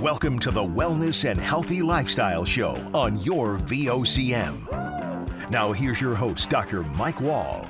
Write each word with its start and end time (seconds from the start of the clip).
Welcome 0.00 0.38
to 0.38 0.50
the 0.50 0.62
Wellness 0.62 1.30
and 1.30 1.38
Healthy 1.38 1.82
Lifestyle 1.82 2.46
Show 2.46 2.70
on 2.94 3.18
your 3.18 3.58
VOCM. 3.58 5.50
Now, 5.50 5.72
here's 5.72 6.00
your 6.00 6.14
host, 6.14 6.48
Dr. 6.48 6.82
Mike 6.82 7.20
Wall. 7.20 7.66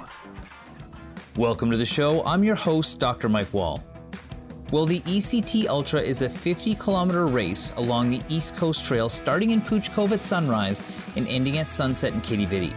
Welcome 1.35 1.73
to 1.73 1.77
the 1.77 1.85
show. 1.85 2.23
I'm 2.25 2.45
your 2.45 2.55
host, 2.55 3.01
Dr. 3.01 3.29
Mike 3.29 3.53
Wall. 3.53 3.83
Well, 4.71 4.87
the 4.87 5.01
ECT 5.01 5.67
Ultra 5.67 6.03
is 6.03 6.23
a 6.23 6.29
50 6.29 6.77
kilometer 6.77 7.27
race 7.27 7.73
along 7.77 8.11
the 8.11 8.23
East 8.29 8.55
Coast 8.55 8.85
Trail 8.87 9.09
starting 9.09 9.51
in 9.51 9.61
Pouch 9.61 9.93
Cove 9.93 10.13
at 10.13 10.23
sunrise 10.23 10.85
and 11.17 11.27
ending 11.27 11.59
at 11.59 11.69
sunset 11.69 12.13
in 12.13 12.21
Vidi. 12.21 12.73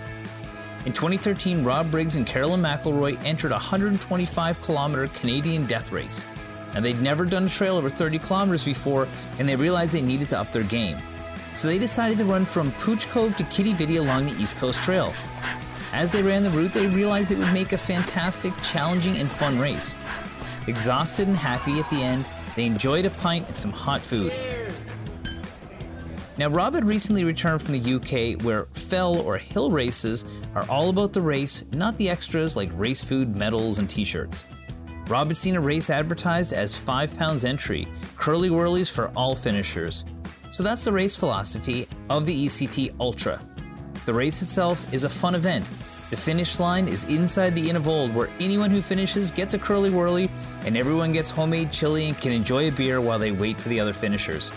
In 0.87 0.93
2013, 0.93 1.63
Rob 1.63 1.91
Briggs 1.91 2.15
and 2.15 2.25
Carolyn 2.25 2.59
McIlroy 2.59 3.23
entered 3.23 3.51
a 3.51 3.61
125 3.61 4.63
kilometer 4.63 5.09
Canadian 5.09 5.67
death 5.67 5.91
race 5.91 6.25
and 6.75 6.83
they'd 6.83 7.01
never 7.01 7.25
done 7.25 7.45
a 7.45 7.49
trail 7.49 7.77
over 7.77 7.89
30 7.89 8.19
kilometers 8.19 8.65
before, 8.65 9.07
and 9.39 9.47
they 9.47 9.55
realized 9.55 9.93
they 9.93 10.01
needed 10.01 10.29
to 10.29 10.39
up 10.39 10.51
their 10.51 10.63
game. 10.63 10.97
So 11.55 11.67
they 11.67 11.77
decided 11.77 12.17
to 12.17 12.25
run 12.25 12.45
from 12.45 12.71
Pouch 12.71 13.07
Cove 13.09 13.37
to 13.37 13.43
Quidi 13.43 13.73
Vidi 13.73 13.97
along 13.97 14.25
the 14.25 14.41
East 14.41 14.57
Coast 14.57 14.81
Trail. 14.81 15.13
As 15.93 16.09
they 16.09 16.23
ran 16.23 16.41
the 16.41 16.49
route, 16.49 16.73
they 16.73 16.87
realized 16.87 17.31
it 17.31 17.37
would 17.37 17.53
make 17.53 17.73
a 17.73 17.77
fantastic, 17.77 18.51
challenging, 18.63 19.17
and 19.17 19.29
fun 19.29 19.59
race. 19.59 19.95
Exhausted 20.65 21.27
and 21.27 21.37
happy 21.37 21.79
at 21.79 21.89
the 21.91 22.01
end, 22.01 22.25
they 22.55 22.65
enjoyed 22.65 23.05
a 23.05 23.11
pint 23.11 23.47
and 23.47 23.55
some 23.55 23.71
hot 23.71 24.01
food. 24.01 24.33
Now, 26.35 26.47
Rob 26.47 26.73
had 26.73 26.83
recently 26.83 27.23
returned 27.23 27.61
from 27.61 27.79
the 27.79 27.93
UK 27.93 28.41
where 28.43 28.65
fell 28.73 29.19
or 29.19 29.37
hill 29.37 29.69
races 29.69 30.25
are 30.55 30.67
all 30.67 30.89
about 30.89 31.13
the 31.13 31.21
race, 31.21 31.63
not 31.73 31.95
the 31.97 32.09
extras 32.09 32.57
like 32.57 32.71
race 32.73 33.03
food, 33.03 33.35
medals, 33.35 33.77
and 33.77 33.87
t 33.87 34.03
shirts. 34.03 34.45
Rob 35.07 35.27
had 35.27 35.37
seen 35.37 35.55
a 35.55 35.61
race 35.61 35.89
advertised 35.89 36.53
as 36.53 36.77
5 36.77 37.15
pounds 37.17 37.43
entry, 37.43 37.87
curly 38.17 38.49
whirlies 38.49 38.89
for 38.89 39.11
all 39.15 39.35
finishers. 39.35 40.05
So 40.51 40.63
that's 40.63 40.85
the 40.85 40.93
race 40.93 41.15
philosophy 41.15 41.87
of 42.09 42.25
the 42.25 42.45
ECT 42.45 42.93
Ultra. 42.99 43.41
The 44.05 44.13
race 44.13 44.41
itself 44.41 44.91
is 44.93 45.03
a 45.03 45.09
fun 45.09 45.35
event. 45.35 45.69
The 46.09 46.17
finish 46.17 46.59
line 46.59 46.87
is 46.87 47.05
inside 47.05 47.55
the 47.55 47.69
Inn 47.69 47.75
of 47.75 47.87
Olde, 47.87 48.13
where 48.15 48.29
anyone 48.39 48.69
who 48.69 48.81
finishes 48.81 49.31
gets 49.31 49.53
a 49.55 49.59
curly 49.59 49.89
whirly, 49.89 50.29
and 50.65 50.77
everyone 50.77 51.11
gets 51.11 51.29
homemade 51.29 51.71
chili 51.71 52.07
and 52.07 52.17
can 52.17 52.31
enjoy 52.31 52.67
a 52.67 52.71
beer 52.71 53.01
while 53.01 53.19
they 53.19 53.31
wait 53.31 53.59
for 53.59 53.69
the 53.69 53.79
other 53.79 53.93
finishers. 53.93 54.51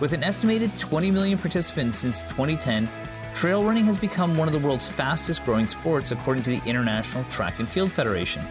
With 0.00 0.12
an 0.12 0.22
estimated 0.22 0.78
20 0.78 1.10
million 1.10 1.38
participants 1.38 1.96
since 1.96 2.22
2010, 2.24 2.88
trail 3.32 3.64
running 3.64 3.86
has 3.86 3.96
become 3.96 4.36
one 4.36 4.46
of 4.46 4.52
the 4.52 4.60
world's 4.60 4.88
fastest 4.88 5.44
growing 5.44 5.66
sports 5.66 6.10
according 6.10 6.42
to 6.44 6.50
the 6.50 6.62
International 6.66 7.24
Track 7.24 7.58
and 7.58 7.68
Field 7.68 7.90
Federation. 7.90 8.44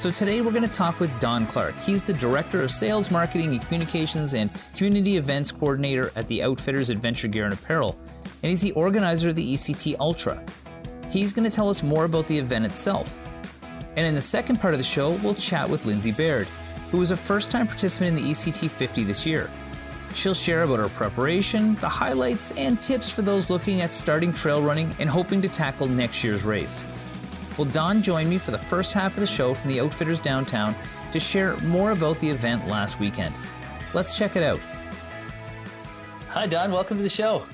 So 0.00 0.10
today 0.10 0.40
we're 0.40 0.50
going 0.50 0.62
to 0.62 0.68
talk 0.70 0.98
with 0.98 1.10
Don 1.20 1.46
Clark. 1.46 1.74
He's 1.76 2.02
the 2.02 2.14
Director 2.14 2.62
of 2.62 2.70
Sales, 2.70 3.10
Marketing, 3.10 3.50
and 3.50 3.60
Communications 3.60 4.32
and 4.32 4.48
Community 4.74 5.18
Events 5.18 5.52
Coordinator 5.52 6.10
at 6.16 6.26
the 6.26 6.42
Outfitters 6.42 6.88
Adventure 6.88 7.28
Gear 7.28 7.44
and 7.44 7.52
Apparel, 7.52 7.98
and 8.42 8.48
he's 8.48 8.62
the 8.62 8.72
organizer 8.72 9.28
of 9.28 9.36
the 9.36 9.52
ECT 9.52 9.98
Ultra. 10.00 10.42
He's 11.10 11.34
going 11.34 11.46
to 11.46 11.54
tell 11.54 11.68
us 11.68 11.82
more 11.82 12.06
about 12.06 12.26
the 12.28 12.38
event 12.38 12.64
itself. 12.64 13.18
And 13.94 14.06
in 14.06 14.14
the 14.14 14.22
second 14.22 14.58
part 14.58 14.72
of 14.72 14.78
the 14.78 14.84
show, 14.84 15.10
we'll 15.22 15.34
chat 15.34 15.68
with 15.68 15.84
Lindsay 15.84 16.12
Baird, 16.12 16.48
who 16.90 16.96
was 16.96 17.10
a 17.10 17.16
first 17.16 17.50
time 17.50 17.66
participant 17.66 18.16
in 18.16 18.24
the 18.24 18.30
ECT 18.30 18.70
50 18.70 19.04
this 19.04 19.26
year. 19.26 19.50
She'll 20.14 20.32
share 20.32 20.62
about 20.62 20.78
her 20.78 20.88
preparation, 20.88 21.74
the 21.74 21.90
highlights, 21.90 22.52
and 22.52 22.82
tips 22.82 23.10
for 23.10 23.20
those 23.20 23.50
looking 23.50 23.82
at 23.82 23.92
starting 23.92 24.32
trail 24.32 24.62
running 24.62 24.96
and 24.98 25.10
hoping 25.10 25.42
to 25.42 25.48
tackle 25.50 25.88
next 25.88 26.24
year's 26.24 26.44
race. 26.44 26.86
Well, 27.58 27.68
Don 27.68 28.02
join 28.02 28.28
me 28.28 28.38
for 28.38 28.52
the 28.52 28.58
first 28.58 28.92
half 28.92 29.14
of 29.14 29.20
the 29.20 29.26
show 29.26 29.54
from 29.54 29.70
the 29.70 29.80
Outfitters 29.80 30.20
downtown 30.20 30.74
to 31.12 31.20
share 31.20 31.56
more 31.58 31.90
about 31.90 32.18
the 32.20 32.30
event 32.30 32.68
last 32.68 33.00
weekend. 33.00 33.34
Let's 33.92 34.16
check 34.16 34.36
it 34.36 34.42
out. 34.42 34.60
Hi, 36.28 36.46
Don. 36.46 36.70
Welcome 36.70 36.96
to 36.98 37.02
the 37.02 37.08
show. 37.08 37.44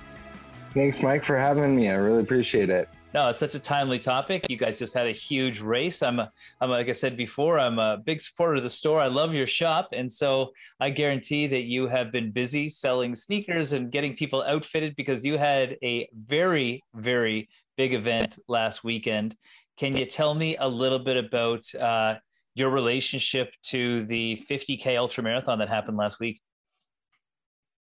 Thanks, 0.74 1.02
Mike, 1.02 1.24
for 1.24 1.38
having 1.38 1.74
me. 1.74 1.88
I 1.88 1.94
really 1.94 2.20
appreciate 2.20 2.68
it. 2.68 2.88
No, 3.14 3.30
it's 3.30 3.38
such 3.38 3.54
a 3.54 3.58
timely 3.58 3.98
topic. 3.98 4.44
You 4.50 4.58
guys 4.58 4.78
just 4.78 4.92
had 4.92 5.06
a 5.06 5.12
huge 5.12 5.60
race. 5.60 6.02
I'm, 6.02 6.20
a, 6.20 6.30
I'm 6.60 6.68
like 6.68 6.90
I 6.90 6.92
said 6.92 7.16
before, 7.16 7.58
I'm 7.58 7.78
a 7.78 7.96
big 7.96 8.20
supporter 8.20 8.56
of 8.56 8.62
the 8.62 8.68
store. 8.68 9.00
I 9.00 9.06
love 9.06 9.32
your 9.32 9.46
shop, 9.46 9.88
and 9.94 10.12
so 10.12 10.52
I 10.80 10.90
guarantee 10.90 11.46
that 11.46 11.62
you 11.62 11.88
have 11.88 12.12
been 12.12 12.30
busy 12.30 12.68
selling 12.68 13.14
sneakers 13.14 13.72
and 13.72 13.90
getting 13.90 14.14
people 14.14 14.42
outfitted 14.42 14.94
because 14.96 15.24
you 15.24 15.38
had 15.38 15.78
a 15.82 16.10
very, 16.14 16.84
very 16.94 17.48
big 17.78 17.94
event 17.94 18.38
last 18.48 18.84
weekend. 18.84 19.34
Can 19.76 19.96
you 19.96 20.06
tell 20.06 20.34
me 20.34 20.56
a 20.56 20.68
little 20.68 20.98
bit 20.98 21.16
about 21.18 21.62
uh, 21.74 22.14
your 22.54 22.70
relationship 22.70 23.52
to 23.64 24.04
the 24.06 24.42
50K 24.48 24.96
Ultra 24.96 25.22
Marathon 25.22 25.58
that 25.58 25.68
happened 25.68 25.98
last 25.98 26.18
week? 26.18 26.40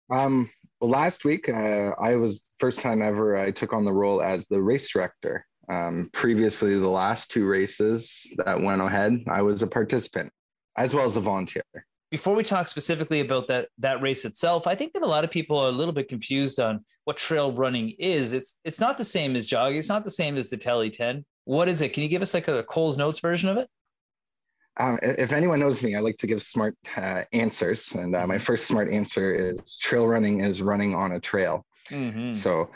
Um, 0.09 0.49
well, 0.81 0.89
last 0.89 1.23
week, 1.23 1.47
uh, 1.49 1.91
I 1.99 2.15
was 2.15 2.47
first 2.59 2.81
time 2.81 3.01
ever 3.01 3.37
I 3.37 3.51
took 3.51 3.73
on 3.73 3.85
the 3.85 3.93
role 3.93 4.21
as 4.21 4.47
the 4.47 4.61
race 4.61 4.89
director. 4.91 5.45
Um, 5.69 6.09
previously, 6.13 6.77
the 6.77 6.87
last 6.87 7.31
two 7.31 7.45
races 7.45 8.25
that 8.45 8.61
went 8.61 8.81
ahead, 8.81 9.23
I 9.27 9.41
was 9.41 9.61
a 9.61 9.67
participant 9.67 10.31
as 10.77 10.93
well 10.93 11.05
as 11.05 11.17
a 11.17 11.21
volunteer. 11.21 11.63
Before 12.11 12.35
we 12.35 12.43
talk 12.43 12.67
specifically 12.67 13.19
about 13.19 13.47
that 13.47 13.67
that 13.79 14.01
race 14.01 14.23
itself, 14.23 14.65
I 14.65 14.75
think 14.75 14.93
that 14.93 15.03
a 15.03 15.07
lot 15.07 15.25
of 15.25 15.31
people 15.31 15.57
are 15.57 15.67
a 15.67 15.73
little 15.73 15.93
bit 15.93 16.07
confused 16.07 16.59
on 16.59 16.85
what 17.03 17.17
trail 17.17 17.51
running 17.51 17.95
is. 17.99 18.31
It's 18.31 18.59
it's 18.63 18.79
not 18.79 18.97
the 18.97 19.03
same 19.03 19.35
as 19.35 19.45
jogging. 19.45 19.79
It's 19.79 19.89
not 19.89 20.05
the 20.05 20.11
same 20.11 20.37
as 20.37 20.49
the 20.49 20.55
Tely 20.55 20.89
10. 20.89 21.25
What 21.47 21.69
is 21.69 21.81
it? 21.81 21.93
Can 21.93 22.03
you 22.03 22.09
give 22.09 22.21
us 22.21 22.33
like 22.33 22.49
a 22.49 22.61
Cole's 22.63 22.97
Notes 22.97 23.21
version 23.21 23.47
of 23.47 23.55
it? 23.55 23.69
Um, 24.81 24.99
if 25.01 25.31
anyone 25.31 25.61
knows 25.61 25.81
me, 25.81 25.95
I 25.95 26.01
like 26.01 26.17
to 26.17 26.27
give 26.27 26.43
smart 26.43 26.75
uh, 26.97 27.23
answers. 27.31 27.95
And 27.95 28.13
uh, 28.13 28.27
my 28.27 28.35
mm-hmm. 28.35 28.43
first 28.43 28.67
smart 28.67 28.91
answer 28.91 29.33
is 29.33 29.77
trail 29.77 30.05
running 30.05 30.41
is 30.41 30.61
running 30.61 30.93
on 30.93 31.13
a 31.13 31.21
trail. 31.21 31.65
Mm-hmm. 31.89 32.33
So, 32.33 32.69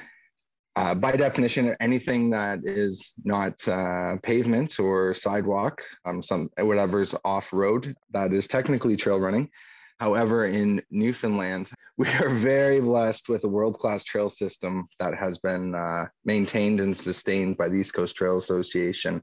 uh, 0.77 0.95
by 0.95 1.17
definition, 1.17 1.75
anything 1.81 2.29
that 2.29 2.59
is 2.63 3.13
not 3.25 3.67
uh, 3.67 4.15
pavement 4.23 4.79
or 4.79 5.13
sidewalk, 5.13 5.81
um, 6.05 6.21
some 6.21 6.49
whatever's 6.57 7.13
off 7.25 7.51
road, 7.51 7.93
that 8.11 8.31
is 8.31 8.47
technically 8.47 8.95
trail 8.95 9.19
running. 9.19 9.49
However, 9.99 10.45
in 10.45 10.81
Newfoundland, 10.89 11.69
we 12.01 12.07
are 12.13 12.29
very 12.29 12.79
blessed 12.81 13.29
with 13.29 13.43
a 13.43 13.47
world 13.47 13.77
class 13.77 14.03
trail 14.03 14.27
system 14.27 14.87
that 14.99 15.13
has 15.13 15.37
been 15.37 15.75
uh, 15.75 16.07
maintained 16.25 16.79
and 16.79 16.97
sustained 16.97 17.55
by 17.57 17.69
the 17.69 17.75
East 17.75 17.93
Coast 17.93 18.15
Trail 18.15 18.37
Association. 18.37 19.21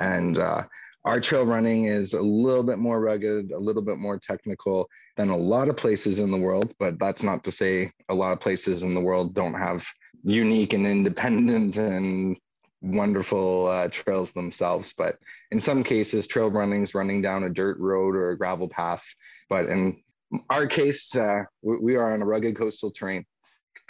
And 0.00 0.36
uh, 0.36 0.64
our 1.04 1.20
trail 1.20 1.46
running 1.46 1.84
is 1.84 2.14
a 2.14 2.20
little 2.20 2.64
bit 2.64 2.78
more 2.78 3.00
rugged, 3.00 3.52
a 3.52 3.58
little 3.58 3.82
bit 3.82 3.98
more 3.98 4.18
technical 4.18 4.88
than 5.16 5.28
a 5.28 5.36
lot 5.36 5.68
of 5.68 5.76
places 5.76 6.18
in 6.18 6.32
the 6.32 6.36
world. 6.36 6.74
But 6.80 6.98
that's 6.98 7.22
not 7.22 7.44
to 7.44 7.52
say 7.52 7.92
a 8.08 8.14
lot 8.14 8.32
of 8.32 8.40
places 8.40 8.82
in 8.82 8.94
the 8.94 9.00
world 9.00 9.32
don't 9.32 9.54
have 9.54 9.86
unique 10.24 10.72
and 10.72 10.88
independent 10.88 11.76
and 11.76 12.36
wonderful 12.82 13.68
uh, 13.68 13.86
trails 13.92 14.32
themselves. 14.32 14.92
But 14.92 15.18
in 15.52 15.60
some 15.60 15.84
cases, 15.84 16.26
trail 16.26 16.50
running 16.50 16.82
is 16.82 16.96
running 16.96 17.22
down 17.22 17.44
a 17.44 17.48
dirt 17.48 17.78
road 17.78 18.16
or 18.16 18.30
a 18.30 18.36
gravel 18.36 18.68
path. 18.68 19.04
But 19.48 19.66
in 19.66 20.02
our 20.50 20.66
case, 20.66 21.14
uh, 21.16 21.44
we, 21.62 21.76
we, 21.78 21.96
are 21.96 22.12
on 22.12 22.22
a 22.22 22.24
rugged 22.24 22.56
coastal 22.56 22.90
terrain. 22.90 23.24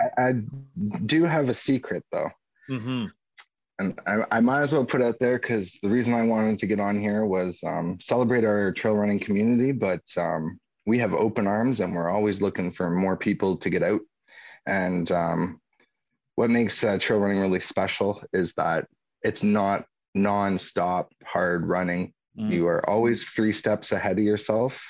I, 0.01 0.29
I 0.29 0.35
do 1.07 1.25
have 1.25 1.49
a 1.49 1.55
secret 1.55 2.05
though. 2.13 2.31
Mm-hmm. 2.71 3.07
And 3.81 4.01
I, 4.07 4.25
I, 4.33 4.41
might 4.41 4.63
as 4.63 4.73
well 4.73 4.85
put 4.85 5.03
out 5.03 5.19
there 5.21 5.39
because 5.39 5.79
the 5.83 5.89
reason 5.89 6.13
I 6.13 6.25
wanted 6.25 6.59
to 6.59 6.67
get 6.67 6.81
on 6.81 6.99
here 7.01 7.25
was 7.25 7.61
um, 7.65 7.99
celebrate 8.01 8.45
our 8.45 8.73
trail 8.73 8.95
running 8.95 9.21
community, 9.21 9.73
but 9.73 10.03
um, 10.17 10.59
we 10.87 10.99
have 10.99 11.15
open 11.15 11.47
arms 11.47 11.81
and 11.81 11.95
we're 11.95 12.11
always 12.11 12.41
looking 12.41 12.73
for 12.73 12.91
more 12.91 13.17
people 13.17 13.57
to 13.57 13.71
get 13.71 13.83
out. 13.83 14.01
And 14.67 15.11
um, 15.13 15.61
what 16.35 16.51
makes 16.51 16.83
uh, 16.83 16.99
trail 16.99 17.21
running 17.21 17.41
really 17.41 17.61
special 17.61 18.23
is 18.33 18.53
that 18.55 18.87
it's 19.23 19.43
not 19.43 19.85
non-stop 20.15 21.13
hard 21.25 21.67
running. 21.67 22.13
Mm. 22.39 22.53
You 22.53 22.67
are 22.67 22.89
always 22.89 23.29
three 23.31 23.53
steps 23.53 23.93
ahead 23.93 24.19
of 24.19 24.25
yourself 24.25 24.81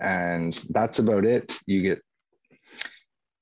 and 0.00 0.54
that's 0.70 0.98
about 0.98 1.24
it. 1.24 1.56
You 1.66 1.82
get 1.82 2.02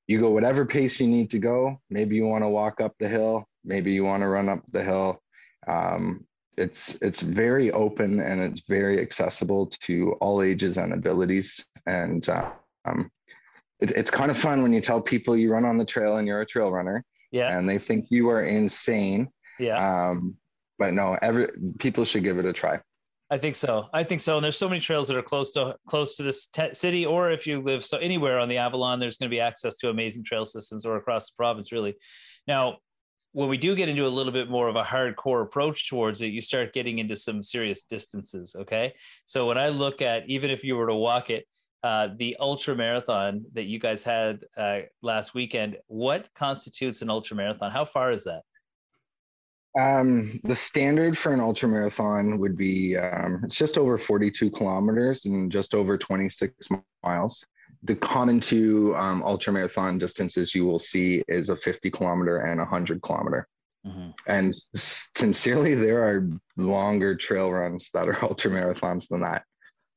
you 0.07 0.21
go 0.21 0.31
whatever 0.31 0.65
pace 0.65 1.01
you 1.01 1.07
need 1.07 1.31
to 1.31 1.39
go. 1.39 1.81
Maybe 1.91 2.17
you 2.17 2.27
want 2.27 2.45
to 2.45 2.49
walk 2.49 2.81
up 2.81 2.95
the 2.99 3.09
hill 3.09 3.47
maybe 3.69 3.93
you 3.93 4.03
want 4.03 4.23
to 4.23 4.29
run 4.29 4.49
up 4.49 4.63
the 4.73 4.83
hill. 4.83 5.23
Um, 5.69 6.27
it's 6.57 6.97
it's 6.97 7.21
very 7.21 7.71
open 7.71 8.19
and 8.19 8.41
it's 8.41 8.63
very 8.69 9.01
accessible 9.01 9.67
to 9.83 10.13
all 10.21 10.43
ages 10.43 10.77
and 10.77 10.93
abilities. 10.93 11.65
And 11.87 12.29
uh, 12.29 12.51
um, 12.85 13.11
it, 13.79 13.93
it's 13.93 14.11
kind 14.11 14.31
of 14.31 14.39
fun 14.39 14.63
when 14.63 14.73
you 14.73 14.81
tell 14.81 15.01
people 15.01 15.37
you 15.37 15.53
run 15.53 15.65
on 15.65 15.79
the 15.79 15.85
trail 15.85 16.17
and 16.17 16.27
you're 16.27 16.41
a 16.41 16.47
trail 16.47 16.73
runner 16.73 17.05
yeah. 17.31 17.57
and 17.57 17.69
they 17.69 17.79
think 17.79 18.07
you 18.11 18.29
are 18.31 18.43
insane. 18.43 19.29
Yeah. 19.61 20.09
Um, 20.09 20.37
but 20.79 20.95
no 20.95 21.19
every 21.23 21.49
people 21.79 22.05
should 22.05 22.25
give 22.25 22.39
it 22.39 22.47
a 22.47 22.53
try 22.53 22.81
I 23.31 23.37
think 23.37 23.57
so. 23.57 23.89
I 23.93 24.05
think 24.05 24.23
so. 24.23 24.37
And 24.37 24.45
there's 24.45 24.57
so 24.57 24.69
many 24.69 24.81
trails 24.81 25.09
that 25.09 25.17
are 25.17 25.23
close 25.23 25.53
to 25.53 25.77
close 25.87 26.17
to 26.17 26.23
this 26.23 26.47
te- 26.47 26.73
city, 26.73 27.05
or 27.05 27.31
if 27.31 27.47
you 27.47 27.61
live 27.61 27.85
so 27.85 27.99
anywhere 27.99 28.39
on 28.39 28.49
the 28.49 28.57
Avalon, 28.57 28.99
there's 28.99 29.19
going 29.19 29.29
to 29.29 29.35
be 29.35 29.41
access 29.41 29.77
to 29.77 29.91
amazing 29.91 30.25
trail 30.25 30.47
systems, 30.47 30.87
or 30.87 30.97
across 30.97 31.29
the 31.29 31.35
province, 31.37 31.71
really. 31.71 31.95
Now, 32.47 32.79
when 33.33 33.51
we 33.51 33.59
do 33.59 33.77
get 33.77 33.91
into 33.91 34.07
a 34.07 34.09
little 34.09 34.33
bit 34.33 34.49
more 34.49 34.69
of 34.69 34.77
a 34.77 34.83
hardcore 34.83 35.43
approach 35.43 35.91
towards 35.91 36.23
it, 36.23 36.29
you 36.29 36.41
start 36.41 36.73
getting 36.73 37.01
into 37.01 37.17
some 37.17 37.43
serious 37.43 37.83
distances. 37.83 38.57
Okay, 38.59 38.95
so 39.27 39.47
when 39.47 39.59
I 39.59 39.69
look 39.69 40.01
at 40.01 40.29
even 40.29 40.51
if 40.51 40.65
you 40.65 40.77
were 40.77 40.87
to 40.87 40.95
walk 40.95 41.29
it, 41.29 41.45
uh, 41.85 42.09
the 42.17 42.37
ultra 42.41 42.75
marathon 42.75 43.45
that 43.53 43.65
you 43.65 43.79
guys 43.79 44.03
had 44.03 44.41
uh, 44.57 44.81
last 45.03 45.35
weekend. 45.35 45.77
What 45.87 46.29
constitutes 46.35 47.03
an 47.03 47.11
ultra 47.11 47.37
marathon? 47.37 47.71
How 47.71 47.85
far 47.85 48.11
is 48.11 48.25
that? 48.25 48.43
Um, 49.79 50.41
the 50.45 50.55
standard 50.55 51.17
for 51.17 51.33
an 51.33 51.41
ultra 51.41 51.69
marathon 51.69 52.39
would 52.39 52.57
be 52.57 52.97
um, 52.97 53.43
it's 53.45 53.57
just 53.57 53.79
over 53.79 53.99
42 53.99 54.51
kilometers 54.51 55.25
and 55.25 55.53
just 55.53 55.75
over 55.75 55.99
26 55.99 56.69
miles. 57.05 57.45
The 57.83 57.95
common 57.95 58.41
two 58.41 58.95
um, 58.97 59.23
ultra 59.23 59.53
marathon 59.53 59.99
distances 59.99 60.55
you 60.55 60.65
will 60.65 60.79
see 60.79 61.23
is 61.29 61.51
a 61.51 61.57
50 61.57 61.91
kilometer 61.91 62.39
and 62.39 62.61
a 62.61 62.65
100 62.65 63.03
kilometer. 63.03 63.47
Mm-hmm. 63.87 64.11
And 64.27 64.55
sincerely, 64.75 65.75
there 65.75 66.03
are 66.03 66.29
longer 66.57 67.15
trail 67.15 67.51
runs 67.51 67.91
that 67.95 68.09
are 68.09 68.19
ultra 68.25 68.51
marathons 68.51 69.07
than 69.09 69.21
that. 69.21 69.45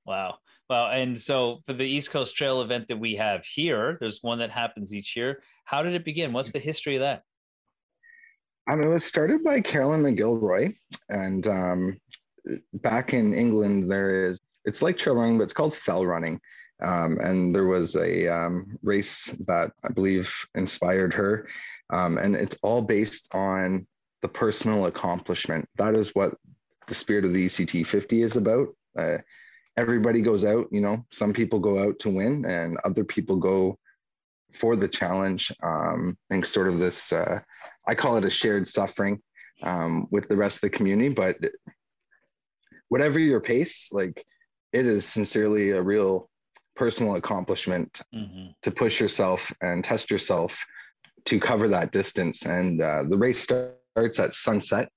Wow. 0.06 0.38
Well, 0.69 0.88
and 0.88 1.19
so 1.19 1.62
for 1.65 1.73
the 1.73 1.85
East 1.85 2.12
Coast 2.12 2.35
Trail 2.35 2.62
event 2.62 2.88
that 2.88 3.00
we 3.00 3.15
have 3.15 3.45
here, 3.45 3.97
there's 4.00 4.19
one 4.21 4.39
that 4.39 4.51
happens 4.51 4.94
each 4.94 5.18
year. 5.18 5.41
How 5.65 5.83
did 5.83 5.95
it 5.95 6.06
begin? 6.06 6.31
What's 6.31 6.53
the 6.53 6.59
history 6.59 6.95
of 6.95 7.01
that? 7.01 7.23
Um, 8.69 8.81
it 8.81 8.88
was 8.88 9.04
started 9.04 9.44
by 9.44 9.62
Carolyn 9.62 10.04
McGilroy, 10.04 10.75
and 11.10 11.48
um, 11.48 11.98
back 12.74 13.13
in 13.13 13.34
England, 13.34 13.92
there 13.92 14.25
is 14.25 14.40
it's 14.66 14.81
like 14.81 14.98
trail 14.98 15.16
running, 15.16 15.38
but 15.38 15.46
it's 15.46 15.54
called 15.54 15.75
fell 15.75 16.06
running. 16.06 16.40
Um, 16.81 17.19
and 17.19 17.54
there 17.54 17.66
was 17.66 17.96
a 17.96 18.28
um, 18.28 18.78
race 18.81 19.25
that 19.46 19.72
I 19.84 19.90
believe 19.90 20.34
inspired 20.56 21.13
her, 21.13 21.48
um, 21.92 22.18
and 22.18 22.36
it's 22.36 22.58
all 22.63 22.81
based 22.81 23.28
on 23.34 23.86
the 24.22 24.28
personal 24.28 24.86
accomplishment. 24.86 25.68
That 25.78 25.96
is 25.96 26.16
what 26.16 26.36
the 26.88 26.96
spirit 26.96 27.25
of 27.25 27.34
the 27.34 27.46
ECT 27.46 27.86
50 27.86 28.24
is 28.24 28.36
about. 28.36 28.69
Uh, 28.98 29.18
everybody 29.78 30.22
goes 30.22 30.44
out, 30.44 30.68
you 30.72 30.81
know, 30.81 31.06
some 31.12 31.34
people 31.34 31.60
go 31.60 31.80
out 31.84 32.00
to 32.00 32.10
win, 32.10 32.46
and 32.46 32.78
other 32.84 33.04
people 33.04 33.38
go 33.38 33.78
for 34.53 34.75
the 34.75 34.88
challenge 34.88 35.51
um, 35.63 36.18
and 36.30 36.45
sort 36.45 36.68
of 36.68 36.77
this 36.77 37.12
uh, 37.13 37.39
i 37.88 37.95
call 37.95 38.18
it 38.18 38.25
a 38.25 38.30
shared 38.30 38.68
suffering 38.68 39.21
um, 39.63 40.07
with 40.12 40.27
the 40.27 40.36
rest 40.36 40.57
of 40.57 40.62
the 40.62 40.77
community 40.77 41.09
but 41.09 41.38
whatever 42.89 43.19
your 43.19 43.39
pace 43.39 43.89
like 43.92 44.25
it 44.74 44.86
is 44.86 45.06
sincerely 45.06 45.71
a 45.71 45.81
real 45.81 46.30
personal 46.75 47.15
accomplishment 47.15 48.01
mm-hmm. 48.13 48.48
to 48.62 48.71
push 48.71 49.00
yourself 49.00 49.51
and 49.62 49.83
test 49.83 50.09
yourself 50.09 50.57
to 51.25 51.39
cover 51.39 51.68
that 51.68 51.92
distance 51.92 52.45
and 52.45 52.81
uh, 52.81 53.04
the 53.07 53.18
race 53.18 53.39
starts 53.39 54.19
at 54.19 54.33
sunset 54.33 54.89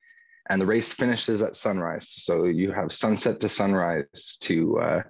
and 0.51 0.61
the 0.61 0.67
race 0.67 0.93
finishes 0.93 1.43
at 1.43 1.57
sunrise. 1.57 2.09
So 2.09 2.45
you 2.45 2.73
have 2.73 2.93
sunset 2.93 3.41
to 3.41 3.49
sunrise 3.49 4.37
to 4.41 4.79
uh, 4.79 5.03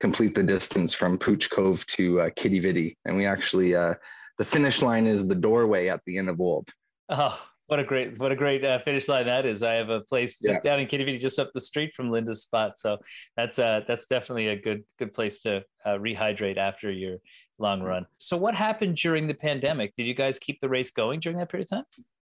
complete 0.00 0.34
the 0.34 0.42
distance 0.42 0.92
from 0.92 1.18
Pouch 1.18 1.50
Cove 1.50 1.86
to 1.86 2.20
uh, 2.20 2.30
Quidi-Vidi. 2.30 2.98
And 3.04 3.16
we 3.16 3.26
actually, 3.26 3.74
uh, 3.74 3.94
the 4.38 4.44
finish 4.44 4.82
line 4.82 5.06
is 5.06 5.26
the 5.26 5.34
doorway 5.34 5.88
at 5.88 6.00
the 6.04 6.18
Inn 6.18 6.28
of 6.28 6.40
Olde. 6.40 6.68
Oh, 7.08 7.40
what 7.68 7.80
a 7.80 7.84
great, 7.84 8.18
what 8.18 8.32
a 8.32 8.36
great 8.36 8.64
uh, 8.64 8.80
finish 8.80 9.08
line 9.08 9.26
that 9.26 9.46
is. 9.46 9.62
I 9.62 9.74
have 9.74 9.88
a 9.88 10.00
place 10.00 10.38
just 10.38 10.60
yeah. 10.62 10.70
down 10.70 10.80
in 10.80 10.86
Quidi-Vidi, 10.86 11.18
just 11.18 11.38
up 11.38 11.50
the 11.54 11.60
street 11.60 11.94
from 11.94 12.10
Linda's 12.10 12.42
spot. 12.42 12.78
So 12.78 12.98
that's, 13.36 13.58
uh, 13.58 13.80
that's 13.88 14.06
definitely 14.06 14.48
a 14.48 14.56
good, 14.56 14.84
good 14.98 15.14
place 15.14 15.40
to 15.42 15.64
uh, 15.86 15.96
rehydrate 15.96 16.58
after 16.58 16.90
your 16.90 17.16
long 17.58 17.82
run. 17.82 18.04
So 18.18 18.36
what 18.36 18.54
happened 18.54 18.96
during 18.96 19.26
the 19.26 19.34
pandemic? 19.34 19.94
Did 19.94 20.06
you 20.06 20.14
guys 20.14 20.38
keep 20.38 20.60
the 20.60 20.68
race 20.68 20.90
going 20.90 21.20
during 21.20 21.38
that 21.38 21.48
period 21.48 21.68
of 21.72 21.78
time? 21.78 21.84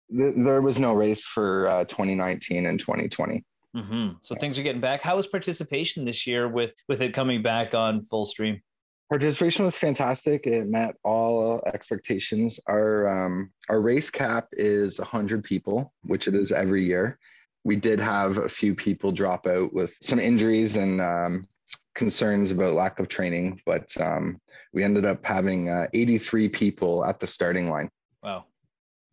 There 0.09 0.61
was 0.61 0.77
no 0.77 0.93
race 0.93 1.25
for 1.25 1.67
uh, 1.67 1.85
2019 1.85 2.65
and 2.65 2.79
2020. 2.79 3.43
Mm-hmm. 3.75 4.09
So 4.21 4.35
things 4.35 4.59
are 4.59 4.63
getting 4.63 4.81
back. 4.81 5.01
How 5.01 5.15
was 5.15 5.27
participation 5.27 6.05
this 6.05 6.27
year 6.27 6.47
with 6.47 6.73
with 6.87 7.01
it 7.01 7.13
coming 7.13 7.41
back 7.41 7.73
on 7.73 8.03
full 8.03 8.25
stream? 8.25 8.61
Participation 9.09 9.65
was 9.65 9.77
fantastic. 9.77 10.45
It 10.45 10.67
met 10.67 10.95
all 11.03 11.61
expectations. 11.65 12.59
Our 12.67 13.07
um, 13.07 13.51
our 13.69 13.81
race 13.81 14.09
cap 14.09 14.47
is 14.51 14.99
100 14.99 15.43
people, 15.43 15.93
which 16.03 16.27
it 16.27 16.35
is 16.35 16.51
every 16.51 16.85
year. 16.85 17.17
We 17.63 17.75
did 17.75 17.99
have 17.99 18.37
a 18.37 18.49
few 18.49 18.75
people 18.75 19.11
drop 19.11 19.47
out 19.47 19.73
with 19.73 19.93
some 20.01 20.19
injuries 20.19 20.75
and 20.75 21.01
um, 21.01 21.47
concerns 21.95 22.51
about 22.51 22.73
lack 22.73 22.99
of 22.99 23.07
training, 23.07 23.61
but 23.65 23.89
um, 23.99 24.39
we 24.73 24.83
ended 24.83 25.05
up 25.05 25.25
having 25.25 25.69
uh, 25.69 25.87
83 25.93 26.49
people 26.49 27.05
at 27.05 27.19
the 27.19 27.27
starting 27.27 27.69
line. 27.69 27.89
Wow. 28.21 28.45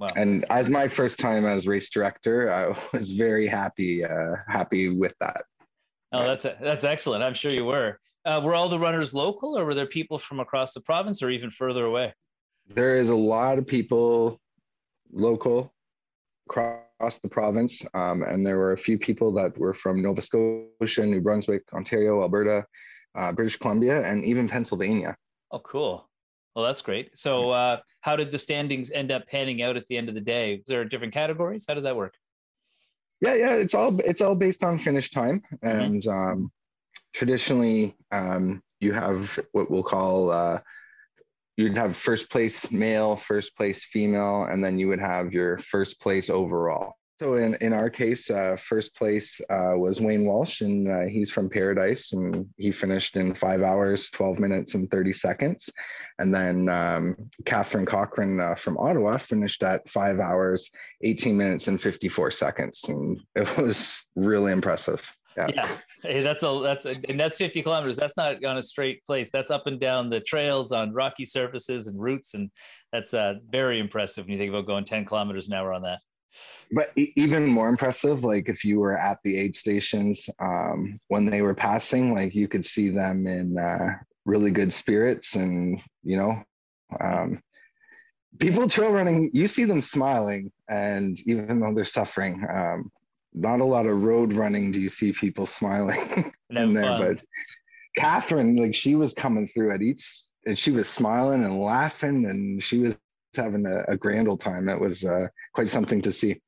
Wow. 0.00 0.12
And 0.16 0.46
as 0.48 0.70
my 0.70 0.88
first 0.88 1.18
time 1.18 1.44
as 1.44 1.66
race 1.66 1.90
director, 1.90 2.50
I 2.50 2.74
was 2.96 3.10
very 3.10 3.46
happy 3.46 4.04
uh, 4.04 4.36
happy 4.48 4.88
with 4.88 5.12
that. 5.20 5.44
Oh, 6.12 6.24
that's 6.24 6.46
that's 6.60 6.84
excellent. 6.84 7.22
I'm 7.22 7.34
sure 7.34 7.52
you 7.52 7.66
were. 7.66 8.00
Uh, 8.24 8.40
were 8.42 8.54
all 8.54 8.68
the 8.68 8.78
runners 8.78 9.14
local, 9.14 9.58
or 9.58 9.64
were 9.64 9.74
there 9.74 9.86
people 9.86 10.18
from 10.18 10.40
across 10.40 10.72
the 10.72 10.80
province, 10.80 11.22
or 11.22 11.30
even 11.30 11.50
further 11.50 11.84
away? 11.84 12.14
There 12.68 12.96
is 12.96 13.10
a 13.10 13.14
lot 13.14 13.58
of 13.58 13.66
people 13.66 14.40
local 15.12 15.72
across 16.48 17.18
the 17.22 17.28
province, 17.28 17.82
um, 17.94 18.22
and 18.22 18.44
there 18.44 18.58
were 18.58 18.72
a 18.72 18.78
few 18.78 18.98
people 18.98 19.32
that 19.32 19.56
were 19.56 19.72
from 19.72 20.02
Nova 20.02 20.20
Scotia, 20.20 21.06
New 21.06 21.20
Brunswick, 21.20 21.62
Ontario, 21.72 22.20
Alberta, 22.20 22.66
uh, 23.14 23.32
British 23.32 23.56
Columbia, 23.56 24.02
and 24.02 24.24
even 24.24 24.48
Pennsylvania. 24.48 25.16
Oh, 25.50 25.60
cool. 25.60 26.09
Well, 26.54 26.64
that's 26.64 26.82
great. 26.82 27.16
So, 27.16 27.50
uh, 27.50 27.78
how 28.00 28.16
did 28.16 28.30
the 28.30 28.38
standings 28.38 28.90
end 28.90 29.12
up 29.12 29.26
panning 29.26 29.62
out 29.62 29.76
at 29.76 29.86
the 29.86 29.96
end 29.96 30.08
of 30.08 30.14
the 30.14 30.20
day? 30.20 30.56
Was 30.56 30.64
there 30.66 30.84
different 30.84 31.14
categories? 31.14 31.64
How 31.68 31.74
did 31.74 31.84
that 31.84 31.96
work? 31.96 32.14
Yeah, 33.20 33.34
yeah, 33.34 33.54
it's 33.54 33.74
all 33.74 34.00
it's 34.00 34.20
all 34.20 34.34
based 34.34 34.64
on 34.64 34.78
finish 34.78 35.10
time, 35.10 35.42
mm-hmm. 35.54 35.66
and 35.68 36.02
mm-hmm. 36.02 36.32
um, 36.32 36.52
traditionally, 37.12 37.94
um, 38.10 38.62
you 38.80 38.92
have 38.92 39.38
what 39.52 39.70
we'll 39.70 39.82
call 39.82 40.30
uh, 40.30 40.60
you'd 41.60 41.76
have 41.76 41.96
first 41.96 42.30
place 42.30 42.72
male, 42.72 43.16
first 43.16 43.54
place 43.56 43.84
female, 43.84 44.44
and 44.44 44.64
then 44.64 44.78
you 44.78 44.88
would 44.88 45.00
have 45.00 45.34
your 45.34 45.58
first 45.58 46.00
place 46.00 46.30
overall. 46.30 46.94
So 47.20 47.34
in, 47.34 47.54
in 47.56 47.74
our 47.74 47.90
case, 47.90 48.30
uh, 48.30 48.56
first 48.56 48.96
place 48.96 49.42
uh, 49.50 49.74
was 49.76 50.00
Wayne 50.00 50.24
Walsh, 50.24 50.62
and 50.62 50.88
uh, 50.88 51.00
he's 51.00 51.30
from 51.30 51.50
Paradise, 51.50 52.14
and 52.14 52.48
he 52.56 52.72
finished 52.72 53.16
in 53.16 53.34
five 53.34 53.60
hours, 53.60 54.08
12 54.08 54.38
minutes, 54.38 54.74
and 54.74 54.90
30 54.90 55.12
seconds. 55.12 55.68
And 56.18 56.34
then 56.34 56.70
um, 56.70 57.14
Catherine 57.44 57.84
Cochran 57.84 58.40
uh, 58.40 58.54
from 58.54 58.78
Ottawa 58.78 59.18
finished 59.18 59.62
at 59.62 59.86
five 59.86 60.18
hours, 60.18 60.70
18 61.02 61.36
minutes, 61.36 61.68
and 61.68 61.78
54 61.78 62.30
seconds. 62.30 62.86
And 62.88 63.20
it 63.36 63.54
was 63.62 64.02
really 64.16 64.52
impressive. 64.52 65.02
Yeah. 65.36 65.48
yeah. 65.54 65.68
Hey, 66.02 66.20
that's 66.20 66.42
a 66.42 66.60
that's 66.64 66.86
a, 66.86 67.10
and 67.10 67.20
that's 67.20 67.36
50 67.36 67.62
kilometers. 67.62 67.96
That's 67.96 68.16
not 68.16 68.42
on 68.42 68.56
a 68.56 68.62
straight 68.62 69.04
place. 69.04 69.30
That's 69.30 69.50
up 69.50 69.66
and 69.66 69.78
down 69.78 70.08
the 70.08 70.20
trails 70.20 70.72
on 70.72 70.94
rocky 70.94 71.26
surfaces 71.26 71.86
and 71.86 72.00
routes, 72.00 72.32
and 72.32 72.50
that's 72.94 73.12
uh, 73.12 73.34
very 73.50 73.78
impressive 73.78 74.24
when 74.24 74.32
you 74.32 74.38
think 74.38 74.48
about 74.48 74.66
going 74.66 74.86
10 74.86 75.04
kilometers 75.04 75.48
an 75.48 75.54
hour 75.54 75.74
on 75.74 75.82
that 75.82 75.98
but 76.72 76.92
even 76.96 77.46
more 77.46 77.68
impressive 77.68 78.24
like 78.24 78.48
if 78.48 78.64
you 78.64 78.78
were 78.78 78.96
at 78.96 79.18
the 79.24 79.36
aid 79.36 79.56
stations 79.56 80.28
um, 80.38 80.96
when 81.08 81.26
they 81.26 81.42
were 81.42 81.54
passing 81.54 82.14
like 82.14 82.34
you 82.34 82.48
could 82.48 82.64
see 82.64 82.88
them 82.88 83.26
in 83.26 83.58
uh, 83.58 83.94
really 84.24 84.50
good 84.50 84.72
spirits 84.72 85.36
and 85.36 85.80
you 86.02 86.16
know 86.16 86.42
um, 87.00 87.40
people 88.38 88.68
trail 88.68 88.90
running 88.90 89.30
you 89.32 89.46
see 89.46 89.64
them 89.64 89.82
smiling 89.82 90.50
and 90.68 91.18
even 91.26 91.60
though 91.60 91.74
they're 91.74 91.84
suffering 91.84 92.44
um, 92.52 92.90
not 93.32 93.60
a 93.60 93.64
lot 93.64 93.86
of 93.86 94.02
road 94.02 94.32
running 94.32 94.70
do 94.70 94.80
you 94.80 94.88
see 94.88 95.12
people 95.12 95.46
smiling 95.58 96.32
in 96.50 96.74
there 96.74 96.84
fun. 96.84 97.00
but 97.00 97.24
catherine 97.96 98.56
like 98.56 98.74
she 98.74 98.94
was 98.94 99.12
coming 99.12 99.46
through 99.48 99.72
at 99.72 99.82
each 99.82 100.22
and 100.46 100.58
she 100.58 100.70
was 100.70 100.88
smiling 100.88 101.44
and 101.44 101.60
laughing 101.60 102.26
and 102.26 102.62
she 102.62 102.78
was 102.78 102.96
having 103.36 103.66
a, 103.66 103.84
a 103.88 103.96
grand 103.96 104.28
old 104.28 104.40
time. 104.40 104.64
That 104.66 104.80
was 104.80 105.04
uh, 105.04 105.28
quite 105.54 105.68
something 105.68 106.00
to 106.02 106.12
see. 106.12 106.40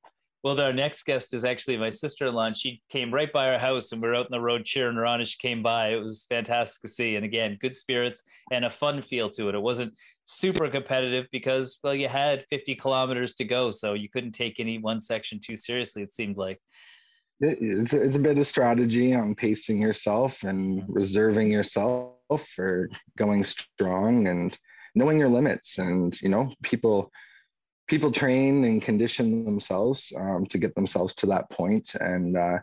Well, 0.43 0.61
our 0.61 0.73
next 0.73 1.05
guest 1.05 1.35
is 1.35 1.45
actually 1.45 1.77
my 1.77 1.91
sister-in-law. 1.91 2.47
And 2.47 2.57
she 2.57 2.83
came 2.91 3.15
right 3.15 3.33
by 3.33 3.53
our 3.53 3.59
house, 3.59 3.93
and 3.93 4.03
we 4.03 4.09
were 4.09 4.17
out 4.17 4.27
in 4.27 4.33
the 4.33 4.41
road 4.41 4.65
cheering 4.65 4.97
her 4.97 5.07
on 5.07 5.21
as 5.21 5.29
she 5.29 5.39
came 5.39 5.63
by. 5.63 5.91
It 5.91 6.03
was 6.03 6.27
fantastic 6.29 6.83
to 6.83 6.89
see, 6.89 7.15
and 7.15 7.25
again, 7.25 7.59
good 7.61 7.77
spirits 7.77 8.25
and 8.51 8.65
a 8.65 8.71
fun 8.71 9.03
feel 9.03 9.31
to 9.31 9.49
it. 9.49 9.55
It 9.55 9.63
wasn't 9.63 9.95
super 10.25 10.69
competitive 10.69 11.27
because, 11.31 11.79
well, 11.85 11.95
you 11.95 12.09
had 12.09 12.45
50 12.51 12.75
kilometers 12.75 13.35
to 13.37 13.45
go, 13.45 13.71
so 13.71 13.95
you 13.95 14.09
couldn't 14.09 14.33
take 14.33 14.59
any 14.59 14.79
one 14.79 14.99
section 14.99 15.39
too 15.39 15.55
seriously. 15.55 16.03
It 16.03 16.13
seemed 16.13 16.37
like 16.37 16.59
it's, 17.41 17.93
it's 17.93 18.17
a 18.17 18.21
bit 18.21 18.39
of 18.39 18.47
strategy 18.47 19.15
on 19.15 19.37
pacing 19.37 19.81
yourself 19.81 20.43
and 20.43 20.85
reserving 20.89 21.51
yourself 21.51 22.17
for 22.55 22.89
going 23.17 23.45
strong 23.45 24.27
and 24.27 24.59
knowing 24.95 25.19
your 25.19 25.29
limits 25.29 25.79
and 25.79 26.21
you 26.23 26.29
know 26.29 26.53
people 26.63 27.11
people 27.89 28.13
train 28.13 28.65
and 28.65 28.81
condition 28.81 29.45
themselves 29.45 30.13
um, 30.17 30.47
to 30.47 30.59
get 30.59 30.75
themselves 30.75 31.15
to 31.15 31.27
that 31.27 31.51
point. 31.51 31.95
And 31.97 32.37
uh, 32.37 32.59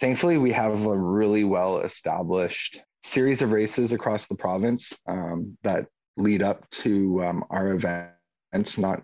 thankfully 0.00 0.38
we 0.38 0.52
have 0.52 0.86
a 0.86 0.96
really 0.96 1.44
well 1.44 1.80
established 1.80 2.80
series 3.02 3.42
of 3.42 3.50
races 3.50 3.92
across 3.92 4.26
the 4.26 4.36
province 4.36 4.96
um, 5.08 5.56
that 5.64 5.86
lead 6.16 6.42
up 6.42 6.68
to 6.70 7.24
um, 7.24 7.44
our 7.50 7.68
events. 7.72 8.78
Not 8.78 9.02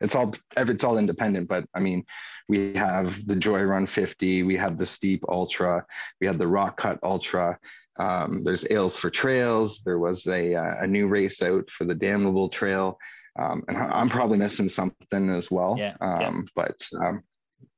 it's 0.00 0.14
all 0.14 0.34
it's 0.56 0.84
all 0.84 0.98
independent 0.98 1.48
but 1.48 1.64
i 1.74 1.80
mean 1.80 2.04
we 2.48 2.74
have 2.74 3.26
the 3.26 3.36
joy 3.36 3.62
run 3.62 3.86
50 3.86 4.42
we 4.44 4.56
have 4.56 4.78
the 4.78 4.86
steep 4.86 5.24
ultra 5.28 5.84
we 6.20 6.26
have 6.26 6.38
the 6.38 6.46
rock 6.46 6.76
cut 6.76 6.98
ultra 7.02 7.58
Um, 7.98 8.42
there's 8.44 8.70
ales 8.70 8.96
for 8.96 9.10
trails. 9.10 9.80
There 9.84 9.98
was 9.98 10.26
a, 10.26 10.54
uh, 10.54 10.76
a 10.80 10.86
new 10.86 11.08
race 11.08 11.42
out 11.42 11.70
for 11.70 11.84
the 11.84 11.94
Damnable 11.94 12.48
Trail. 12.48 12.98
Um, 13.38 13.64
and 13.68 13.76
I'm 13.76 14.08
probably 14.08 14.38
missing 14.38 14.68
something 14.68 15.30
as 15.30 15.50
well. 15.50 15.76
Yeah, 15.78 15.94
um, 16.00 16.20
yeah. 16.20 16.40
But 16.54 16.88
um, 17.04 17.22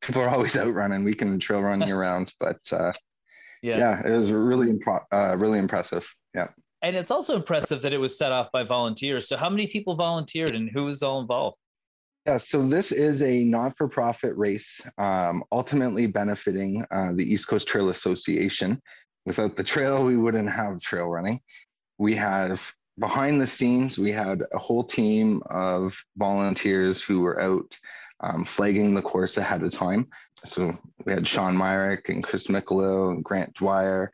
people 0.00 0.22
are 0.22 0.28
always 0.28 0.56
out 0.58 0.74
running. 0.74 1.04
We 1.04 1.14
can 1.14 1.38
trail 1.38 1.60
run 1.60 1.80
year 1.82 1.98
round. 2.00 2.32
But 2.40 2.60
uh, 2.72 2.92
yeah. 3.62 3.78
yeah, 3.78 4.06
it 4.06 4.10
was 4.10 4.30
really, 4.32 4.78
uh, 5.12 5.36
really 5.38 5.58
impressive. 5.58 6.08
Yeah. 6.34 6.48
And 6.82 6.96
it's 6.96 7.10
also 7.10 7.36
impressive 7.36 7.82
that 7.82 7.92
it 7.92 7.98
was 7.98 8.16
set 8.16 8.32
off 8.32 8.50
by 8.52 8.64
volunteers. 8.64 9.28
So, 9.28 9.36
how 9.36 9.50
many 9.50 9.66
people 9.66 9.96
volunteered 9.96 10.54
and 10.54 10.70
who 10.70 10.84
was 10.84 11.02
all 11.02 11.20
involved? 11.20 11.56
Yeah, 12.26 12.36
so 12.36 12.66
this 12.66 12.92
is 12.92 13.22
a 13.22 13.44
not 13.44 13.76
for 13.76 13.88
profit 13.88 14.36
race, 14.36 14.80
um, 14.98 15.42
ultimately 15.52 16.06
benefiting 16.06 16.84
uh, 16.90 17.12
the 17.12 17.24
East 17.24 17.48
Coast 17.48 17.66
Trail 17.66 17.88
Association. 17.88 18.80
Without 19.26 19.56
the 19.56 19.64
trail, 19.64 20.04
we 20.04 20.16
wouldn't 20.16 20.50
have 20.50 20.80
trail 20.80 21.06
running. 21.06 21.40
We 21.98 22.16
have 22.16 22.62
behind 22.98 23.40
the 23.40 23.46
scenes, 23.46 23.98
we 23.98 24.12
had 24.12 24.44
a 24.52 24.58
whole 24.58 24.84
team 24.84 25.42
of 25.46 25.96
volunteers 26.16 27.02
who 27.02 27.20
were 27.20 27.40
out 27.40 27.78
um, 28.20 28.44
flagging 28.44 28.94
the 28.94 29.02
course 29.02 29.38
ahead 29.38 29.62
of 29.62 29.72
time. 29.72 30.06
So 30.44 30.76
we 31.04 31.12
had 31.12 31.26
Sean 31.26 31.56
Myrick 31.56 32.10
and 32.10 32.22
Chris 32.22 32.48
Michelow, 32.48 33.22
Grant 33.22 33.54
Dwyer, 33.54 34.12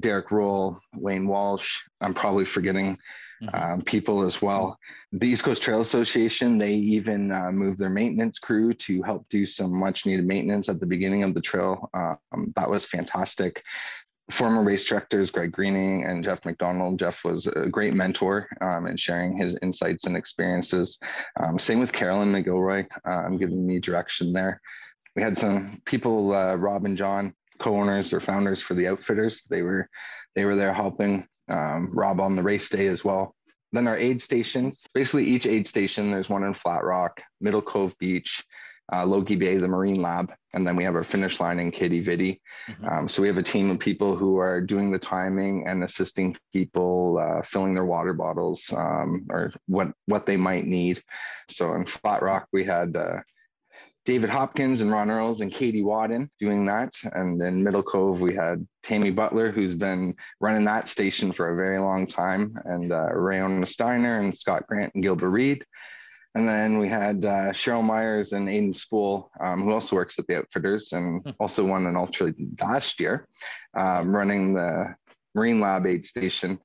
Derek 0.00 0.30
Roll, 0.30 0.78
Wayne 0.94 1.26
Walsh. 1.26 1.80
I'm 2.00 2.14
probably 2.14 2.46
forgetting 2.46 2.96
mm-hmm. 3.42 3.54
um, 3.54 3.82
people 3.82 4.22
as 4.22 4.40
well. 4.40 4.78
The 5.12 5.28
East 5.28 5.44
Coast 5.44 5.62
Trail 5.62 5.82
Association, 5.82 6.56
they 6.56 6.72
even 6.72 7.30
uh, 7.30 7.52
moved 7.52 7.78
their 7.78 7.90
maintenance 7.90 8.38
crew 8.38 8.72
to 8.74 9.02
help 9.02 9.28
do 9.28 9.44
some 9.44 9.74
much 9.78 10.06
needed 10.06 10.26
maintenance 10.26 10.70
at 10.70 10.80
the 10.80 10.86
beginning 10.86 11.22
of 11.22 11.34
the 11.34 11.40
trail. 11.42 11.90
Um, 11.92 12.52
that 12.56 12.70
was 12.70 12.86
fantastic. 12.86 13.62
Former 14.30 14.62
race 14.62 14.84
directors 14.84 15.30
Greg 15.30 15.52
Greening 15.52 16.04
and 16.04 16.24
Jeff 16.24 16.44
McDonald. 16.44 16.98
Jeff 16.98 17.24
was 17.24 17.46
a 17.48 17.66
great 17.66 17.94
mentor 17.94 18.48
um, 18.60 18.86
in 18.86 18.96
sharing 18.96 19.36
his 19.36 19.58
insights 19.62 20.06
and 20.06 20.16
experiences. 20.16 20.98
Um, 21.38 21.58
same 21.58 21.80
with 21.80 21.92
Carolyn 21.92 22.32
McGilroy, 22.32 22.86
um, 23.04 23.36
giving 23.36 23.66
me 23.66 23.78
direction 23.78 24.32
there. 24.32 24.60
We 25.16 25.22
had 25.22 25.36
some 25.36 25.82
people, 25.84 26.34
uh, 26.34 26.54
Rob 26.54 26.86
and 26.86 26.96
John, 26.96 27.34
co-owners 27.58 28.12
or 28.12 28.20
founders 28.20 28.62
for 28.62 28.74
the 28.74 28.88
outfitters. 28.88 29.42
They 29.42 29.62
were 29.62 29.88
they 30.34 30.44
were 30.44 30.56
there 30.56 30.72
helping 30.72 31.26
um, 31.48 31.90
Rob 31.92 32.20
on 32.20 32.36
the 32.36 32.42
race 32.42 32.70
day 32.70 32.86
as 32.86 33.04
well. 33.04 33.34
Then 33.72 33.86
our 33.86 33.96
aid 33.96 34.20
stations, 34.20 34.86
basically 34.94 35.24
each 35.24 35.46
aid 35.46 35.66
station, 35.66 36.10
there's 36.10 36.28
one 36.28 36.44
in 36.44 36.54
Flat 36.54 36.84
Rock, 36.84 37.22
Middle 37.40 37.62
Cove 37.62 37.96
Beach, 37.98 38.44
uh, 38.92 39.06
Logy 39.06 39.36
Bay, 39.36 39.56
the 39.56 39.68
Marine 39.68 40.02
Lab, 40.02 40.32
and 40.54 40.66
then 40.66 40.76
we 40.76 40.84
have 40.84 40.94
our 40.94 41.04
finish 41.04 41.40
line 41.40 41.58
in 41.58 41.70
Quidi 41.70 42.00
Vidi. 42.00 42.40
Mm-hmm. 42.68 42.88
Um, 42.88 43.08
so 43.08 43.22
we 43.22 43.28
have 43.28 43.38
a 43.38 43.42
team 43.42 43.70
of 43.70 43.78
people 43.78 44.16
who 44.16 44.36
are 44.38 44.60
doing 44.60 44.90
the 44.90 44.98
timing 44.98 45.66
and 45.66 45.84
assisting 45.84 46.36
people 46.52 47.18
uh, 47.18 47.42
filling 47.42 47.74
their 47.74 47.84
water 47.84 48.12
bottles 48.12 48.72
um, 48.76 49.26
or 49.30 49.52
what 49.66 49.92
what 50.06 50.26
they 50.26 50.36
might 50.36 50.66
need. 50.66 51.02
So 51.48 51.74
in 51.74 51.86
Flat 51.86 52.22
Rock, 52.22 52.48
we 52.52 52.64
had 52.64 52.96
uh, 52.96 53.20
David 54.04 54.30
Hopkins 54.30 54.80
and 54.80 54.90
Ron 54.90 55.10
Earls 55.10 55.40
and 55.40 55.52
Katie 55.52 55.82
Wadden 55.82 56.28
doing 56.40 56.64
that. 56.66 56.92
And 57.12 57.40
in 57.40 57.62
Middle 57.62 57.84
Cove, 57.84 58.20
we 58.20 58.34
had 58.34 58.66
Tammy 58.82 59.10
Butler, 59.10 59.52
who's 59.52 59.76
been 59.76 60.14
running 60.40 60.64
that 60.64 60.88
station 60.88 61.32
for 61.32 61.50
a 61.50 61.56
very 61.56 61.78
long 61.78 62.06
time, 62.06 62.54
and 62.64 62.92
uh, 62.92 63.10
Rayona 63.14 63.66
Steiner 63.66 64.18
and 64.18 64.36
Scott 64.36 64.66
Grant 64.66 64.92
and 64.94 65.02
Gilbert 65.02 65.30
Reed. 65.30 65.64
And 66.34 66.48
then 66.48 66.78
we 66.78 66.88
had 66.88 67.24
uh, 67.24 67.50
Cheryl 67.52 67.84
Myers 67.84 68.32
and 68.32 68.48
Aiden 68.48 68.74
Spool, 68.74 69.30
um, 69.40 69.62
who 69.62 69.72
also 69.72 69.96
works 69.96 70.18
at 70.18 70.26
the 70.26 70.38
Outfitters 70.38 70.92
and 70.92 71.22
hmm. 71.22 71.30
also 71.38 71.64
won 71.64 71.86
an 71.86 71.96
ultra 71.96 72.32
last 72.60 72.98
year, 73.00 73.28
um, 73.76 74.14
running 74.14 74.54
the 74.54 74.94
Marine 75.34 75.60
Lab 75.60 75.86
aid 75.86 76.04
station. 76.04 76.58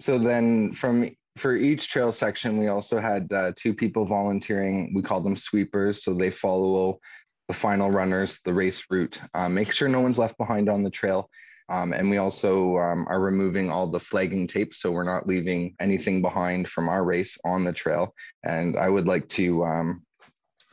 So 0.00 0.18
then 0.18 0.72
from 0.72 1.10
for 1.36 1.56
each 1.56 1.88
trail 1.88 2.12
section, 2.12 2.58
we 2.58 2.68
also 2.68 3.00
had 3.00 3.32
uh, 3.32 3.52
two 3.56 3.74
people 3.74 4.04
volunteering. 4.04 4.92
We 4.94 5.02
call 5.02 5.20
them 5.20 5.36
sweepers. 5.36 6.04
So 6.04 6.14
they 6.14 6.30
follow 6.30 7.00
the 7.48 7.54
final 7.54 7.90
runners, 7.90 8.40
the 8.44 8.52
race 8.52 8.84
route, 8.90 9.20
um, 9.34 9.54
make 9.54 9.72
sure 9.72 9.88
no 9.88 10.00
one's 10.00 10.18
left 10.18 10.38
behind 10.38 10.68
on 10.68 10.82
the 10.82 10.90
trail. 10.90 11.28
Um, 11.72 11.94
and 11.94 12.10
we 12.10 12.18
also 12.18 12.76
um, 12.76 13.06
are 13.08 13.18
removing 13.18 13.70
all 13.70 13.86
the 13.86 13.98
flagging 13.98 14.46
tape. 14.46 14.74
So 14.74 14.90
we're 14.90 15.04
not 15.04 15.26
leaving 15.26 15.74
anything 15.80 16.20
behind 16.20 16.68
from 16.68 16.90
our 16.90 17.02
race 17.02 17.38
on 17.46 17.64
the 17.64 17.72
trail. 17.72 18.14
And 18.44 18.76
I 18.76 18.90
would 18.90 19.06
like 19.06 19.26
to 19.30 19.64
um, 19.64 20.02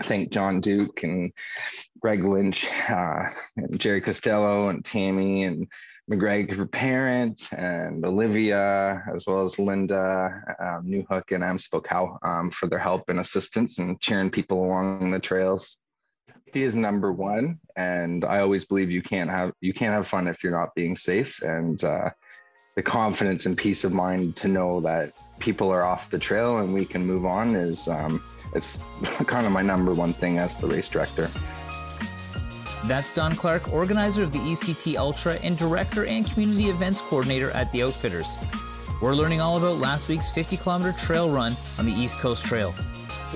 thank 0.04 0.32
John 0.32 0.60
Duke 0.60 1.04
and 1.04 1.32
Greg 2.02 2.26
Lynch, 2.26 2.68
uh, 2.90 3.30
and 3.56 3.80
Jerry 3.80 4.02
Costello 4.02 4.68
and 4.68 4.84
Tammy 4.84 5.46
and 5.46 5.68
McGreg, 6.12 6.50
McGregor 6.50 6.70
parent 6.70 7.48
and 7.54 8.04
Olivia, 8.04 9.04
as 9.14 9.26
well 9.26 9.46
as 9.46 9.58
Linda 9.58 10.42
um, 10.60 10.86
Newhook 10.86 11.32
and 11.32 11.44
Amspokow 11.44 12.18
um, 12.24 12.52
for 12.52 12.68
their 12.68 12.80
help 12.80 13.10
and 13.10 13.20
assistance 13.20 13.80
and 13.80 14.02
cheering 14.02 14.32
people 14.32 14.66
along 14.66 15.12
the 15.12 15.20
trails. 15.20 15.78
Safety 16.50 16.64
is 16.64 16.74
number 16.74 17.12
one, 17.12 17.60
and 17.76 18.26
I 18.26 18.40
always 18.40 18.66
believe 18.66 18.90
you 18.90 19.04
can't 19.04 19.30
have 19.30 19.54
you 19.62 19.72
can't 19.72 19.94
have 19.94 20.08
fun 20.08 20.28
if 20.28 20.44
you're 20.44 20.52
not 20.52 20.74
being 20.74 20.96
safe. 20.96 21.40
And 21.44 21.84
uh, 21.84 22.10
the 22.76 22.82
confidence 22.82 23.46
and 23.46 23.56
peace 23.56 23.84
of 23.84 23.94
mind 23.94 24.36
to 24.38 24.48
know 24.48 24.82
that 24.82 25.14
people 25.38 25.70
are 25.70 25.84
off 25.84 26.10
the 26.10 26.18
trail 26.18 26.58
and 26.58 26.74
we 26.74 26.86
can 26.86 27.06
move 27.06 27.24
on 27.24 27.54
is 27.54 27.88
um, 27.88 28.20
it's 28.56 28.80
kind 29.28 29.46
of 29.46 29.52
my 29.52 29.62
number 29.62 29.94
one 29.94 30.12
thing 30.12 30.40
as 30.40 30.56
the 30.56 30.66
race 30.66 30.90
director. 30.90 31.30
That's 32.86 33.14
Don 33.14 33.36
Clark, 33.36 33.72
organizer 33.72 34.24
of 34.24 34.34
the 34.34 34.40
ECT 34.40 34.98
Ultra 34.98 35.36
and 35.44 35.56
director 35.56 36.06
and 36.06 36.26
community 36.26 36.72
events 36.72 37.00
coordinator 37.00 37.52
at 37.52 37.72
the 37.72 37.84
Outfitters. 37.84 38.38
We're 39.04 39.14
learning 39.14 39.40
all 39.40 39.60
about 39.60 39.78
last 39.78 40.08
week's 40.08 40.32
50 40.32 40.58
kilometer 40.58 40.98
trail 40.98 41.30
run 41.30 41.56
on 41.78 41.86
the 41.86 41.94
East 41.94 42.18
Coast 42.18 42.44
Trail. 42.44 42.74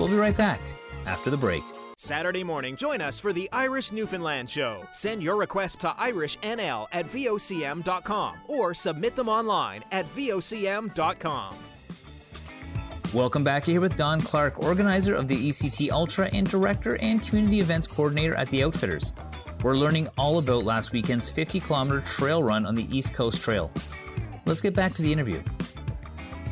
We'll 0.00 0.08
be 0.08 0.16
right 0.16 0.36
back 0.36 0.60
after 1.06 1.30
the 1.30 1.36
break. 1.36 1.62
Saturday 2.04 2.44
morning, 2.44 2.76
join 2.76 3.00
us 3.00 3.18
for 3.18 3.32
the 3.32 3.48
Irish 3.50 3.90
Newfoundland 3.90 4.50
Show. 4.50 4.86
Send 4.92 5.22
your 5.22 5.36
request 5.36 5.80
to 5.80 5.88
irishnl 5.88 6.86
at 6.92 7.06
vocm.com 7.06 8.36
or 8.46 8.74
submit 8.74 9.16
them 9.16 9.30
online 9.30 9.82
at 9.90 10.04
vocm.com. 10.10 11.56
Welcome 13.14 13.42
back 13.42 13.64
here 13.64 13.80
with 13.80 13.96
Don 13.96 14.20
Clark, 14.20 14.62
organizer 14.62 15.14
of 15.14 15.28
the 15.28 15.48
ECT 15.48 15.90
Ultra 15.90 16.28
and 16.34 16.46
director 16.46 16.98
and 16.98 17.22
community 17.22 17.60
events 17.60 17.86
coordinator 17.86 18.34
at 18.34 18.50
the 18.50 18.62
Outfitters. 18.62 19.14
We're 19.62 19.76
learning 19.76 20.08
all 20.18 20.38
about 20.38 20.64
last 20.64 20.92
weekend's 20.92 21.30
50 21.30 21.60
kilometer 21.60 22.02
trail 22.02 22.42
run 22.42 22.66
on 22.66 22.74
the 22.74 22.86
East 22.94 23.14
Coast 23.14 23.40
Trail. 23.40 23.72
Let's 24.44 24.60
get 24.60 24.74
back 24.74 24.92
to 24.96 25.02
the 25.02 25.10
interview. 25.10 25.42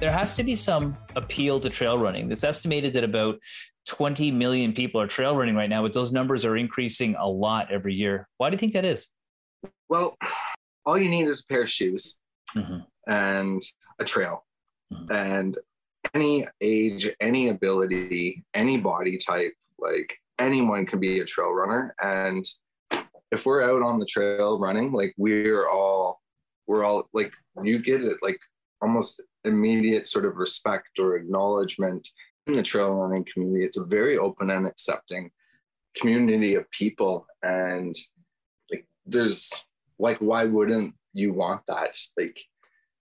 There 0.01 0.11
has 0.11 0.35
to 0.37 0.43
be 0.43 0.57
some 0.57 0.97
appeal 1.15 1.61
to 1.61 1.69
trail 1.69 1.99
running. 1.99 2.33
It's 2.33 2.43
estimated 2.43 2.95
that 2.95 3.05
about 3.05 3.39
20 3.87 4.31
million 4.31 4.73
people 4.73 5.01
are 5.01 5.07
trail 5.07 5.37
running 5.37 5.57
right 5.57 5.71
now, 5.71 5.83
but 5.83 5.93
those 5.93 6.13
numbers 6.13 6.45
are 6.45 6.57
increasing 6.57 7.17
a 7.19 7.27
lot 7.27 7.71
every 7.71 7.95
year. 7.95 8.29
Why 8.39 8.51
do 8.51 8.55
you 8.55 8.59
think 8.59 8.73
that 8.75 8.85
is? 8.85 9.09
Well, 9.89 10.17
all 10.87 10.99
you 10.99 11.09
need 11.09 11.27
is 11.27 11.43
a 11.43 11.47
pair 11.47 11.63
of 11.63 11.71
shoes 11.71 12.21
mm-hmm. 12.57 12.79
and 13.07 13.63
a 13.99 14.05
trail. 14.05 14.45
Mm-hmm. 14.93 15.13
And 15.13 15.59
any 16.15 16.47
age, 16.61 17.11
any 17.21 17.49
ability, 17.49 18.45
any 18.55 18.79
body 18.79 19.19
type, 19.19 19.55
like 19.79 20.17
anyone 20.39 20.87
can 20.87 21.01
be 21.01 21.21
a 21.21 21.25
trail 21.25 21.51
runner. 21.51 21.95
And 22.03 22.45
if 23.31 23.47
we're 23.47 23.63
out 23.63 23.83
on 23.83 23.99
the 23.99 24.07
trail 24.07 24.59
running, 24.59 24.93
like 24.93 25.15
we're 25.17 25.69
all, 25.69 26.21
we're 26.67 26.85
all 26.85 27.09
like, 27.13 27.33
you 27.63 27.79
get 27.79 28.03
it 28.03 28.19
like 28.23 28.39
almost 28.81 29.21
immediate 29.45 30.07
sort 30.07 30.25
of 30.25 30.37
respect 30.37 30.99
or 30.99 31.17
acknowledgement 31.17 32.09
in 32.47 32.57
the 32.57 32.63
trail 32.63 32.91
running 32.91 33.27
community. 33.33 33.65
It's 33.65 33.79
a 33.79 33.87
very 33.87 34.19
open 34.19 34.51
and 34.51 34.67
accepting 34.67 35.31
community 35.97 36.55
of 36.55 36.71
people. 36.71 37.27
And 37.43 37.95
like, 38.71 38.87
there's 39.07 39.65
like, 39.99 40.19
why 40.19 40.45
wouldn't 40.45 40.95
you 41.13 41.33
want 41.33 41.63
that? 41.69 41.97
Like, 42.17 42.39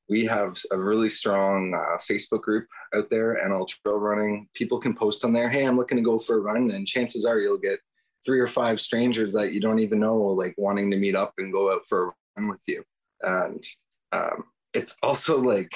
we 0.10 0.26
have 0.26 0.58
a 0.72 0.78
really 0.78 1.08
strong 1.08 1.74
uh, 1.74 1.98
Facebook 2.00 2.42
group 2.42 2.68
out 2.94 3.10
there, 3.10 3.36
and 3.36 3.54
all 3.54 3.66
Trail 3.66 3.96
Running. 3.96 4.50
People 4.54 4.78
can 4.78 4.94
post 4.94 5.24
on 5.24 5.32
there, 5.32 5.50
hey, 5.50 5.64
I'm 5.64 5.78
looking 5.78 5.98
to 5.98 6.04
go 6.04 6.20
for 6.20 6.38
a 6.38 6.42
run. 6.42 6.72
And 6.72 6.86
chances 6.86 7.26
are 7.26 7.40
you'll 7.40 7.58
get 7.58 7.80
three 8.26 8.42
or 8.42 8.48
five 8.48 8.82
strangers 8.82 9.34
that 9.34 9.54
you 9.54 9.62
don't 9.62 9.80
even 9.80 10.02
know, 10.02 10.18
like 10.18 10.54
wanting 10.58 10.92
to 10.92 10.98
meet 10.98 11.16
up 11.16 11.34
and 11.38 11.54
go 11.54 11.74
out 11.74 11.88
for 11.88 12.10
a 12.10 12.12
run 12.36 12.50
with 12.50 12.62
you. 12.68 12.84
And 13.22 13.64
um, 14.12 14.44
it's 14.74 14.98
also 15.02 15.40
like 15.40 15.72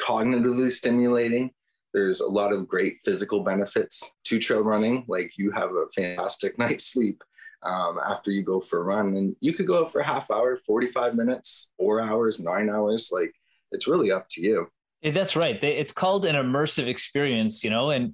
cognitively 0.00 0.72
stimulating. 0.72 1.52
There's 1.92 2.20
a 2.20 2.28
lot 2.28 2.52
of 2.52 2.68
great 2.68 2.98
physical 3.04 3.42
benefits 3.42 4.14
to 4.24 4.38
trail 4.38 4.62
running. 4.62 5.04
Like 5.08 5.32
you 5.36 5.50
have 5.50 5.70
a 5.70 5.86
fantastic 5.94 6.58
night's 6.58 6.86
sleep 6.92 7.22
um, 7.62 7.98
after 8.06 8.30
you 8.30 8.42
go 8.42 8.60
for 8.60 8.80
a 8.80 8.84
run. 8.84 9.16
And 9.16 9.36
you 9.40 9.52
could 9.54 9.66
go 9.66 9.84
out 9.84 9.92
for 9.92 10.00
a 10.00 10.06
half 10.06 10.30
hour, 10.30 10.58
45 10.66 11.14
minutes, 11.14 11.72
four 11.78 12.00
hours, 12.00 12.40
nine 12.40 12.70
hours. 12.70 13.10
Like 13.12 13.32
it's 13.72 13.88
really 13.88 14.12
up 14.12 14.26
to 14.30 14.42
you. 14.42 14.68
That's 15.02 15.34
right. 15.34 15.62
It's 15.62 15.92
called 15.92 16.26
an 16.26 16.34
immersive 16.34 16.86
experience, 16.86 17.64
you 17.64 17.70
know, 17.70 17.90
and 17.90 18.12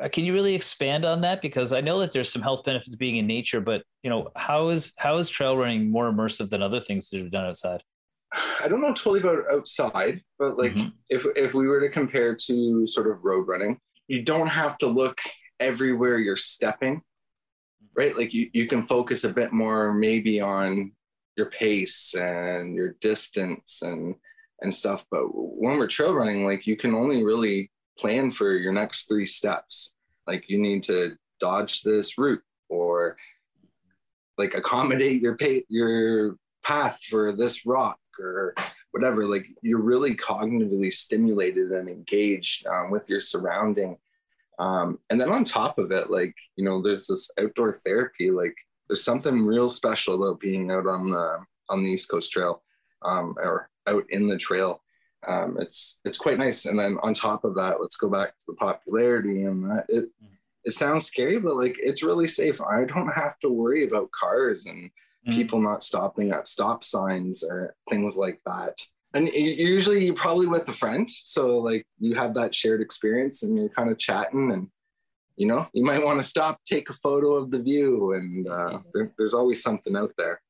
uh, 0.00 0.08
can 0.08 0.24
you 0.24 0.32
really 0.32 0.54
expand 0.54 1.04
on 1.04 1.20
that? 1.20 1.42
Because 1.42 1.72
I 1.72 1.80
know 1.80 2.00
that 2.00 2.12
there's 2.12 2.32
some 2.32 2.42
health 2.42 2.64
benefits 2.64 2.94
being 2.94 3.16
in 3.16 3.26
nature, 3.26 3.60
but 3.60 3.82
you 4.02 4.10
know, 4.10 4.30
how 4.36 4.68
is 4.68 4.92
how 4.96 5.16
is 5.16 5.28
trail 5.28 5.56
running 5.56 5.90
more 5.90 6.10
immersive 6.10 6.48
than 6.48 6.62
other 6.62 6.80
things 6.80 7.10
that 7.10 7.22
are 7.22 7.28
done 7.28 7.46
outside? 7.46 7.82
I 8.34 8.68
don't 8.68 8.80
know 8.80 8.94
totally 8.94 9.20
about 9.20 9.44
outside, 9.52 10.22
but 10.38 10.56
like 10.58 10.72
mm-hmm. 10.72 10.88
if 11.08 11.26
if 11.36 11.54
we 11.54 11.68
were 11.68 11.80
to 11.80 11.90
compare 11.90 12.34
to 12.34 12.86
sort 12.86 13.10
of 13.10 13.24
road 13.24 13.46
running, 13.46 13.78
you 14.08 14.22
don't 14.22 14.46
have 14.46 14.78
to 14.78 14.86
look 14.86 15.20
everywhere 15.60 16.18
you're 16.18 16.36
stepping, 16.36 17.02
right? 17.94 18.16
Like 18.16 18.32
you, 18.32 18.48
you 18.52 18.66
can 18.66 18.86
focus 18.86 19.24
a 19.24 19.28
bit 19.28 19.52
more 19.52 19.92
maybe 19.92 20.40
on 20.40 20.92
your 21.36 21.50
pace 21.50 22.14
and 22.14 22.74
your 22.74 22.96
distance 23.00 23.82
and 23.82 24.14
and 24.62 24.72
stuff. 24.72 25.04
But 25.10 25.24
when 25.32 25.78
we're 25.78 25.86
trail 25.86 26.14
running, 26.14 26.46
like 26.46 26.66
you 26.66 26.76
can 26.76 26.94
only 26.94 27.22
really 27.22 27.70
plan 27.98 28.30
for 28.30 28.52
your 28.52 28.72
next 28.72 29.08
three 29.08 29.26
steps. 29.26 29.96
Like 30.26 30.48
you 30.48 30.58
need 30.58 30.84
to 30.84 31.16
dodge 31.40 31.82
this 31.82 32.16
route 32.16 32.42
or 32.70 33.16
like 34.38 34.54
accommodate 34.54 35.20
your 35.20 35.36
pay, 35.36 35.64
your 35.68 36.36
path 36.64 36.98
for 37.10 37.32
this 37.32 37.66
rock 37.66 37.98
or 38.18 38.54
whatever. 38.92 39.26
Like 39.26 39.46
you're 39.62 39.80
really 39.80 40.14
cognitively 40.14 40.92
stimulated 40.92 41.72
and 41.72 41.88
engaged 41.88 42.66
um, 42.66 42.90
with 42.90 43.08
your 43.08 43.20
surrounding. 43.20 43.96
Um, 44.58 44.98
and 45.10 45.20
then 45.20 45.30
on 45.30 45.44
top 45.44 45.78
of 45.78 45.90
it, 45.92 46.10
like 46.10 46.34
you 46.56 46.64
know, 46.64 46.80
there's 46.80 47.06
this 47.06 47.30
outdoor 47.40 47.72
therapy. 47.72 48.30
Like 48.30 48.54
there's 48.88 49.04
something 49.04 49.44
real 49.44 49.68
special 49.68 50.14
about 50.14 50.40
being 50.40 50.70
out 50.70 50.86
on 50.86 51.10
the 51.10 51.38
on 51.68 51.82
the 51.82 51.90
East 51.90 52.10
Coast 52.10 52.32
Trail 52.32 52.62
um, 53.02 53.34
or 53.38 53.70
out 53.86 54.04
in 54.10 54.28
the 54.28 54.36
trail. 54.36 54.82
Um, 55.26 55.56
it's 55.60 56.00
it's 56.04 56.18
quite 56.18 56.38
nice. 56.38 56.66
And 56.66 56.78
then 56.78 56.98
on 57.02 57.14
top 57.14 57.44
of 57.44 57.54
that, 57.56 57.80
let's 57.80 57.96
go 57.96 58.08
back 58.08 58.30
to 58.30 58.44
the 58.48 58.54
popularity 58.54 59.44
and 59.44 59.64
that 59.70 59.86
it 59.88 60.08
it 60.64 60.72
sounds 60.72 61.06
scary, 61.06 61.38
but 61.38 61.56
like 61.56 61.76
it's 61.78 62.02
really 62.02 62.28
safe. 62.28 62.60
I 62.60 62.84
don't 62.84 63.12
have 63.12 63.38
to 63.40 63.48
worry 63.48 63.84
about 63.84 64.10
cars 64.12 64.66
and 64.66 64.90
mm. 65.26 65.32
people 65.32 65.60
not 65.60 65.82
stopping 65.82 66.32
at 66.32 66.48
stop 66.48 66.84
signs 66.84 67.44
or 67.44 67.74
things 67.88 68.16
like 68.16 68.40
that. 68.46 68.78
And 69.14 69.28
usually 69.28 70.06
you're 70.06 70.14
probably 70.14 70.46
with 70.46 70.68
a 70.68 70.72
friend. 70.72 71.08
So 71.08 71.58
like 71.58 71.86
you 71.98 72.14
have 72.14 72.34
that 72.34 72.54
shared 72.54 72.80
experience 72.80 73.42
and 73.42 73.56
you're 73.56 73.68
kind 73.68 73.90
of 73.90 73.98
chatting 73.98 74.52
and 74.52 74.68
you 75.36 75.46
know, 75.46 75.66
you 75.72 75.84
might 75.84 76.04
want 76.04 76.20
to 76.20 76.28
stop, 76.28 76.60
take 76.66 76.90
a 76.90 76.94
photo 76.94 77.34
of 77.34 77.50
the 77.50 77.58
view 77.58 78.12
and 78.12 78.46
uh, 78.46 78.78
there, 78.92 79.12
there's 79.16 79.34
always 79.34 79.62
something 79.62 79.96
out 79.96 80.12
there. 80.18 80.40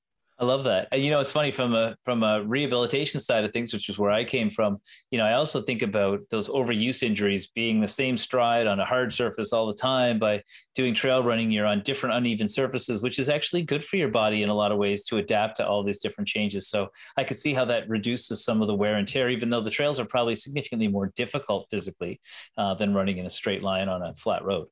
I 0.42 0.44
love 0.44 0.64
that. 0.64 0.88
And, 0.90 1.00
you 1.00 1.12
know, 1.12 1.20
it's 1.20 1.30
funny 1.30 1.52
from 1.52 1.72
a 1.72 1.94
from 2.04 2.25
a 2.25 2.42
rehabilitation 2.42 3.20
side 3.20 3.44
of 3.44 3.52
things, 3.52 3.72
which 3.72 3.88
is 3.88 3.96
where 3.96 4.11
I 4.11 4.25
came 4.25 4.50
from. 4.50 4.78
You 5.12 5.18
know, 5.18 5.25
I 5.25 5.34
also 5.34 5.62
think 5.62 5.82
about 5.82 6.18
those 6.30 6.49
overuse 6.49 7.04
injuries 7.04 7.46
being 7.54 7.80
the 7.80 7.87
same 7.87 8.16
stride 8.16 8.66
on 8.66 8.80
a 8.80 8.84
hard 8.84 9.12
surface 9.12 9.52
all 9.52 9.68
the 9.68 9.75
time. 9.75 10.18
By 10.18 10.42
doing 10.75 10.96
trail 10.96 11.22
running, 11.22 11.52
you're 11.52 11.66
on 11.66 11.84
different 11.84 12.16
uneven 12.16 12.49
surfaces, 12.49 13.02
which 13.02 13.20
is 13.20 13.28
actually 13.28 13.62
good 13.62 13.84
for 13.84 13.99
your 13.99 14.08
body 14.08 14.42
in 14.42 14.49
a 14.49 14.54
lot 14.54 14.72
of 14.72 14.78
ways 14.78 15.04
to 15.04 15.18
adapt 15.18 15.58
to 15.58 15.66
all 15.66 15.84
these 15.84 16.00
different 16.00 16.26
changes. 16.26 16.66
So 16.66 16.88
I 17.16 17.22
could 17.22 17.37
see 17.37 17.54
how 17.54 17.64
that 17.66 17.88
reduces 17.88 18.44
some 18.44 18.62
of 18.62 18.66
the 18.66 18.75
wear 18.75 18.96
and 18.96 19.06
tear, 19.06 19.30
even 19.30 19.49
though 19.49 19.61
the 19.61 19.70
trails 19.70 20.00
are 20.00 20.04
probably 20.04 20.34
significantly 20.34 20.88
more 20.88 21.12
difficult 21.14 21.68
physically 21.70 22.20
uh, 22.58 22.75
than 22.75 22.94
running 22.94 23.18
in 23.18 23.26
a 23.26 23.30
straight 23.30 23.62
line 23.62 23.88
on 23.88 24.02
a 24.02 24.12
flat 24.16 24.44
road. 24.44 24.66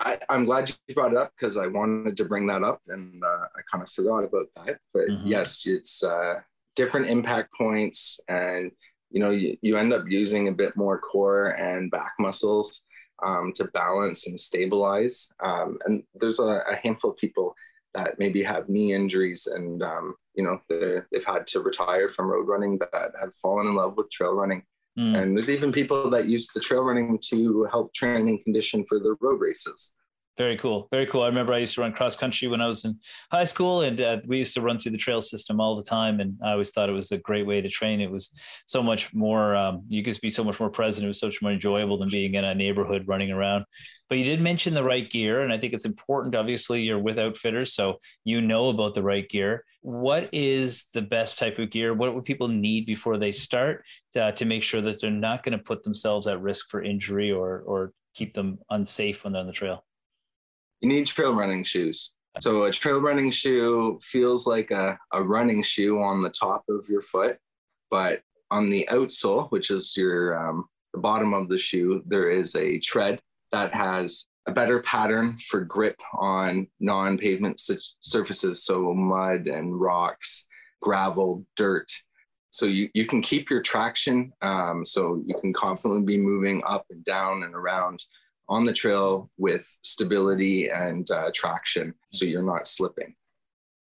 I, 0.00 0.18
am 0.28 0.44
glad 0.44 0.68
you 0.68 0.94
brought 0.94 1.12
it 1.12 1.16
up 1.16 1.32
because 1.38 1.56
I 1.56 1.66
wanted 1.66 2.16
to 2.16 2.24
bring 2.24 2.46
that 2.48 2.62
up 2.62 2.80
and 2.88 3.22
uh, 3.22 3.46
I 3.56 3.60
kind 3.70 3.82
of 3.82 3.90
forgot 3.90 4.24
about 4.24 4.46
that. 4.56 4.78
But 4.92 5.08
mm-hmm. 5.08 5.26
yes, 5.26 5.66
it's 5.66 6.02
uh, 6.02 6.40
different 6.76 7.06
impact 7.06 7.52
points, 7.56 8.20
and 8.28 8.70
you 9.10 9.20
know 9.20 9.30
you, 9.30 9.56
you 9.62 9.76
end 9.76 9.92
up 9.92 10.04
using 10.08 10.48
a 10.48 10.52
bit 10.52 10.76
more 10.76 10.98
core 10.98 11.50
and 11.50 11.90
back 11.90 12.12
muscles 12.18 12.84
um, 13.24 13.52
to 13.54 13.64
balance 13.66 14.26
and 14.26 14.38
stabilize. 14.38 15.32
Um, 15.42 15.78
and 15.86 16.02
there's 16.14 16.40
a, 16.40 16.62
a, 16.70 16.76
handful 16.82 17.10
of 17.12 17.16
people 17.16 17.54
that 17.94 18.18
maybe 18.18 18.42
have 18.42 18.68
knee 18.68 18.92
injuries 18.92 19.46
and 19.46 19.82
um, 19.82 20.14
you 20.34 20.42
know 20.42 20.60
they've 20.68 21.24
had 21.24 21.46
to 21.46 21.60
retire 21.60 22.08
from 22.08 22.26
road 22.26 22.48
running 22.48 22.78
that 22.78 23.12
have 23.20 23.34
fallen 23.36 23.68
in 23.68 23.76
love 23.76 23.96
with 23.96 24.10
trail 24.10 24.34
running 24.34 24.64
Mm. 24.98 25.22
And 25.22 25.36
there's 25.36 25.50
even 25.50 25.72
people 25.72 26.08
that 26.10 26.28
use 26.28 26.48
the 26.48 26.60
trail 26.60 26.82
running 26.82 27.18
to 27.30 27.64
help 27.70 27.92
train 27.94 28.28
and 28.28 28.42
condition 28.44 28.84
for 28.88 28.98
the 29.00 29.16
road 29.20 29.40
races. 29.40 29.94
Very 30.36 30.58
cool. 30.58 30.88
Very 30.90 31.06
cool. 31.06 31.22
I 31.22 31.28
remember 31.28 31.52
I 31.52 31.58
used 31.58 31.76
to 31.76 31.80
run 31.80 31.92
cross 31.92 32.16
country 32.16 32.48
when 32.48 32.60
I 32.60 32.66
was 32.66 32.84
in 32.84 32.98
high 33.30 33.44
school, 33.44 33.82
and 33.82 34.00
uh, 34.00 34.16
we 34.26 34.38
used 34.38 34.54
to 34.54 34.60
run 34.60 34.80
through 34.80 34.90
the 34.90 34.98
trail 34.98 35.20
system 35.20 35.60
all 35.60 35.76
the 35.76 35.84
time. 35.84 36.18
And 36.18 36.36
I 36.42 36.52
always 36.52 36.70
thought 36.70 36.88
it 36.88 36.92
was 36.92 37.12
a 37.12 37.18
great 37.18 37.46
way 37.46 37.60
to 37.60 37.68
train. 37.68 38.00
It 38.00 38.10
was 38.10 38.32
so 38.66 38.82
much 38.82 39.14
more, 39.14 39.54
um, 39.54 39.84
you 39.88 40.02
could 40.02 40.20
be 40.20 40.30
so 40.30 40.42
much 40.42 40.58
more 40.58 40.70
present. 40.70 41.04
It 41.04 41.08
was 41.08 41.20
so 41.20 41.28
much 41.28 41.40
more 41.40 41.52
enjoyable 41.52 41.98
than 41.98 42.10
being 42.10 42.34
in 42.34 42.44
a 42.44 42.52
neighborhood 42.52 43.06
running 43.06 43.30
around. 43.30 43.64
But 44.08 44.18
you 44.18 44.24
did 44.24 44.40
mention 44.40 44.74
the 44.74 44.82
right 44.82 45.08
gear, 45.08 45.42
and 45.42 45.52
I 45.52 45.58
think 45.58 45.72
it's 45.72 45.84
important. 45.84 46.34
Obviously, 46.34 46.82
you're 46.82 46.98
with 46.98 47.18
outfitters, 47.18 47.72
so 47.72 48.00
you 48.24 48.40
know 48.40 48.70
about 48.70 48.94
the 48.94 49.04
right 49.04 49.28
gear. 49.28 49.64
What 49.82 50.28
is 50.32 50.86
the 50.92 51.02
best 51.02 51.38
type 51.38 51.60
of 51.60 51.70
gear? 51.70 51.94
What 51.94 52.12
would 52.12 52.24
people 52.24 52.48
need 52.48 52.86
before 52.86 53.18
they 53.18 53.30
start 53.30 53.84
to, 54.14 54.24
uh, 54.24 54.32
to 54.32 54.44
make 54.44 54.64
sure 54.64 54.80
that 54.80 55.00
they're 55.00 55.10
not 55.12 55.44
going 55.44 55.56
to 55.56 55.62
put 55.62 55.84
themselves 55.84 56.26
at 56.26 56.42
risk 56.42 56.70
for 56.70 56.82
injury 56.82 57.30
or, 57.30 57.60
or 57.60 57.92
keep 58.14 58.34
them 58.34 58.58
unsafe 58.70 59.22
when 59.22 59.32
they're 59.32 59.40
on 59.40 59.46
the 59.46 59.52
trail? 59.52 59.84
You 60.80 60.88
need 60.88 61.06
trail 61.06 61.34
running 61.34 61.64
shoes. 61.64 62.14
So 62.40 62.64
a 62.64 62.70
trail 62.70 62.98
running 62.98 63.30
shoe 63.30 63.98
feels 64.02 64.46
like 64.46 64.70
a, 64.70 64.98
a 65.12 65.22
running 65.22 65.62
shoe 65.62 66.00
on 66.02 66.22
the 66.22 66.30
top 66.30 66.64
of 66.68 66.88
your 66.88 67.02
foot, 67.02 67.38
but 67.90 68.22
on 68.50 68.70
the 68.70 68.88
outsole, 68.90 69.50
which 69.50 69.70
is 69.70 69.96
your 69.96 70.48
um, 70.48 70.66
the 70.92 71.00
bottom 71.00 71.32
of 71.34 71.48
the 71.48 71.58
shoe, 71.58 72.02
there 72.06 72.30
is 72.30 72.54
a 72.56 72.78
tread 72.78 73.20
that 73.52 73.74
has 73.74 74.26
a 74.46 74.52
better 74.52 74.80
pattern 74.82 75.38
for 75.38 75.60
grip 75.60 76.00
on 76.12 76.66
non-pavement 76.80 77.60
surfaces, 78.00 78.64
so 78.64 78.92
mud 78.92 79.46
and 79.46 79.80
rocks, 79.80 80.46
gravel, 80.82 81.44
dirt. 81.56 81.90
So 82.50 82.66
you, 82.66 82.88
you 82.94 83.06
can 83.06 83.22
keep 83.22 83.50
your 83.50 83.62
traction, 83.62 84.32
um, 84.42 84.84
so 84.84 85.22
you 85.26 85.34
can 85.40 85.52
confidently 85.52 86.04
be 86.04 86.20
moving 86.20 86.62
up 86.66 86.84
and 86.90 87.04
down 87.04 87.42
and 87.42 87.54
around 87.54 88.00
on 88.48 88.64
the 88.64 88.72
trail 88.72 89.30
with 89.38 89.66
stability 89.82 90.68
and 90.68 91.10
uh, 91.10 91.30
traction 91.34 91.94
so 92.12 92.24
you're 92.24 92.42
not 92.42 92.68
slipping. 92.68 93.14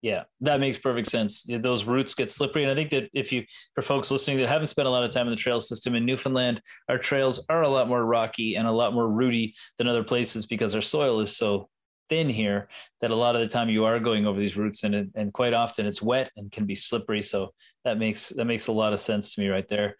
Yeah, 0.03 0.23
that 0.41 0.59
makes 0.59 0.77
perfect 0.77 1.07
sense. 1.07 1.45
Those 1.47 1.85
roots 1.85 2.13
get 2.13 2.29
slippery. 2.29 2.63
And 2.63 2.71
I 2.71 2.75
think 2.75 2.89
that 2.89 3.09
if 3.13 3.31
you, 3.31 3.45
for 3.73 3.81
folks 3.81 4.11
listening 4.11 4.37
that 4.37 4.49
haven't 4.49 4.67
spent 4.67 4.85
a 4.85 4.91
lot 4.91 5.05
of 5.05 5.11
time 5.11 5.27
in 5.27 5.31
the 5.31 5.37
trail 5.37 5.61
system 5.61 5.95
in 5.95 6.05
Newfoundland, 6.05 6.61
our 6.89 6.97
trails 6.97 7.45
are 7.47 7.61
a 7.61 7.69
lot 7.69 7.87
more 7.87 8.05
rocky 8.05 8.57
and 8.57 8.67
a 8.67 8.71
lot 8.71 8.93
more 8.93 9.07
rooty 9.07 9.55
than 9.77 9.87
other 9.87 10.03
places 10.03 10.45
because 10.45 10.75
our 10.75 10.81
soil 10.81 11.21
is 11.21 11.37
so 11.37 11.69
thin 12.09 12.27
here 12.27 12.67
that 12.99 13.11
a 13.11 13.15
lot 13.15 13.35
of 13.35 13.41
the 13.41 13.47
time 13.47 13.69
you 13.69 13.85
are 13.85 13.97
going 13.97 14.27
over 14.27 14.37
these 14.37 14.57
roots 14.57 14.83
and, 14.83 15.09
and 15.15 15.31
quite 15.31 15.53
often 15.53 15.85
it's 15.85 16.01
wet 16.01 16.29
and 16.35 16.51
can 16.51 16.65
be 16.65 16.75
slippery. 16.75 17.21
So 17.21 17.53
that 17.85 17.97
makes, 17.97 18.27
that 18.29 18.43
makes 18.43 18.67
a 18.67 18.73
lot 18.73 18.91
of 18.91 18.99
sense 18.99 19.33
to 19.33 19.41
me 19.41 19.47
right 19.47 19.65
there. 19.69 19.95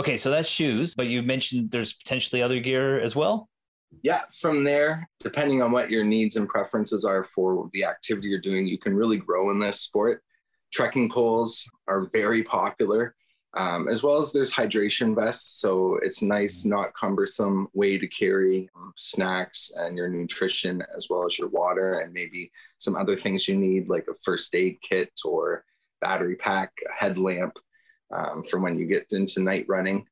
Okay. 0.00 0.16
So 0.16 0.30
that's 0.30 0.48
shoes, 0.48 0.94
but 0.94 1.08
you 1.08 1.20
mentioned 1.20 1.70
there's 1.70 1.92
potentially 1.92 2.40
other 2.40 2.58
gear 2.58 3.02
as 3.02 3.14
well 3.14 3.50
yeah, 4.00 4.22
from 4.40 4.64
there, 4.64 5.08
depending 5.20 5.62
on 5.62 5.70
what 5.70 5.90
your 5.90 6.04
needs 6.04 6.36
and 6.36 6.48
preferences 6.48 7.04
are 7.04 7.24
for 7.24 7.68
the 7.72 7.84
activity 7.84 8.28
you're 8.28 8.40
doing, 8.40 8.66
you 8.66 8.78
can 8.78 8.96
really 8.96 9.18
grow 9.18 9.50
in 9.50 9.58
this 9.58 9.80
sport. 9.80 10.22
Trekking 10.72 11.10
poles 11.10 11.70
are 11.86 12.08
very 12.12 12.42
popular, 12.42 13.14
um, 13.54 13.88
as 13.88 14.02
well 14.02 14.18
as 14.18 14.32
there's 14.32 14.52
hydration 14.52 15.14
vests. 15.14 15.60
So 15.60 15.98
it's 16.02 16.22
nice, 16.22 16.64
not 16.64 16.94
cumbersome 16.94 17.68
way 17.74 17.98
to 17.98 18.08
carry 18.08 18.70
um, 18.74 18.92
snacks 18.96 19.72
and 19.76 19.96
your 19.96 20.08
nutrition, 20.08 20.82
as 20.96 21.08
well 21.10 21.26
as 21.26 21.38
your 21.38 21.48
water 21.48 22.00
and 22.00 22.12
maybe 22.12 22.50
some 22.78 22.96
other 22.96 23.14
things 23.14 23.46
you 23.46 23.56
need, 23.56 23.88
like 23.88 24.06
a 24.10 24.14
first 24.24 24.54
aid 24.54 24.78
kit 24.82 25.10
or 25.24 25.64
battery 26.00 26.36
pack, 26.36 26.72
a 26.88 26.92
headlamp 27.04 27.52
um, 28.12 28.42
for 28.50 28.58
when 28.58 28.78
you 28.78 28.86
get 28.86 29.06
into 29.10 29.42
night 29.42 29.66
running. 29.68 30.06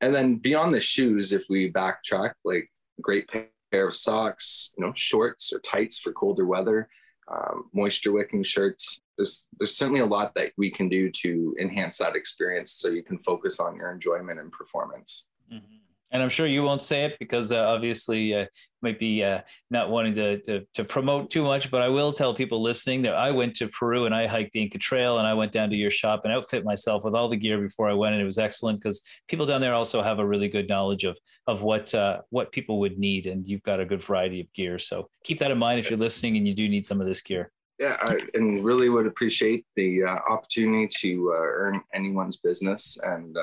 And 0.00 0.14
then 0.14 0.36
beyond 0.36 0.74
the 0.74 0.80
shoes, 0.80 1.32
if 1.32 1.44
we 1.48 1.72
backtrack, 1.72 2.32
like 2.44 2.70
great 3.00 3.28
pair 3.28 3.88
of 3.88 3.96
socks, 3.96 4.72
you 4.76 4.84
know, 4.84 4.92
shorts 4.94 5.52
or 5.52 5.60
tights 5.60 5.98
for 5.98 6.12
colder 6.12 6.46
weather, 6.46 6.88
um, 7.30 7.70
moisture 7.72 8.12
wicking 8.12 8.42
shirts. 8.42 9.02
There's 9.16 9.46
there's 9.58 9.76
certainly 9.76 10.00
a 10.00 10.06
lot 10.06 10.34
that 10.34 10.52
we 10.58 10.70
can 10.70 10.88
do 10.88 11.10
to 11.22 11.54
enhance 11.60 11.98
that 11.98 12.16
experience 12.16 12.72
so 12.72 12.88
you 12.88 13.02
can 13.02 13.18
focus 13.18 13.60
on 13.60 13.76
your 13.76 13.90
enjoyment 13.90 14.40
and 14.40 14.50
performance. 14.52 15.28
Mm-hmm 15.52 15.83
and 16.14 16.22
I'm 16.22 16.28
sure 16.28 16.46
you 16.46 16.62
won't 16.62 16.82
say 16.82 17.04
it 17.04 17.18
because 17.18 17.50
uh, 17.50 17.58
obviously 17.58 18.32
uh, 18.34 18.46
might 18.82 19.00
be 19.00 19.24
uh, 19.24 19.40
not 19.72 19.90
wanting 19.90 20.14
to, 20.14 20.40
to, 20.42 20.64
to 20.74 20.84
promote 20.84 21.28
too 21.28 21.42
much, 21.42 21.72
but 21.72 21.82
I 21.82 21.88
will 21.88 22.12
tell 22.12 22.32
people 22.32 22.62
listening 22.62 23.02
that 23.02 23.14
I 23.14 23.32
went 23.32 23.56
to 23.56 23.66
Peru 23.66 24.06
and 24.06 24.14
I 24.14 24.28
hiked 24.28 24.52
the 24.52 24.62
Inca 24.62 24.78
Trail 24.78 25.18
and 25.18 25.26
I 25.26 25.34
went 25.34 25.50
down 25.50 25.70
to 25.70 25.76
your 25.76 25.90
shop 25.90 26.20
and 26.22 26.32
outfit 26.32 26.64
myself 26.64 27.04
with 27.04 27.16
all 27.16 27.28
the 27.28 27.36
gear 27.36 27.58
before 27.58 27.90
I 27.90 27.94
went, 27.94 28.14
and 28.14 28.22
it 28.22 28.24
was 28.24 28.38
excellent 28.38 28.78
because 28.78 29.02
people 29.26 29.44
down 29.44 29.60
there 29.60 29.74
also 29.74 30.02
have 30.02 30.20
a 30.20 30.26
really 30.26 30.48
good 30.48 30.68
knowledge 30.68 31.02
of 31.02 31.18
of 31.48 31.62
what 31.62 31.92
uh, 31.92 32.20
what 32.30 32.52
people 32.52 32.78
would 32.78 32.96
need, 32.96 33.26
and 33.26 33.44
you've 33.44 33.64
got 33.64 33.80
a 33.80 33.84
good 33.84 34.02
variety 34.02 34.40
of 34.40 34.52
gear. 34.52 34.78
So 34.78 35.08
keep 35.24 35.40
that 35.40 35.50
in 35.50 35.58
mind 35.58 35.80
if 35.80 35.90
you're 35.90 35.98
listening 35.98 36.36
and 36.36 36.46
you 36.46 36.54
do 36.54 36.68
need 36.68 36.86
some 36.86 37.00
of 37.00 37.08
this 37.08 37.22
gear. 37.22 37.50
Yeah, 37.80 37.96
I, 38.02 38.20
and 38.34 38.64
really 38.64 38.88
would 38.88 39.08
appreciate 39.08 39.66
the 39.74 40.04
uh, 40.04 40.18
opportunity 40.28 40.88
to 41.00 41.32
uh, 41.32 41.40
earn 41.40 41.82
anyone's 41.92 42.36
business 42.36 43.00
and. 43.02 43.36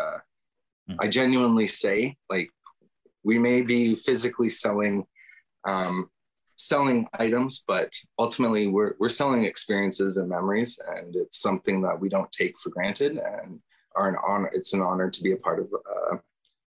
Hmm. 0.87 0.95
I 0.99 1.07
genuinely 1.07 1.67
say, 1.67 2.17
like, 2.27 2.49
we 3.23 3.37
may 3.37 3.61
be 3.61 3.95
physically 3.95 4.49
selling 4.49 5.05
um, 5.67 6.09
selling 6.61 7.07
items, 7.13 7.63
but 7.67 7.91
ultimately 8.19 8.67
we're, 8.67 8.93
we're 8.99 9.09
selling 9.09 9.45
experiences 9.45 10.17
and 10.17 10.29
memories. 10.29 10.79
And 10.95 11.15
it's 11.15 11.41
something 11.41 11.81
that 11.81 11.99
we 11.99 12.09
don't 12.09 12.31
take 12.31 12.53
for 12.59 12.69
granted 12.69 13.17
and 13.17 13.59
are 13.95 14.09
an 14.09 14.15
honor. 14.25 14.49
It's 14.53 14.73
an 14.73 14.81
honor 14.81 15.09
to 15.09 15.23
be 15.23 15.31
a 15.31 15.37
part 15.37 15.59
of 15.59 15.67
uh, 15.73 16.17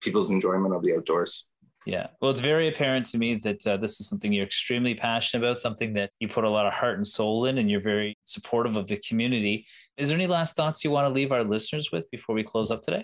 people's 0.01 0.31
enjoyment 0.31 0.73
of 0.73 0.83
the 0.83 0.95
outdoors. 0.95 1.47
Yeah. 1.85 2.07
Well, 2.21 2.29
it's 2.29 2.41
very 2.41 2.67
apparent 2.67 3.07
to 3.07 3.17
me 3.17 3.35
that 3.35 3.65
uh, 3.65 3.77
this 3.77 3.99
is 3.99 4.07
something 4.07 4.31
you're 4.31 4.45
extremely 4.45 4.93
passionate 4.93 5.43
about, 5.43 5.57
something 5.57 5.93
that 5.93 6.11
you 6.19 6.27
put 6.27 6.43
a 6.43 6.49
lot 6.49 6.67
of 6.67 6.73
heart 6.73 6.97
and 6.97 7.07
soul 7.07 7.45
in, 7.45 7.57
and 7.57 7.71
you're 7.71 7.81
very 7.81 8.15
supportive 8.25 8.77
of 8.77 8.87
the 8.87 8.97
community. 8.97 9.65
Is 9.97 10.09
there 10.09 10.17
any 10.17 10.27
last 10.27 10.55
thoughts 10.55 10.83
you 10.83 10.91
want 10.91 11.07
to 11.07 11.13
leave 11.13 11.31
our 11.31 11.43
listeners 11.43 11.91
with 11.91 12.09
before 12.11 12.35
we 12.35 12.43
close 12.43 12.69
up 12.69 12.83
today? 12.83 13.03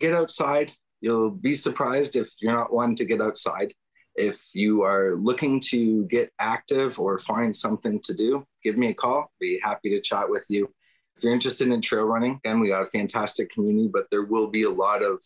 Get 0.00 0.12
outside. 0.12 0.72
You'll 1.00 1.30
be 1.30 1.54
surprised 1.54 2.16
if 2.16 2.28
you're 2.40 2.54
not 2.54 2.72
one 2.72 2.94
to 2.96 3.04
get 3.04 3.20
outside. 3.20 3.72
If 4.16 4.50
you 4.54 4.82
are 4.82 5.16
looking 5.16 5.60
to 5.70 6.04
get 6.06 6.30
active 6.38 6.98
or 6.98 7.18
find 7.18 7.54
something 7.54 8.00
to 8.04 8.14
do, 8.14 8.44
give 8.62 8.76
me 8.76 8.88
a 8.88 8.94
call. 8.94 9.32
Be 9.40 9.60
happy 9.62 9.90
to 9.90 10.00
chat 10.00 10.28
with 10.28 10.44
you. 10.48 10.72
If 11.16 11.24
you're 11.24 11.32
interested 11.32 11.68
in 11.68 11.80
trail 11.80 12.04
running, 12.04 12.40
again, 12.44 12.60
we 12.60 12.68
got 12.68 12.82
a 12.82 12.86
fantastic 12.86 13.50
community, 13.50 13.88
but 13.92 14.06
there 14.10 14.24
will 14.24 14.48
be 14.48 14.64
a 14.64 14.70
lot 14.70 15.02
of 15.02 15.18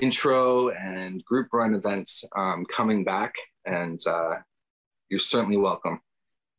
intro 0.00 0.70
and 0.70 1.24
group 1.24 1.48
run 1.52 1.74
events 1.74 2.24
um, 2.36 2.64
coming 2.66 3.04
back, 3.04 3.34
and 3.64 4.00
uh, 4.06 4.36
you're 5.08 5.18
certainly 5.18 5.56
welcome. 5.56 6.00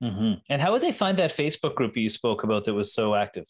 Mm-hmm. 0.03 0.33
And 0.49 0.61
how 0.61 0.71
would 0.71 0.81
they 0.81 0.91
find 0.91 1.17
that 1.17 1.35
Facebook 1.35 1.75
group 1.75 1.97
you 1.97 2.09
spoke 2.09 2.43
about 2.43 2.65
that 2.65 2.73
was 2.73 2.93
so 2.93 3.15
active? 3.15 3.45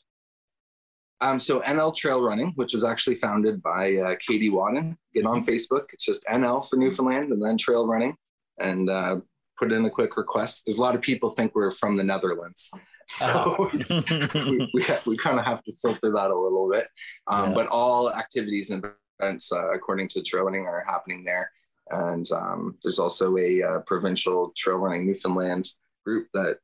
Um, 1.19 1.39
so 1.39 1.62
NL 1.62 1.95
Trail 1.95 2.21
Running, 2.21 2.51
which 2.56 2.73
was 2.73 2.84
actually 2.84 3.15
founded 3.15 3.62
by 3.63 3.95
uh, 3.95 4.15
Katie 4.25 4.49
Wadden. 4.49 4.97
Get 5.13 5.25
on 5.25 5.43
Facebook. 5.43 5.86
It's 5.93 6.06
just 6.06 6.23
NL 6.25 6.67
for 6.67 6.75
Newfoundland 6.75 7.32
and 7.32 7.41
then 7.41 7.58
Trail 7.58 7.88
Running, 7.88 8.15
and 8.60 8.89
uh, 8.89 9.17
put 9.58 9.71
in 9.71 9.86
a 9.86 9.89
quick 9.89 10.15
request. 10.17 10.63
There's 10.65 10.77
a 10.77 10.82
lot 10.82 10.95
of 10.95 11.01
people 11.01 11.30
think 11.30 11.56
we're 11.56 11.71
from 11.71 11.97
the 11.97 12.03
Netherlands, 12.03 12.71
so 13.08 13.56
oh. 13.60 13.71
we, 14.34 14.69
we, 14.73 14.86
we 15.06 15.17
kind 15.17 15.39
of 15.39 15.45
have 15.45 15.63
to 15.63 15.73
filter 15.82 16.12
that 16.12 16.32
a 16.32 16.38
little 16.38 16.69
bit. 16.71 16.88
Um, 17.27 17.49
yeah. 17.49 17.56
But 17.56 17.67
all 17.67 18.13
activities 18.13 18.69
and 18.69 18.86
events, 19.19 19.51
uh, 19.51 19.71
according 19.73 20.10
to 20.10 20.21
trail 20.21 20.43
running, 20.43 20.65
are 20.65 20.86
happening 20.88 21.23
there. 21.23 21.51
And 21.89 22.30
um, 22.32 22.77
there's 22.84 22.99
also 22.99 23.38
a 23.38 23.63
uh, 23.63 23.80
provincial 23.88 24.51
trail 24.58 24.77
running 24.77 25.08
Newfoundland 25.08 25.69
group 26.06 26.27
that 26.34 26.58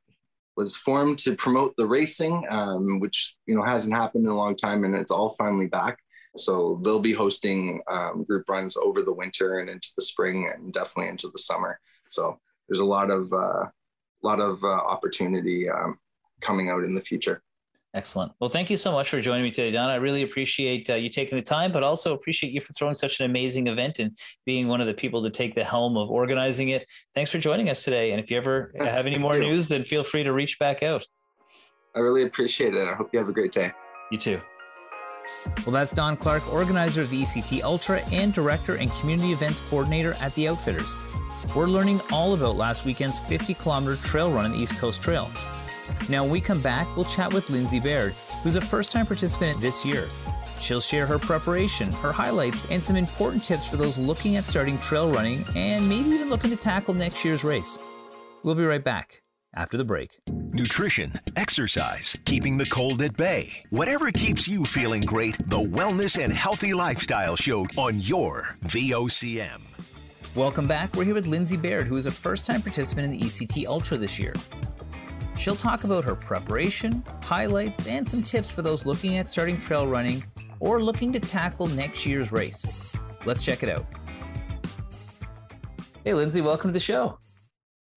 was 0.56 0.76
formed 0.76 1.20
to 1.20 1.36
promote 1.36 1.76
the 1.76 1.88
racing, 1.88 2.46
um, 2.50 3.00
which 3.00 3.36
you 3.46 3.56
know 3.56 3.64
hasn't 3.64 3.96
happened 3.96 4.26
in 4.26 4.32
a 4.32 4.38
long 4.38 4.56
time, 4.56 4.84
and 4.84 4.96
it's 4.96 5.12
all 5.12 5.32
finally 5.32 5.68
back. 5.68 5.98
So 6.36 6.80
they'll 6.84 7.00
be 7.00 7.14
hosting 7.14 7.82
um, 7.90 8.24
group 8.24 8.50
runs 8.50 8.76
over 8.78 9.04
the 9.04 9.14
winter 9.14 9.60
and 9.60 9.70
into 9.70 9.90
the 9.96 10.04
spring, 10.04 10.50
and 10.54 10.74
definitely 10.74 11.10
into 11.10 11.30
the 11.30 11.40
summer. 11.40 11.80
So 12.10 12.40
there's 12.68 12.80
a 12.80 12.86
lot 12.86 13.10
of 13.10 13.32
uh, 13.34 13.66
lot 14.22 14.40
of 14.40 14.64
uh, 14.64 14.68
opportunity 14.68 15.70
um, 15.70 15.98
coming 16.42 16.70
out 16.70 16.84
in 16.84 16.96
the 16.96 17.02
future. 17.02 17.42
Excellent. 17.96 18.32
Well, 18.40 18.50
thank 18.50 18.72
you 18.72 18.78
so 18.78 18.92
much 18.92 19.10
for 19.10 19.22
joining 19.22 19.44
me 19.44 19.52
today, 19.52 19.70
Don. 19.70 19.88
I 19.88 19.96
really 19.96 20.24
appreciate 20.24 20.90
uh, 20.90 20.96
you 20.96 21.10
taking 21.10 21.38
the 21.38 21.44
time, 21.44 21.72
but 21.72 21.84
also 21.84 22.16
appreciate 22.16 22.52
you 22.52 22.60
for 22.60 22.74
throwing 22.74 22.96
such 22.96 23.20
an 23.20 23.28
amazing 23.28 23.68
event 23.68 24.00
and 24.00 24.18
being 24.48 24.68
one 24.68 24.82
of 24.82 24.88
the 24.88 24.96
people 24.96 25.22
to 25.24 25.30
take 25.30 25.54
the 25.54 25.64
helm 25.64 25.96
of 25.96 26.10
organizing 26.10 26.70
it. 26.70 26.90
Thanks 27.14 27.30
for 27.30 27.38
joining 27.38 27.70
us 27.70 27.84
today. 27.84 28.12
And 28.12 28.20
if 28.20 28.32
you 28.32 28.38
ever 28.38 28.74
have 28.80 29.06
any 29.06 29.20
more 29.20 29.38
news, 29.38 29.68
then 29.68 29.84
feel 29.84 30.04
free 30.04 30.24
to 30.24 30.34
reach 30.34 30.58
back 30.58 30.82
out. 30.82 31.06
I 31.96 32.00
really 32.00 32.24
appreciate 32.24 32.74
it. 32.74 32.88
I 32.88 32.96
hope 32.96 33.10
you 33.14 33.20
have 33.20 33.30
a 33.30 33.34
great 33.34 33.52
day. 33.52 33.72
You 34.10 34.18
too. 34.18 34.42
Well, 35.66 35.72
that's 35.74 35.92
Don 35.92 36.18
Clark, 36.18 36.52
organizer 36.52 37.04
of 37.04 37.12
the 37.12 37.22
ECT 37.22 37.62
Ultra 37.62 38.02
and 38.12 38.34
director 38.34 38.76
and 38.76 38.92
community 38.94 39.32
events 39.32 39.60
coordinator 39.70 40.16
at 40.20 40.34
the 40.34 40.48
Outfitters. 40.48 40.96
We're 41.56 41.68
learning 41.68 42.02
all 42.12 42.34
about 42.34 42.56
last 42.56 42.86
weekend's 42.86 43.20
50 43.20 43.54
kilometer 43.54 43.98
trail 43.98 44.32
run 44.32 44.46
on 44.46 44.52
the 44.52 44.58
East 44.58 44.78
Coast 44.80 45.04
Trail. 45.04 45.30
Now, 46.10 46.24
when 46.24 46.32
we 46.32 46.42
come 46.42 46.62
back, 46.62 46.88
we'll 46.96 47.06
chat 47.06 47.34
with 47.34 47.50
Lindsay 47.50 47.80
Baird, 47.80 48.14
who's 48.44 48.56
a 48.56 48.62
first 48.62 48.92
time 48.92 49.06
participant 49.06 49.60
this 49.60 49.86
year. 49.86 50.08
She'll 50.60 50.82
share 50.82 51.06
her 51.06 51.20
preparation, 51.20 51.92
her 51.94 52.12
highlights, 52.12 52.66
and 52.66 52.82
some 52.82 52.96
important 52.96 53.44
tips 53.44 53.68
for 53.68 53.78
those 53.78 53.98
looking 53.98 54.38
at 54.38 54.46
starting 54.46 54.78
trail 54.80 55.12
running 55.12 55.46
and 55.56 55.88
maybe 55.90 56.10
even 56.10 56.30
looking 56.30 56.50
to 56.50 56.56
tackle 56.56 56.94
next 56.94 57.26
year's 57.26 57.44
race. 57.44 57.78
We'll 58.44 58.56
be 58.56 58.64
right 58.64 58.84
back 58.84 59.24
after 59.56 59.78
the 59.78 59.86
break. 59.86 60.20
Nutrition, 60.30 61.20
exercise, 61.36 62.18
keeping 62.26 62.58
the 62.58 62.66
cold 62.66 63.02
at 63.02 63.18
bay. 63.18 63.52
Whatever 63.70 64.12
keeps 64.12 64.48
you 64.48 64.66
feeling 64.66 65.02
great, 65.02 65.38
the 65.50 65.58
Wellness 65.58 66.22
and 66.22 66.32
Healthy 66.32 66.74
Lifestyle 66.74 67.36
Show 67.36 67.68
on 67.78 68.00
your 68.00 68.58
VOCM. 68.66 69.62
Welcome 70.36 70.66
back. 70.66 70.96
We're 70.96 71.04
here 71.04 71.14
with 71.14 71.28
Lindsay 71.28 71.58
Baird, 71.58 71.88
who 71.88 71.96
is 71.96 72.06
a 72.06 72.12
first 72.12 72.48
time 72.48 72.62
participant 72.62 73.06
in 73.06 73.12
the 73.12 73.20
ECT 73.20 73.66
Ultra 73.66 73.98
this 73.98 74.20
year. 74.20 74.34
She'll 75.44 75.58
talk 75.58 75.84
about 75.84 76.06
her 76.06 76.16
preparation, 76.16 77.04
highlights, 77.22 77.86
and 77.86 78.08
some 78.08 78.24
tips 78.24 78.50
for 78.50 78.62
those 78.62 78.86
looking 78.86 79.18
at 79.18 79.28
starting 79.28 79.58
trail 79.58 79.86
running 79.86 80.24
or 80.62 80.82
looking 80.82 81.12
to 81.12 81.20
tackle 81.20 81.68
next 81.68 82.06
year's 82.06 82.32
race. 82.32 82.96
Let's 83.26 83.44
check 83.44 83.62
it 83.62 83.68
out. 83.68 83.86
Hey, 86.06 86.14
Lindsay, 86.14 86.40
welcome 86.40 86.70
to 86.70 86.74
the 86.74 86.80
show. 86.80 87.20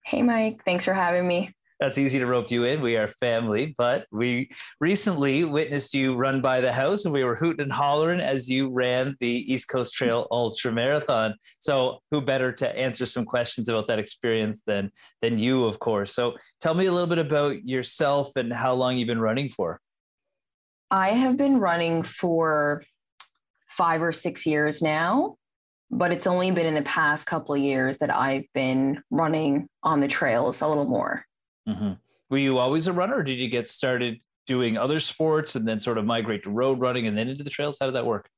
Hey, 0.03 0.23
Mike. 0.23 0.65
Thanks 0.65 0.83
for 0.83 0.93
having 0.93 1.25
me 1.25 1.53
that's 1.79 1.97
easy 1.97 2.19
to 2.19 2.25
rope 2.25 2.49
you 2.49 2.63
in. 2.63 2.81
We 2.81 2.97
are 2.97 3.07
family, 3.07 3.75
but 3.77 4.07
we 4.11 4.49
recently 4.79 5.43
witnessed 5.43 5.93
you 5.93 6.15
run 6.15 6.41
by 6.41 6.59
the 6.59 6.73
house 6.73 7.05
and 7.05 7.13
we 7.13 7.23
were 7.23 7.35
hooting 7.35 7.61
and 7.61 7.71
hollering 7.71 8.19
as 8.19 8.49
you 8.49 8.69
ran 8.69 9.15
the 9.19 9.51
East 9.51 9.69
Coast 9.69 9.93
Trail 9.93 10.27
Ultra 10.31 10.71
Marathon. 10.71 11.35
So 11.59 11.99
who 12.11 12.21
better 12.21 12.51
to 12.53 12.77
answer 12.77 13.05
some 13.05 13.25
questions 13.25 13.69
about 13.69 13.87
that 13.87 13.99
experience 13.99 14.61
than 14.65 14.91
than 15.21 15.37
you, 15.37 15.65
of 15.65 15.79
course. 15.79 16.13
So 16.13 16.35
tell 16.61 16.73
me 16.73 16.87
a 16.87 16.91
little 16.91 17.07
bit 17.07 17.19
about 17.19 17.63
yourself 17.67 18.35
and 18.35 18.51
how 18.51 18.73
long 18.73 18.97
you've 18.97 19.07
been 19.07 19.21
running 19.21 19.49
for. 19.49 19.79
I 20.89 21.09
have 21.09 21.37
been 21.37 21.59
running 21.59 22.01
for 22.01 22.83
five 23.67 24.01
or 24.01 24.11
six 24.11 24.45
years 24.45 24.81
now 24.81 25.37
but 25.89 26.11
it's 26.11 26.27
only 26.27 26.51
been 26.51 26.65
in 26.65 26.73
the 26.73 26.81
past 26.81 27.25
couple 27.25 27.55
of 27.55 27.61
years 27.61 27.97
that 27.99 28.13
I've 28.13 28.45
been 28.53 29.01
running 29.09 29.69
on 29.83 30.01
the 30.01 30.07
trails 30.07 30.61
a 30.61 30.67
little 30.67 30.85
more. 30.85 31.26
Mm-hmm. 31.67 31.93
Were 32.29 32.37
you 32.37 32.57
always 32.57 32.87
a 32.87 32.93
runner, 32.93 33.17
or 33.17 33.23
did 33.23 33.39
you 33.39 33.49
get 33.49 33.67
started 33.67 34.21
doing 34.47 34.77
other 34.77 34.99
sports 34.99 35.55
and 35.55 35.67
then 35.67 35.79
sort 35.79 35.97
of 35.97 36.05
migrate 36.05 36.43
to 36.43 36.49
road 36.49 36.79
running 36.79 37.07
and 37.07 37.17
then 37.17 37.27
into 37.27 37.43
the 37.43 37.49
trails? 37.49 37.77
How 37.79 37.85
did 37.85 37.95
that 37.95 38.05
work? 38.05 38.29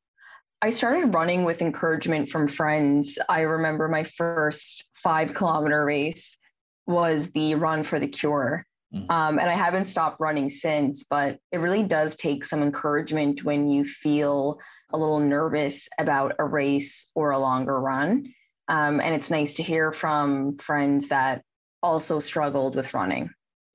I 0.62 0.72
started 0.72 1.14
running 1.14 1.46
with 1.46 1.62
encouragement 1.62 2.30
from 2.30 2.48
friends. 2.48 3.18
I 3.30 3.42
remember 3.42 3.88
my 3.88 4.04
first 4.04 4.86
five 4.94 5.34
kilometer 5.34 5.86
race 5.86 6.38
was 6.86 7.32
the 7.32 7.56
Run 7.56 7.84
for 7.84 8.00
the 8.00 8.08
Cure. 8.08 8.66
Mm-hmm. 8.94 9.10
Um, 9.12 9.40
and 9.40 9.50
I 9.50 9.56
haven't 9.56 9.86
stopped 9.86 10.20
running 10.20 10.50
since, 10.50 11.04
but 11.04 11.38
it 11.52 11.60
really 11.60 11.84
does 11.84 12.16
take 12.16 12.44
some 12.44 12.64
encouragement 12.64 13.44
when 13.44 13.70
you 13.70 13.86
feel 13.86 14.60
a 14.92 14.98
little 14.98 15.20
nervous 15.20 15.88
about 16.00 16.34
a 16.40 16.46
race 16.46 17.08
or 17.14 17.30
a 17.30 17.40
longer 17.40 17.80
run. 17.80 18.34
Um, 18.68 19.00
and 19.00 19.16
it's 19.16 19.30
nice 19.30 19.56
to 19.56 19.64
hear 19.64 19.92
from 19.92 20.58
friends 20.58 21.08
that 21.10 21.44
also 21.82 22.20
struggled 22.20 22.76
with 22.76 22.94
running. 22.94 23.30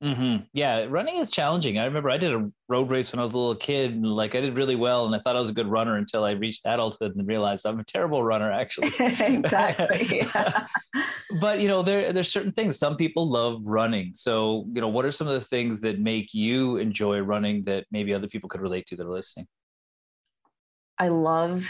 Mm-hmm. 0.04 0.44
Yeah, 0.52 0.84
running 0.90 1.16
is 1.16 1.30
challenging. 1.30 1.78
I 1.78 1.86
remember 1.86 2.10
I 2.10 2.18
did 2.18 2.34
a 2.34 2.50
road 2.68 2.90
race 2.90 3.10
when 3.10 3.20
I 3.20 3.22
was 3.22 3.32
a 3.32 3.38
little 3.38 3.54
kid, 3.54 3.92
and 3.92 4.04
like 4.04 4.34
I 4.34 4.40
did 4.42 4.54
really 4.54 4.76
well, 4.76 5.06
and 5.06 5.14
I 5.14 5.18
thought 5.18 5.34
I 5.34 5.38
was 5.38 5.48
a 5.48 5.54
good 5.54 5.68
runner 5.68 5.96
until 5.96 6.24
I 6.24 6.32
reached 6.32 6.62
adulthood 6.66 7.16
and 7.16 7.26
realized 7.26 7.64
I'm 7.64 7.80
a 7.80 7.84
terrible 7.84 8.22
runner, 8.22 8.52
actually. 8.52 8.92
exactly. 8.98 10.28
but 11.40 11.60
you 11.60 11.68
know, 11.68 11.82
there 11.82 12.12
there's 12.12 12.30
certain 12.30 12.52
things. 12.52 12.78
Some 12.78 12.96
people 12.96 13.30
love 13.30 13.64
running. 13.64 14.10
So 14.14 14.66
you 14.74 14.82
know, 14.82 14.88
what 14.88 15.06
are 15.06 15.10
some 15.10 15.26
of 15.26 15.32
the 15.32 15.40
things 15.40 15.80
that 15.80 15.98
make 16.00 16.34
you 16.34 16.76
enjoy 16.76 17.20
running 17.20 17.64
that 17.64 17.86
maybe 17.90 18.12
other 18.12 18.28
people 18.28 18.50
could 18.50 18.60
relate 18.60 18.86
to 18.88 18.96
that 18.96 19.06
are 19.06 19.10
listening? 19.10 19.46
I 20.98 21.08
love 21.08 21.66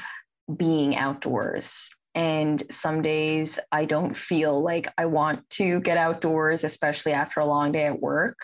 being 0.57 0.97
outdoors. 0.97 1.89
And 2.15 2.63
some 2.71 3.03
days 3.03 3.59
I 3.73 3.87
don't 3.87 4.15
feel 4.15 4.63
like 4.63 4.93
I 4.97 5.07
want 5.07 5.49
to 5.51 5.81
get 5.81 5.97
outdoors, 5.97 6.65
especially 6.65 7.13
after 7.13 7.41
a 7.41 7.47
long 7.47 7.73
day 7.73 7.87
at 7.87 8.01
work. 8.01 8.39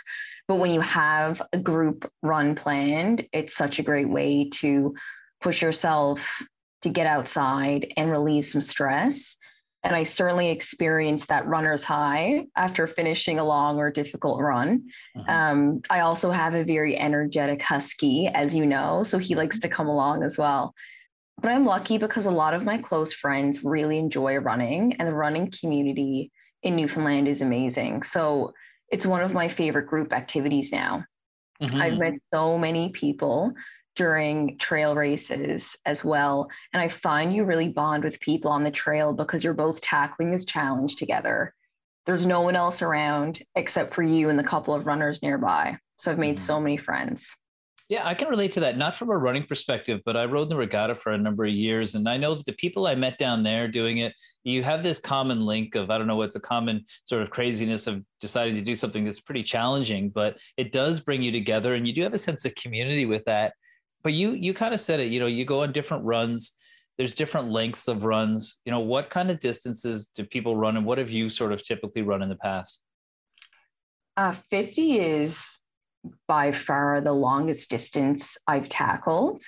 But 0.48 0.56
when 0.56 0.72
you 0.72 0.80
have 0.80 1.40
a 1.52 1.58
group 1.58 2.10
run 2.22 2.56
planned, 2.56 3.28
it's 3.32 3.54
such 3.54 3.78
a 3.78 3.84
great 3.84 4.08
way 4.08 4.48
to 4.54 4.94
push 5.40 5.62
yourself 5.62 6.42
to 6.82 6.88
get 6.88 7.06
outside 7.06 7.92
and 7.96 8.10
relieve 8.10 8.46
some 8.46 8.60
stress. 8.60 9.36
And 9.82 9.94
I 9.96 10.02
certainly 10.02 10.50
experienced 10.50 11.28
that 11.28 11.46
runner's 11.46 11.82
high 11.82 12.46
after 12.54 12.86
finishing 12.86 13.38
a 13.38 13.44
long 13.44 13.78
or 13.78 13.90
difficult 13.90 14.40
run. 14.40 14.90
Mm-hmm. 15.16 15.30
Um, 15.30 15.80
I 15.88 16.00
also 16.00 16.30
have 16.30 16.54
a 16.54 16.64
very 16.64 16.98
energetic 16.98 17.62
husky, 17.62 18.26
as 18.26 18.54
you 18.54 18.66
know, 18.66 19.04
so 19.04 19.16
he 19.16 19.34
likes 19.36 19.60
to 19.60 19.68
come 19.68 19.86
along 19.86 20.22
as 20.22 20.36
well. 20.36 20.74
But 21.40 21.52
I'm 21.52 21.64
lucky 21.64 21.98
because 21.98 22.26
a 22.26 22.30
lot 22.30 22.54
of 22.54 22.64
my 22.64 22.78
close 22.78 23.12
friends 23.12 23.64
really 23.64 23.98
enjoy 23.98 24.36
running, 24.36 24.94
and 24.94 25.08
the 25.08 25.14
running 25.14 25.50
community 25.50 26.32
in 26.62 26.76
Newfoundland 26.76 27.28
is 27.28 27.40
amazing. 27.40 28.02
So 28.02 28.52
it's 28.90 29.06
one 29.06 29.22
of 29.22 29.32
my 29.32 29.48
favorite 29.48 29.86
group 29.86 30.12
activities 30.12 30.70
now. 30.72 31.04
Mm-hmm. 31.62 31.80
I've 31.80 31.98
met 31.98 32.14
so 32.32 32.58
many 32.58 32.90
people 32.90 33.54
during 33.96 34.56
trail 34.58 34.94
races 34.94 35.76
as 35.84 36.04
well. 36.04 36.48
And 36.72 36.80
I 36.80 36.88
find 36.88 37.32
you 37.34 37.44
really 37.44 37.68
bond 37.68 38.04
with 38.04 38.20
people 38.20 38.50
on 38.50 38.62
the 38.62 38.70
trail 38.70 39.12
because 39.12 39.42
you're 39.42 39.52
both 39.54 39.80
tackling 39.80 40.30
this 40.30 40.44
challenge 40.44 40.96
together. 40.96 41.54
there's 42.06 42.26
no 42.26 42.40
one 42.40 42.56
else 42.56 42.82
around 42.82 43.40
except 43.54 43.94
for 43.94 44.02
you 44.02 44.30
and 44.30 44.38
the 44.38 44.44
couple 44.44 44.74
of 44.74 44.86
runners 44.86 45.22
nearby. 45.22 45.78
So 45.98 46.10
I've 46.10 46.18
made 46.18 46.36
mm-hmm. 46.36 46.44
so 46.44 46.60
many 46.60 46.76
friends. 46.76 47.36
Yeah, 47.90 48.06
I 48.06 48.14
can 48.14 48.28
relate 48.28 48.52
to 48.52 48.60
that, 48.60 48.78
not 48.78 48.94
from 48.94 49.10
a 49.10 49.18
running 49.18 49.44
perspective, 49.44 50.00
but 50.04 50.16
I 50.16 50.24
rode 50.24 50.48
the 50.48 50.54
regatta 50.54 50.94
for 50.94 51.10
a 51.10 51.18
number 51.18 51.44
of 51.44 51.50
years. 51.50 51.96
And 51.96 52.08
I 52.08 52.16
know 52.16 52.36
that 52.36 52.46
the 52.46 52.52
people 52.52 52.86
I 52.86 52.94
met 52.94 53.18
down 53.18 53.42
there 53.42 53.66
doing 53.66 53.98
it, 53.98 54.12
you 54.44 54.62
have 54.62 54.84
this 54.84 55.00
common 55.00 55.40
link 55.40 55.74
of, 55.74 55.90
I 55.90 55.98
don't 55.98 56.06
know 56.06 56.14
what's 56.14 56.36
a 56.36 56.40
common 56.40 56.84
sort 57.02 57.20
of 57.20 57.30
craziness 57.30 57.88
of 57.88 58.04
deciding 58.20 58.54
to 58.54 58.62
do 58.62 58.76
something 58.76 59.04
that's 59.04 59.18
pretty 59.18 59.42
challenging, 59.42 60.08
but 60.08 60.36
it 60.56 60.70
does 60.70 61.00
bring 61.00 61.20
you 61.20 61.32
together 61.32 61.74
and 61.74 61.84
you 61.84 61.92
do 61.92 62.04
have 62.04 62.14
a 62.14 62.18
sense 62.18 62.44
of 62.44 62.54
community 62.54 63.06
with 63.06 63.24
that. 63.24 63.54
But 64.04 64.12
you 64.12 64.34
you 64.34 64.54
kind 64.54 64.72
of 64.72 64.80
said 64.80 65.00
it, 65.00 65.08
you 65.08 65.18
know, 65.18 65.26
you 65.26 65.44
go 65.44 65.64
on 65.64 65.72
different 65.72 66.04
runs, 66.04 66.52
there's 66.96 67.16
different 67.16 67.50
lengths 67.50 67.88
of 67.88 68.04
runs. 68.04 68.58
You 68.64 68.70
know, 68.70 68.78
what 68.78 69.10
kind 69.10 69.32
of 69.32 69.40
distances 69.40 70.08
do 70.14 70.24
people 70.24 70.54
run 70.54 70.76
and 70.76 70.86
what 70.86 70.98
have 70.98 71.10
you 71.10 71.28
sort 71.28 71.50
of 71.50 71.60
typically 71.64 72.02
run 72.02 72.22
in 72.22 72.28
the 72.28 72.36
past? 72.36 72.78
Uh, 74.16 74.30
50 74.30 75.00
is 75.00 75.58
by 76.26 76.52
far 76.52 77.00
the 77.00 77.12
longest 77.12 77.70
distance 77.70 78.36
I've 78.46 78.68
tackled. 78.68 79.42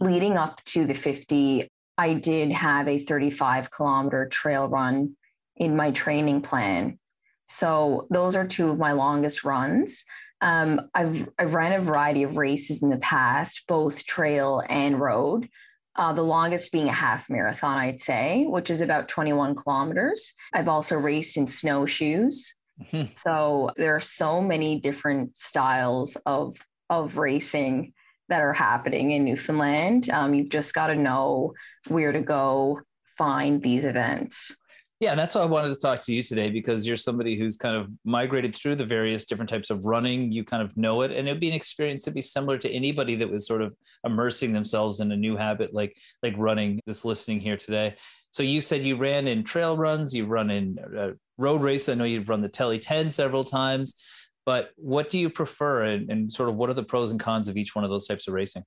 Leading 0.00 0.36
up 0.36 0.62
to 0.64 0.86
the 0.86 0.94
50, 0.94 1.68
I 1.98 2.14
did 2.14 2.52
have 2.52 2.88
a 2.88 2.98
35 2.98 3.70
kilometer 3.70 4.26
trail 4.26 4.68
run 4.68 5.16
in 5.56 5.76
my 5.76 5.90
training 5.90 6.42
plan. 6.42 6.98
So 7.46 8.06
those 8.10 8.36
are 8.36 8.46
two 8.46 8.70
of 8.70 8.78
my 8.78 8.92
longest 8.92 9.44
runs. 9.44 10.04
Um, 10.40 10.88
I've 10.94 11.28
I've 11.38 11.52
ran 11.54 11.72
a 11.72 11.82
variety 11.82 12.22
of 12.22 12.38
races 12.38 12.82
in 12.82 12.88
the 12.88 12.98
past, 12.98 13.64
both 13.68 14.06
trail 14.06 14.62
and 14.68 14.98
road. 14.98 15.48
Uh, 15.96 16.12
the 16.12 16.22
longest 16.22 16.72
being 16.72 16.88
a 16.88 16.92
half 16.92 17.28
marathon, 17.28 17.76
I'd 17.76 18.00
say, 18.00 18.46
which 18.46 18.70
is 18.70 18.80
about 18.80 19.08
21 19.08 19.56
kilometers. 19.56 20.32
I've 20.52 20.68
also 20.68 20.96
raced 20.96 21.36
in 21.36 21.46
snowshoes. 21.46 22.54
Mm-hmm. 22.80 23.12
So 23.14 23.70
there 23.76 23.94
are 23.96 24.00
so 24.00 24.40
many 24.40 24.80
different 24.80 25.36
styles 25.36 26.16
of 26.26 26.56
of 26.88 27.16
racing 27.16 27.92
that 28.28 28.42
are 28.42 28.52
happening 28.52 29.10
in 29.10 29.24
Newfoundland. 29.24 30.08
Um, 30.10 30.34
you've 30.34 30.48
just 30.48 30.74
got 30.74 30.88
to 30.88 30.94
know 30.94 31.52
where 31.88 32.12
to 32.12 32.20
go 32.20 32.80
find 33.18 33.62
these 33.62 33.84
events. 33.84 34.54
Yeah, 35.00 35.12
and 35.12 35.18
that's 35.18 35.34
why 35.34 35.40
I 35.40 35.46
wanted 35.46 35.70
to 35.70 35.80
talk 35.80 36.02
to 36.02 36.12
you 36.12 36.22
today 36.22 36.50
because 36.50 36.86
you're 36.86 36.94
somebody 36.94 37.38
who's 37.38 37.56
kind 37.56 37.74
of 37.74 37.88
migrated 38.04 38.54
through 38.54 38.76
the 38.76 38.84
various 38.84 39.24
different 39.24 39.48
types 39.48 39.70
of 39.70 39.86
running. 39.86 40.30
You 40.30 40.44
kind 40.44 40.62
of 40.62 40.76
know 40.76 41.00
it, 41.00 41.10
and 41.10 41.26
it'd 41.26 41.40
be 41.40 41.48
an 41.48 41.54
experience 41.54 42.04
that'd 42.04 42.14
be 42.14 42.20
similar 42.20 42.58
to 42.58 42.70
anybody 42.70 43.16
that 43.16 43.30
was 43.30 43.46
sort 43.46 43.62
of 43.62 43.74
immersing 44.04 44.52
themselves 44.52 45.00
in 45.00 45.10
a 45.10 45.16
new 45.16 45.38
habit, 45.38 45.72
like 45.72 45.96
like 46.22 46.34
running. 46.36 46.80
This 46.84 47.06
listening 47.06 47.40
here 47.40 47.56
today. 47.56 47.96
So 48.30 48.42
you 48.42 48.60
said 48.60 48.84
you 48.84 48.96
ran 48.96 49.26
in 49.26 49.42
trail 49.42 49.74
runs, 49.74 50.14
you 50.14 50.26
run 50.26 50.50
in 50.50 50.78
uh, 50.96 51.12
road 51.38 51.62
race. 51.62 51.88
I 51.88 51.94
know 51.94 52.04
you've 52.04 52.28
run 52.28 52.42
the 52.42 52.48
Tely 52.48 52.78
10 52.78 53.10
several 53.10 53.42
times, 53.42 53.96
but 54.44 54.70
what 54.76 55.08
do 55.08 55.18
you 55.18 55.30
prefer 55.30 55.84
and, 55.84 56.10
and 56.10 56.30
sort 56.30 56.48
of 56.48 56.56
what 56.56 56.70
are 56.70 56.74
the 56.74 56.82
pros 56.82 57.10
and 57.10 57.18
cons 57.18 57.48
of 57.48 57.56
each 57.56 57.74
one 57.74 57.84
of 57.84 57.90
those 57.90 58.06
types 58.06 58.28
of 58.28 58.34
racing? 58.34 58.62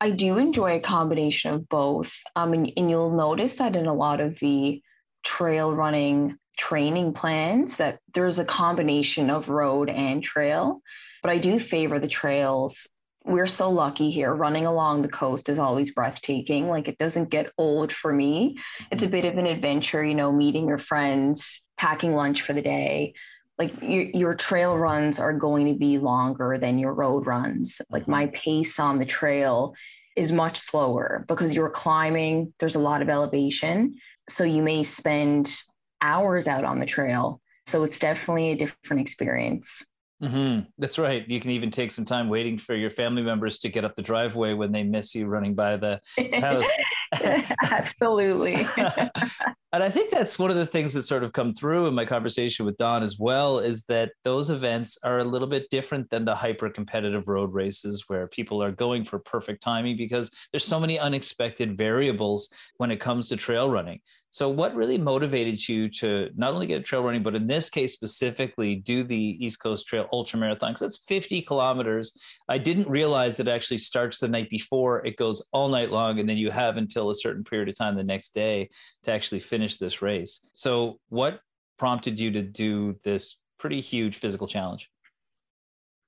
I 0.00 0.12
do 0.12 0.38
enjoy 0.38 0.76
a 0.76 0.80
combination 0.80 1.52
of 1.52 1.68
both. 1.68 2.10
Um, 2.36 2.54
and, 2.54 2.72
and 2.76 2.88
you'll 2.88 3.14
notice 3.14 3.54
that 3.56 3.76
in 3.76 3.86
a 3.86 3.92
lot 3.92 4.20
of 4.20 4.38
the 4.38 4.80
trail 5.22 5.74
running 5.74 6.36
training 6.58 7.14
plans 7.14 7.76
that 7.76 8.00
there's 8.12 8.38
a 8.38 8.44
combination 8.44 9.30
of 9.30 9.48
road 9.48 9.88
and 9.88 10.22
trail. 10.22 10.82
But 11.22 11.30
I 11.30 11.38
do 11.38 11.58
favor 11.58 11.98
the 11.98 12.08
trails 12.08 12.86
we're 13.24 13.46
so 13.46 13.70
lucky 13.70 14.10
here. 14.10 14.32
Running 14.32 14.64
along 14.64 15.02
the 15.02 15.08
coast 15.08 15.48
is 15.48 15.58
always 15.58 15.92
breathtaking. 15.92 16.68
Like 16.68 16.88
it 16.88 16.98
doesn't 16.98 17.30
get 17.30 17.52
old 17.58 17.92
for 17.92 18.12
me. 18.12 18.56
It's 18.90 19.04
a 19.04 19.08
bit 19.08 19.24
of 19.24 19.36
an 19.36 19.46
adventure, 19.46 20.02
you 20.04 20.14
know, 20.14 20.32
meeting 20.32 20.66
your 20.66 20.78
friends, 20.78 21.62
packing 21.76 22.14
lunch 22.14 22.42
for 22.42 22.52
the 22.52 22.62
day. 22.62 23.14
Like 23.58 23.74
your, 23.82 24.04
your 24.04 24.34
trail 24.34 24.76
runs 24.76 25.20
are 25.20 25.34
going 25.34 25.66
to 25.66 25.78
be 25.78 25.98
longer 25.98 26.56
than 26.58 26.78
your 26.78 26.94
road 26.94 27.26
runs. 27.26 27.82
Like 27.90 28.08
my 28.08 28.26
mm-hmm. 28.26 28.34
pace 28.34 28.78
on 28.78 28.98
the 28.98 29.04
trail 29.04 29.74
is 30.16 30.32
much 30.32 30.58
slower 30.58 31.24
because 31.28 31.54
you're 31.54 31.70
climbing, 31.70 32.54
there's 32.58 32.74
a 32.74 32.80
lot 32.80 33.02
of 33.02 33.10
elevation. 33.10 33.96
So 34.30 34.44
you 34.44 34.62
may 34.62 34.82
spend 34.82 35.52
hours 36.00 36.48
out 36.48 36.64
on 36.64 36.78
the 36.78 36.86
trail. 36.86 37.40
So 37.66 37.82
it's 37.82 37.98
definitely 37.98 38.50
a 38.50 38.56
different 38.56 39.00
experience. 39.00 39.84
Mm-hmm. 40.22 40.68
That's 40.78 40.98
right. 40.98 41.26
You 41.28 41.40
can 41.40 41.50
even 41.50 41.70
take 41.70 41.90
some 41.90 42.04
time 42.04 42.28
waiting 42.28 42.58
for 42.58 42.74
your 42.74 42.90
family 42.90 43.22
members 43.22 43.58
to 43.60 43.68
get 43.68 43.84
up 43.84 43.96
the 43.96 44.02
driveway 44.02 44.52
when 44.52 44.70
they 44.70 44.82
miss 44.82 45.14
you 45.14 45.26
running 45.26 45.54
by 45.54 45.76
the 45.76 46.00
house. 46.34 46.66
Absolutely. 47.70 48.54
and 48.76 49.82
I 49.82 49.88
think 49.88 50.10
that's 50.10 50.38
one 50.38 50.50
of 50.50 50.56
the 50.56 50.66
things 50.66 50.92
that 50.92 51.02
sort 51.02 51.24
of 51.24 51.32
come 51.32 51.54
through 51.54 51.86
in 51.86 51.94
my 51.94 52.04
conversation 52.04 52.64
with 52.64 52.76
Don 52.76 53.02
as 53.02 53.18
well 53.18 53.58
is 53.58 53.84
that 53.84 54.12
those 54.24 54.50
events 54.50 54.98
are 55.02 55.18
a 55.18 55.24
little 55.24 55.48
bit 55.48 55.68
different 55.70 56.08
than 56.10 56.24
the 56.24 56.34
hyper 56.34 56.70
competitive 56.70 57.26
road 57.26 57.52
races 57.52 58.04
where 58.06 58.28
people 58.28 58.62
are 58.62 58.72
going 58.72 59.04
for 59.04 59.18
perfect 59.18 59.62
timing 59.62 59.96
because 59.96 60.30
there's 60.52 60.64
so 60.64 60.78
many 60.78 60.98
unexpected 60.98 61.76
variables 61.76 62.48
when 62.76 62.90
it 62.90 63.00
comes 63.00 63.28
to 63.28 63.36
trail 63.36 63.68
running. 63.68 64.00
So, 64.32 64.48
what 64.48 64.76
really 64.76 64.96
motivated 64.96 65.68
you 65.68 65.88
to 65.88 66.30
not 66.36 66.54
only 66.54 66.68
get 66.68 66.84
trail 66.84 67.02
running, 67.02 67.24
but 67.24 67.34
in 67.34 67.48
this 67.48 67.68
case 67.68 67.92
specifically, 67.92 68.76
do 68.76 69.02
the 69.02 69.16
East 69.16 69.60
Coast 69.60 69.88
Trail 69.88 70.06
Ultra 70.12 70.38
Marathon? 70.38 70.70
Because 70.70 70.80
that's 70.82 71.04
50 71.08 71.42
kilometers. 71.42 72.16
I 72.48 72.56
didn't 72.56 72.88
realize 72.88 73.40
it 73.40 73.48
actually 73.48 73.78
starts 73.78 74.20
the 74.20 74.28
night 74.28 74.48
before, 74.48 75.04
it 75.04 75.16
goes 75.16 75.42
all 75.52 75.68
night 75.68 75.90
long, 75.90 76.20
and 76.20 76.28
then 76.28 76.36
you 76.36 76.52
have 76.52 76.76
until 76.76 76.99
a 77.08 77.14
certain 77.14 77.44
period 77.44 77.70
of 77.70 77.76
time 77.76 77.96
the 77.96 78.04
next 78.04 78.34
day 78.34 78.68
to 79.04 79.12
actually 79.12 79.40
finish 79.40 79.78
this 79.78 80.02
race. 80.02 80.50
So, 80.52 80.98
what 81.08 81.40
prompted 81.78 82.20
you 82.20 82.30
to 82.32 82.42
do 82.42 82.96
this 83.04 83.36
pretty 83.58 83.80
huge 83.80 84.18
physical 84.18 84.46
challenge? 84.46 84.90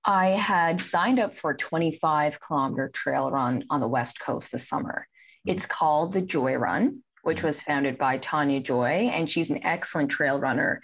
I 0.04 0.30
had 0.30 0.80
signed 0.80 1.20
up 1.20 1.34
for 1.34 1.52
a 1.52 1.56
25 1.56 2.38
kilometer 2.40 2.90
trail 2.92 3.30
run 3.30 3.64
on 3.70 3.80
the 3.80 3.88
West 3.88 4.20
Coast 4.20 4.52
this 4.52 4.68
summer. 4.68 5.06
Mm-hmm. 5.46 5.56
It's 5.56 5.64
called 5.64 6.12
the 6.12 6.20
Joy 6.20 6.56
Run 6.56 7.02
which 7.22 7.38
mm-hmm. 7.38 7.46
was 7.46 7.62
founded 7.62 7.98
by 7.98 8.18
Tanya 8.18 8.60
Joy, 8.60 9.10
and 9.12 9.30
she's 9.30 9.50
an 9.50 9.64
excellent 9.64 10.10
trail 10.10 10.38
runner. 10.38 10.82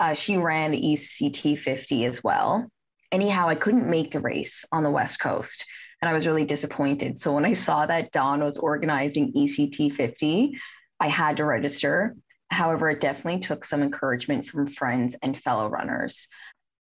Uh, 0.00 0.14
she 0.14 0.36
ran 0.36 0.70
the 0.70 0.80
ECT 0.80 1.58
50 1.58 2.04
as 2.04 2.24
well. 2.24 2.68
Anyhow, 3.12 3.48
I 3.48 3.54
couldn't 3.54 3.88
make 3.88 4.10
the 4.10 4.20
race 4.20 4.64
on 4.72 4.82
the 4.82 4.90
West 4.90 5.20
Coast, 5.20 5.66
and 6.04 6.10
I 6.10 6.12
was 6.12 6.26
really 6.26 6.44
disappointed. 6.44 7.18
So 7.18 7.32
when 7.32 7.46
I 7.46 7.54
saw 7.54 7.86
that 7.86 8.12
Don 8.12 8.44
was 8.44 8.58
organizing 8.58 9.32
ECT 9.32 9.90
50, 9.90 10.54
I 11.00 11.08
had 11.08 11.38
to 11.38 11.46
register. 11.46 12.14
However, 12.50 12.90
it 12.90 13.00
definitely 13.00 13.40
took 13.40 13.64
some 13.64 13.82
encouragement 13.82 14.44
from 14.44 14.68
friends 14.68 15.16
and 15.22 15.34
fellow 15.34 15.66
runners. 15.66 16.28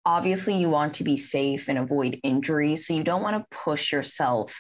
Obviously, 0.06 0.56
you 0.56 0.70
want 0.70 0.94
to 0.94 1.04
be 1.04 1.18
safe 1.18 1.68
and 1.68 1.76
avoid 1.76 2.18
injury, 2.22 2.76
so 2.76 2.94
you 2.94 3.04
don't 3.04 3.20
want 3.20 3.36
to 3.36 3.58
push 3.58 3.92
yourself 3.92 4.58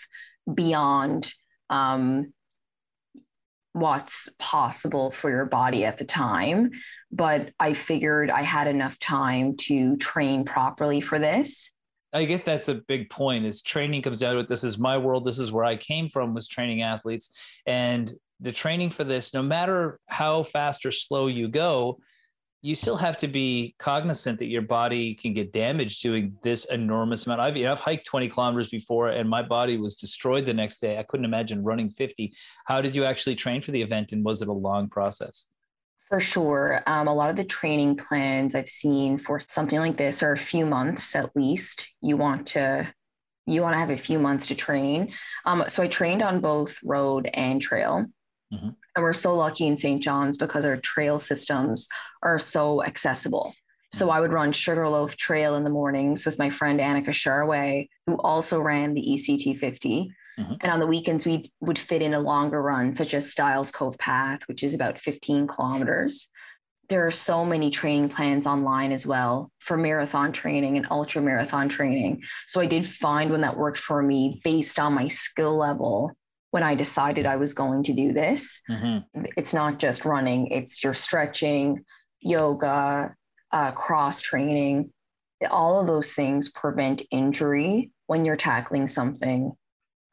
beyond 0.52 1.32
um, 1.70 2.34
what's 3.72 4.28
possible 4.38 5.10
for 5.10 5.30
your 5.30 5.46
body 5.46 5.86
at 5.86 5.96
the 5.96 6.04
time. 6.04 6.72
But 7.10 7.54
I 7.58 7.72
figured 7.72 8.28
I 8.28 8.42
had 8.42 8.66
enough 8.66 8.98
time 8.98 9.56
to 9.68 9.96
train 9.96 10.44
properly 10.44 11.00
for 11.00 11.18
this. 11.18 11.72
I 12.12 12.24
guess 12.24 12.42
that's 12.42 12.68
a 12.68 12.74
big 12.74 13.08
point 13.08 13.44
is 13.44 13.62
training 13.62 14.02
comes 14.02 14.20
down 14.20 14.34
to 14.34 14.40
it. 14.40 14.48
This 14.48 14.64
is 14.64 14.78
my 14.78 14.98
world. 14.98 15.24
This 15.24 15.38
is 15.38 15.52
where 15.52 15.64
I 15.64 15.76
came 15.76 16.08
from 16.08 16.34
was 16.34 16.48
training 16.48 16.82
athletes. 16.82 17.32
And 17.66 18.12
the 18.40 18.52
training 18.52 18.90
for 18.90 19.04
this, 19.04 19.32
no 19.32 19.42
matter 19.42 20.00
how 20.06 20.42
fast 20.42 20.84
or 20.84 20.90
slow 20.90 21.28
you 21.28 21.48
go, 21.48 22.00
you 22.62 22.74
still 22.74 22.96
have 22.96 23.16
to 23.16 23.28
be 23.28 23.74
cognizant 23.78 24.38
that 24.38 24.46
your 24.46 24.62
body 24.62 25.14
can 25.14 25.32
get 25.32 25.52
damaged 25.52 26.02
doing 26.02 26.36
this 26.42 26.66
enormous 26.66 27.24
amount. 27.24 27.40
I've, 27.40 27.56
you 27.56 27.64
know, 27.64 27.72
I've 27.72 27.80
hiked 27.80 28.06
20 28.06 28.28
kilometers 28.28 28.68
before 28.68 29.08
and 29.08 29.28
my 29.28 29.42
body 29.42 29.78
was 29.78 29.94
destroyed 29.94 30.44
the 30.44 30.52
next 30.52 30.80
day. 30.80 30.98
I 30.98 31.04
couldn't 31.04 31.24
imagine 31.24 31.64
running 31.64 31.90
50. 31.90 32.34
How 32.66 32.82
did 32.82 32.94
you 32.94 33.04
actually 33.04 33.36
train 33.36 33.62
for 33.62 33.70
the 33.70 33.80
event 33.80 34.12
and 34.12 34.24
was 34.24 34.42
it 34.42 34.48
a 34.48 34.52
long 34.52 34.88
process? 34.88 35.46
For 36.10 36.18
sure. 36.18 36.82
Um, 36.86 37.06
a 37.06 37.14
lot 37.14 37.30
of 37.30 37.36
the 37.36 37.44
training 37.44 37.96
plans 37.96 38.56
I've 38.56 38.68
seen 38.68 39.16
for 39.16 39.38
something 39.38 39.78
like 39.78 39.96
this 39.96 40.24
are 40.24 40.32
a 40.32 40.36
few 40.36 40.66
months 40.66 41.14
at 41.14 41.34
least. 41.36 41.86
You 42.00 42.16
want 42.16 42.48
to 42.48 42.92
you 43.46 43.62
want 43.62 43.74
to 43.74 43.78
have 43.78 43.90
a 43.90 43.96
few 43.96 44.18
months 44.18 44.48
to 44.48 44.54
train. 44.54 45.12
Um, 45.44 45.64
so 45.68 45.82
I 45.82 45.88
trained 45.88 46.22
on 46.22 46.40
both 46.40 46.78
road 46.84 47.30
and 47.32 47.62
trail. 47.62 48.06
Mm-hmm. 48.52 48.68
And 48.96 49.02
we're 49.02 49.12
so 49.12 49.34
lucky 49.34 49.66
in 49.66 49.76
St. 49.76 50.02
John's 50.02 50.36
because 50.36 50.64
our 50.64 50.76
trail 50.76 51.18
systems 51.20 51.88
are 52.22 52.38
so 52.38 52.82
accessible. 52.82 53.54
So 53.92 54.06
mm-hmm. 54.06 54.16
I 54.16 54.20
would 54.20 54.32
run 54.32 54.52
Sugarloaf 54.52 55.16
Trail 55.16 55.56
in 55.56 55.64
the 55.64 55.70
mornings 55.70 56.26
with 56.26 56.38
my 56.38 56.50
friend 56.50 56.80
Annika 56.80 57.10
Sharway, 57.10 57.88
who 58.06 58.16
also 58.16 58.60
ran 58.60 58.94
the 58.94 59.02
ECT 59.02 59.58
50. 59.58 60.12
Mm-hmm. 60.38 60.54
And 60.60 60.72
on 60.72 60.80
the 60.80 60.86
weekends, 60.86 61.26
we 61.26 61.50
would 61.60 61.78
fit 61.78 62.02
in 62.02 62.14
a 62.14 62.20
longer 62.20 62.62
run, 62.62 62.94
such 62.94 63.14
as 63.14 63.30
Stiles 63.30 63.70
Cove 63.70 63.98
Path, 63.98 64.40
which 64.46 64.62
is 64.62 64.74
about 64.74 64.98
15 64.98 65.46
kilometers. 65.46 66.28
There 66.88 67.06
are 67.06 67.10
so 67.10 67.44
many 67.44 67.70
training 67.70 68.08
plans 68.08 68.46
online 68.46 68.92
as 68.92 69.06
well 69.06 69.52
for 69.60 69.76
marathon 69.76 70.32
training 70.32 70.76
and 70.76 70.86
ultra 70.90 71.22
marathon 71.22 71.68
training. 71.68 72.22
So 72.46 72.60
I 72.60 72.66
did 72.66 72.86
find 72.86 73.30
one 73.30 73.42
that 73.42 73.56
worked 73.56 73.78
for 73.78 74.02
me 74.02 74.40
based 74.42 74.80
on 74.80 74.94
my 74.94 75.08
skill 75.08 75.56
level 75.56 76.12
when 76.50 76.64
I 76.64 76.74
decided 76.74 77.26
I 77.26 77.36
was 77.36 77.54
going 77.54 77.84
to 77.84 77.92
do 77.92 78.12
this. 78.12 78.60
Mm-hmm. 78.68 79.24
It's 79.36 79.52
not 79.52 79.78
just 79.78 80.04
running, 80.04 80.48
it's 80.48 80.82
your 80.82 80.94
stretching, 80.94 81.84
yoga, 82.20 83.14
uh, 83.52 83.72
cross 83.72 84.20
training, 84.20 84.92
all 85.48 85.80
of 85.80 85.86
those 85.86 86.12
things 86.12 86.50
prevent 86.50 87.02
injury 87.10 87.90
when 88.06 88.24
you're 88.24 88.36
tackling 88.36 88.86
something 88.86 89.52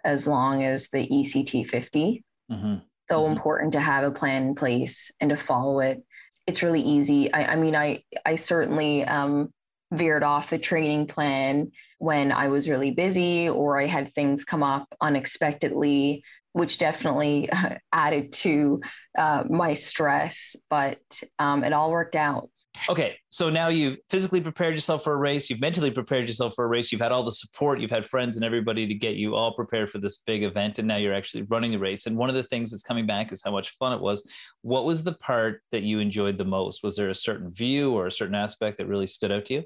as 0.08 0.26
long 0.26 0.64
as 0.64 0.88
the 0.88 1.06
ECT 1.06 1.68
50. 1.68 2.24
Mm-hmm. 2.50 2.76
So 3.10 3.22
mm-hmm. 3.22 3.34
important 3.34 3.74
to 3.74 3.82
have 3.82 4.06
a 4.06 4.12
plan 4.12 4.44
in 4.48 4.56
place 4.56 5.12
and 5.20 5.30
to 5.30 5.36
follow 5.36 5.82
it. 5.82 6.02
It's 6.48 6.64
really 6.64 6.82
easy. 6.82 7.32
I, 7.32 7.54
I 7.54 7.56
mean, 7.58 7.76
I 7.76 8.04
I 8.26 8.36
certainly 8.36 9.04
um, 9.04 9.54
veered 9.92 10.24
off 10.24 10.50
the 10.50 10.58
training 10.58 11.08
plan 11.08 11.72
when 12.00 12.32
I 12.32 12.48
was 12.48 12.70
really 12.70 12.92
busy 12.92 13.50
or 13.50 13.80
I 13.80 13.86
had 13.86 14.14
things 14.14 14.44
come 14.44 14.64
up 14.64 14.88
unexpectedly 15.02 16.24
which 16.58 16.80
definitely 16.80 17.48
added 17.94 18.34
to 18.34 18.82
uh, 19.18 19.44
my 19.48 19.74
stress, 19.74 20.56
but 20.72 21.00
um, 21.38 21.64
it 21.64 21.72
all 21.72 21.92
worked 21.92 22.16
out. 22.16 22.50
Okay, 22.90 23.16
so 23.30 23.50
now 23.50 23.68
you've 23.68 23.98
physically 24.10 24.42
prepared 24.42 24.74
yourself 24.74 25.04
for 25.04 25.14
a 25.14 25.18
race, 25.18 25.50
you've 25.50 25.62
mentally 25.62 25.92
prepared 25.92 26.28
yourself 26.28 26.56
for 26.56 26.66
a 26.66 26.68
race, 26.68 26.92
you've 26.92 27.02
had 27.02 27.12
all 27.12 27.24
the 27.24 27.32
support, 27.32 27.80
you've 27.80 27.92
had 27.92 28.06
friends 28.06 28.38
and 28.38 28.44
everybody 28.44 28.88
to 28.88 28.96
get 28.96 29.16
you 29.16 29.36
all 29.36 29.54
prepared 29.54 29.92
for 29.92 30.00
this 30.00 30.18
big 30.18 30.44
event, 30.44 30.80
and 30.80 30.88
now 30.88 30.98
you're 30.98 31.14
actually 31.14 31.44
running 31.44 31.72
the 31.72 31.80
race. 31.80 32.08
And 32.08 32.18
one 32.18 32.30
of 32.30 32.36
the 32.36 32.44
things 32.44 32.72
that's 32.72 32.84
coming 32.84 33.06
back 33.06 33.32
is 33.32 33.44
how 33.46 33.52
much 33.52 33.76
fun 33.78 33.94
it 33.94 34.02
was. 34.02 34.28
What 34.64 34.86
was 34.86 35.04
the 35.04 35.14
part 35.14 35.62
that 35.72 35.84
you 35.84 36.00
enjoyed 36.00 36.40
the 36.40 36.46
most? 36.46 36.84
Was 36.84 36.96
there 36.96 37.10
a 37.10 37.16
certain 37.16 37.54
view 37.54 37.94
or 37.94 38.08
a 38.08 38.12
certain 38.12 38.36
aspect 38.36 38.80
that 38.80 38.88
really 38.88 39.08
stood 39.08 39.32
out 39.32 39.46
to 39.46 39.54
you? 39.54 39.64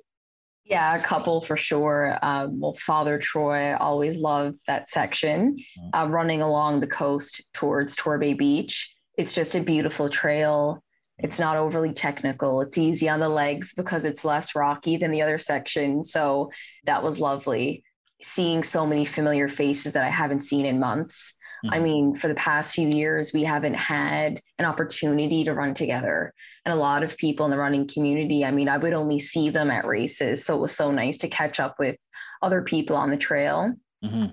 Yeah, 0.71 0.95
a 0.95 1.01
couple 1.01 1.41
for 1.41 1.57
sure. 1.57 2.17
Um, 2.21 2.61
well, 2.61 2.73
Flatrock, 2.73 3.75
always 3.81 4.15
loved 4.15 4.61
that 4.67 4.87
section 4.87 5.57
mm-hmm. 5.57 5.89
uh, 5.93 6.07
running 6.07 6.41
along 6.41 6.79
the 6.79 6.87
coast 6.87 7.41
towards 7.53 7.97
Torbay 7.97 8.37
Beach. 8.37 8.95
It's 9.17 9.33
just 9.33 9.53
a 9.55 9.59
beautiful 9.59 10.07
trail. 10.07 10.81
It's 11.17 11.39
not 11.39 11.57
overly 11.57 11.91
technical. 11.91 12.61
It's 12.61 12.77
easy 12.77 13.09
on 13.09 13.19
the 13.19 13.27
legs 13.27 13.73
because 13.75 14.05
it's 14.05 14.23
less 14.23 14.55
rocky 14.55 14.95
than 14.95 15.11
the 15.11 15.21
other 15.23 15.37
section. 15.37 16.05
So 16.05 16.51
that 16.85 17.03
was 17.03 17.19
lovely. 17.19 17.83
Seeing 18.21 18.63
so 18.63 18.87
many 18.87 19.03
familiar 19.03 19.49
faces 19.49 19.91
that 19.91 20.05
I 20.05 20.09
haven't 20.09 20.45
seen 20.45 20.65
in 20.65 20.79
months. 20.79 21.33
Mm-hmm. 21.65 21.73
I 21.75 21.79
mean, 21.79 22.15
for 22.15 22.29
the 22.29 22.35
past 22.35 22.73
few 22.73 22.87
years, 22.87 23.33
we 23.33 23.43
haven't 23.43 23.73
had 23.73 24.39
an 24.57 24.63
opportunity 24.63 25.43
to 25.43 25.53
run 25.53 25.73
together. 25.73 26.33
And 26.65 26.73
a 26.73 26.77
lot 26.77 27.03
of 27.03 27.17
people 27.17 27.45
in 27.45 27.51
the 27.51 27.57
running 27.57 27.87
community, 27.87 28.45
I 28.45 28.51
mean, 28.51 28.69
I 28.69 28.77
would 28.77 28.93
only 28.93 29.19
see 29.19 29.49
them 29.49 29.71
at 29.71 29.85
races. 29.85 30.45
So 30.45 30.55
it 30.55 30.61
was 30.61 30.75
so 30.75 30.91
nice 30.91 31.17
to 31.19 31.27
catch 31.27 31.59
up 31.59 31.75
with 31.79 31.97
other 32.41 32.61
people 32.61 32.95
on 32.95 33.09
the 33.09 33.17
trail. 33.17 33.73
Mm-hmm. 34.03 34.25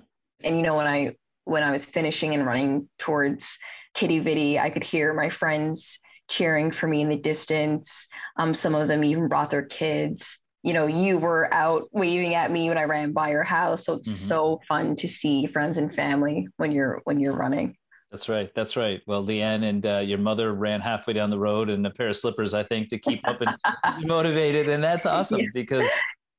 And, 0.43 0.55
you 0.55 0.61
know, 0.61 0.75
when 0.75 0.87
I, 0.87 1.15
when 1.45 1.63
I 1.63 1.71
was 1.71 1.85
finishing 1.85 2.33
and 2.35 2.45
running 2.45 2.87
towards 2.99 3.57
Quidi-Vidi, 3.95 4.59
I 4.59 4.69
could 4.69 4.83
hear 4.83 5.13
my 5.13 5.29
friends 5.29 5.97
cheering 6.29 6.69
for 6.69 6.87
me 6.87 7.01
in 7.01 7.09
the 7.09 7.17
distance. 7.17 8.07
Um, 8.37 8.53
some 8.53 8.75
of 8.75 8.87
them 8.87 9.03
even 9.03 9.27
brought 9.27 9.49
their 9.49 9.65
kids 9.65 10.37
you 10.63 10.73
know 10.73 10.87
you 10.87 11.17
were 11.17 11.51
out 11.53 11.87
waving 11.91 12.35
at 12.35 12.51
me 12.51 12.67
when 12.67 12.77
i 12.77 12.83
ran 12.83 13.11
by 13.11 13.31
your 13.31 13.43
house 13.43 13.85
so 13.85 13.93
it's 13.93 14.09
mm-hmm. 14.09 14.27
so 14.27 14.61
fun 14.67 14.95
to 14.95 15.07
see 15.07 15.45
friends 15.45 15.77
and 15.77 15.93
family 15.93 16.47
when 16.57 16.71
you're 16.71 17.01
when 17.05 17.19
you're 17.19 17.35
running 17.35 17.75
that's 18.11 18.27
right 18.27 18.51
that's 18.55 18.75
right 18.75 19.01
well 19.07 19.23
leanne 19.23 19.63
and 19.63 19.85
uh, 19.85 19.99
your 19.99 20.17
mother 20.17 20.53
ran 20.53 20.81
halfway 20.81 21.13
down 21.13 21.29
the 21.29 21.37
road 21.37 21.69
in 21.69 21.85
a 21.85 21.89
pair 21.91 22.09
of 22.09 22.17
slippers 22.17 22.53
i 22.53 22.63
think 22.63 22.87
to 22.89 22.97
keep 22.97 23.25
up 23.27 23.41
and 23.41 23.55
be 23.99 24.07
motivated 24.07 24.69
and 24.69 24.83
that's 24.83 25.05
awesome 25.05 25.39
yeah. 25.39 25.47
because 25.53 25.87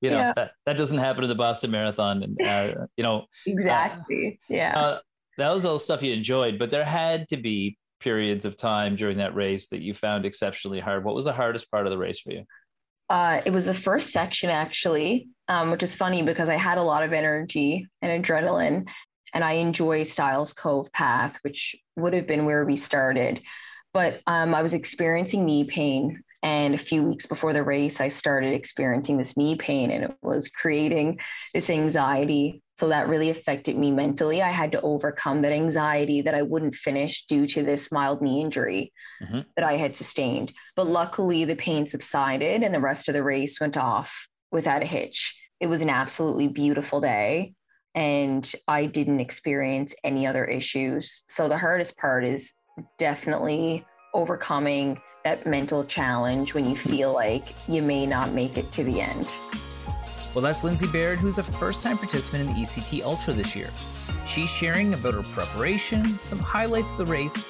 you 0.00 0.10
know 0.10 0.16
yeah. 0.16 0.32
that, 0.34 0.52
that 0.66 0.76
doesn't 0.76 0.98
happen 0.98 1.22
in 1.22 1.28
the 1.28 1.34
boston 1.34 1.70
marathon 1.70 2.22
and 2.22 2.40
uh, 2.42 2.86
you 2.96 3.04
know 3.04 3.24
exactly 3.46 4.38
uh, 4.50 4.54
yeah 4.54 4.78
uh, 4.78 4.98
that 5.38 5.50
was 5.50 5.64
all 5.64 5.78
stuff 5.78 6.02
you 6.02 6.12
enjoyed 6.12 6.58
but 6.58 6.70
there 6.70 6.84
had 6.84 7.28
to 7.28 7.36
be 7.36 7.76
periods 8.00 8.44
of 8.44 8.56
time 8.56 8.96
during 8.96 9.18
that 9.18 9.34
race 9.34 9.68
that 9.68 9.80
you 9.80 9.92
found 9.92 10.24
exceptionally 10.24 10.80
hard 10.80 11.04
what 11.04 11.14
was 11.14 11.26
the 11.26 11.32
hardest 11.32 11.70
part 11.70 11.86
of 11.86 11.90
the 11.90 11.98
race 11.98 12.20
for 12.20 12.32
you 12.32 12.44
uh, 13.10 13.42
it 13.44 13.52
was 13.52 13.64
the 13.64 13.74
first 13.74 14.12
section 14.12 14.50
actually, 14.50 15.28
um, 15.48 15.72
which 15.72 15.82
is 15.82 15.96
funny 15.96 16.22
because 16.22 16.48
I 16.48 16.56
had 16.56 16.78
a 16.78 16.82
lot 16.82 17.02
of 17.02 17.12
energy 17.12 17.88
and 18.00 18.24
adrenaline, 18.24 18.88
and 19.32 19.44
I 19.44 19.52
enjoy 19.54 20.02
Stiles 20.02 20.52
Cove 20.52 20.92
Path, 20.92 21.38
which 21.42 21.76
would 21.96 22.12
have 22.14 22.26
been 22.26 22.44
where 22.44 22.64
we 22.64 22.76
started. 22.76 23.42
But 23.92 24.20
um, 24.26 24.54
I 24.54 24.62
was 24.62 24.74
experiencing 24.74 25.44
knee 25.44 25.64
pain, 25.64 26.22
and 26.42 26.74
a 26.74 26.78
few 26.78 27.02
weeks 27.02 27.26
before 27.26 27.52
the 27.52 27.64
race, 27.64 28.00
I 28.00 28.08
started 28.08 28.54
experiencing 28.54 29.18
this 29.18 29.36
knee 29.36 29.56
pain, 29.56 29.90
and 29.90 30.04
it 30.04 30.16
was 30.22 30.48
creating 30.48 31.18
this 31.52 31.70
anxiety 31.70 32.62
so 32.80 32.88
that 32.88 33.08
really 33.08 33.28
affected 33.28 33.76
me 33.76 33.90
mentally. 33.90 34.40
I 34.40 34.50
had 34.50 34.72
to 34.72 34.80
overcome 34.80 35.42
that 35.42 35.52
anxiety 35.52 36.22
that 36.22 36.34
I 36.34 36.40
wouldn't 36.40 36.74
finish 36.74 37.26
due 37.26 37.46
to 37.48 37.62
this 37.62 37.92
mild 37.92 38.22
knee 38.22 38.40
injury 38.40 38.94
mm-hmm. 39.22 39.40
that 39.54 39.66
I 39.66 39.76
had 39.76 39.94
sustained. 39.94 40.50
But 40.76 40.86
luckily, 40.86 41.44
the 41.44 41.56
pain 41.56 41.86
subsided 41.86 42.62
and 42.62 42.74
the 42.74 42.80
rest 42.80 43.10
of 43.10 43.12
the 43.12 43.22
race 43.22 43.60
went 43.60 43.76
off 43.76 44.26
without 44.50 44.82
a 44.82 44.86
hitch. 44.86 45.36
It 45.60 45.66
was 45.66 45.82
an 45.82 45.90
absolutely 45.90 46.48
beautiful 46.48 47.02
day 47.02 47.52
and 47.94 48.50
I 48.68 48.86
didn't 48.86 49.20
experience 49.20 49.94
any 50.04 50.26
other 50.26 50.44
issues. 50.44 51.22
So 51.28 51.48
the 51.48 51.58
hardest 51.58 51.96
part 51.96 52.24
is 52.24 52.54
definitely 52.98 53.84
overcoming 54.14 55.00
that 55.24 55.46
mental 55.46 55.84
challenge 55.84 56.54
when 56.54 56.68
you 56.68 56.76
feel 56.76 57.12
like 57.12 57.54
you 57.68 57.82
may 57.82 58.06
not 58.06 58.32
make 58.32 58.56
it 58.56 58.72
to 58.72 58.84
the 58.84 59.00
end. 59.00 59.36
Well, 60.34 60.42
that's 60.42 60.62
Lindsay 60.62 60.86
Baird, 60.86 61.18
who's 61.18 61.38
a 61.38 61.42
first 61.42 61.82
time 61.82 61.98
participant 61.98 62.48
in 62.48 62.54
the 62.54 62.62
ECT 62.62 63.02
Ultra 63.02 63.34
this 63.34 63.56
year. 63.56 63.68
She's 64.26 64.48
sharing 64.48 64.94
about 64.94 65.14
her 65.14 65.22
preparation, 65.22 66.18
some 66.20 66.38
highlights 66.38 66.92
of 66.92 66.98
the 66.98 67.06
race, 67.06 67.44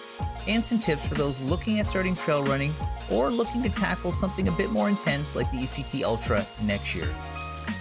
and 0.48 0.64
some 0.64 0.80
tips 0.80 1.06
for 1.06 1.14
those 1.14 1.40
looking 1.42 1.78
at 1.78 1.86
starting 1.86 2.14
trail 2.14 2.42
running 2.42 2.72
or 3.10 3.30
looking 3.30 3.62
to 3.62 3.68
tackle 3.68 4.12
something 4.12 4.48
a 4.48 4.52
bit 4.52 4.70
more 4.70 4.88
intense 4.88 5.36
like 5.36 5.50
the 5.50 5.58
ECT 5.58 6.02
Ultra 6.02 6.46
next 6.62 6.94
year. 6.94 7.08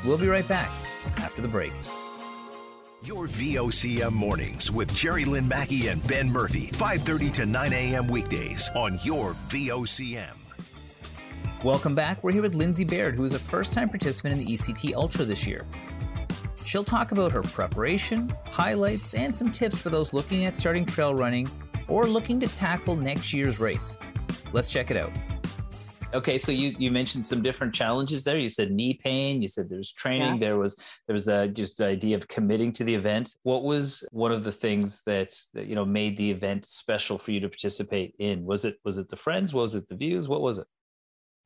We'll 0.05 0.17
be 0.17 0.27
right 0.27 0.47
back 0.47 0.69
after 1.17 1.41
the 1.41 1.47
break. 1.47 1.71
Your 3.01 3.27
VOCM 3.27 4.11
mornings 4.11 4.69
with 4.71 4.93
Jerry 4.93 5.23
Lynn 5.23 5.47
Mackey 5.47 5.87
and 5.87 6.05
Ben 6.05 6.29
Murphy, 6.29 6.69
5:30 6.73 7.31
to 7.31 7.45
9 7.45 7.71
a.m. 7.71 8.09
weekdays 8.09 8.69
on 8.75 8.99
your 9.03 9.35
VOCM. 9.47 10.35
Welcome 11.63 11.95
back. 11.95 12.21
We're 12.21 12.33
here 12.33 12.41
with 12.41 12.55
Lindsay 12.55 12.83
Baird, 12.83 13.15
who 13.15 13.23
is 13.23 13.33
a 13.33 13.39
first 13.39 13.73
time 13.73 13.87
participant 13.87 14.33
in 14.33 14.39
the 14.39 14.53
ECT 14.53 14.93
Ultra 14.95 15.23
this 15.23 15.47
year. 15.47 15.65
She'll 16.65 16.83
talk 16.83 17.13
about 17.13 17.31
her 17.31 17.41
preparation, 17.41 18.35
highlights, 18.51 19.13
and 19.13 19.33
some 19.33 19.49
tips 19.49 19.81
for 19.81 19.89
those 19.89 20.13
looking 20.13 20.43
at 20.43 20.53
starting 20.53 20.85
trail 20.85 21.15
running 21.15 21.47
or 21.87 22.05
looking 22.05 22.37
to 22.41 22.49
tackle 22.49 22.97
next 22.97 23.31
year's 23.31 23.61
race. 23.61 23.97
Let's 24.51 24.73
check 24.73 24.91
it 24.91 24.97
out. 24.97 25.17
Okay, 26.13 26.37
so 26.39 26.51
you 26.51 26.75
you 26.79 26.91
mentioned 26.91 27.23
some 27.23 27.41
different 27.41 27.73
challenges 27.73 28.23
there. 28.23 28.37
You 28.37 28.47
said 28.47 28.71
knee 28.71 28.95
pain. 28.95 29.41
You 29.41 29.47
said 29.47 29.69
there's 29.69 29.91
training. 29.91 30.35
Yeah. 30.35 30.39
There 30.39 30.57
was 30.57 30.75
there 31.07 31.13
was 31.13 31.25
the 31.25 31.51
just 31.53 31.77
the 31.77 31.85
idea 31.85 32.15
of 32.15 32.27
committing 32.27 32.71
to 32.73 32.83
the 32.83 32.95
event. 32.95 33.35
What 33.43 33.63
was 33.63 34.07
one 34.11 34.31
of 34.31 34.43
the 34.43 34.51
things 34.51 35.03
that, 35.05 35.35
that 35.53 35.67
you 35.67 35.75
know 35.75 35.85
made 35.85 36.17
the 36.17 36.31
event 36.31 36.65
special 36.65 37.19
for 37.19 37.31
you 37.31 37.39
to 37.41 37.49
participate 37.49 38.15
in? 38.17 38.43
Was 38.43 38.65
it 38.65 38.77
was 38.83 38.97
it 38.97 39.07
the 39.09 39.15
friends? 39.15 39.53
Was 39.53 39.75
it 39.75 39.87
the 39.87 39.95
views? 39.95 40.27
What 40.27 40.41
was 40.41 40.57
it? 40.57 40.65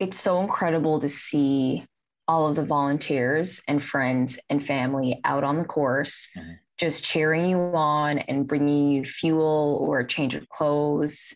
it's 0.00 0.18
so 0.18 0.40
incredible 0.40 1.00
to 1.00 1.08
see 1.08 1.84
all 2.26 2.46
of 2.46 2.56
the 2.56 2.64
volunteers 2.64 3.60
and 3.68 3.82
friends 3.82 4.38
and 4.48 4.64
family 4.64 5.20
out 5.24 5.44
on 5.44 5.58
the 5.58 5.64
course 5.64 6.28
mm-hmm. 6.36 6.52
just 6.78 7.04
cheering 7.04 7.48
you 7.48 7.58
on 7.58 8.18
and 8.18 8.46
bringing 8.46 8.90
you 8.90 9.04
fuel 9.04 9.78
or 9.82 10.00
a 10.00 10.06
change 10.06 10.34
of 10.34 10.48
clothes 10.48 11.34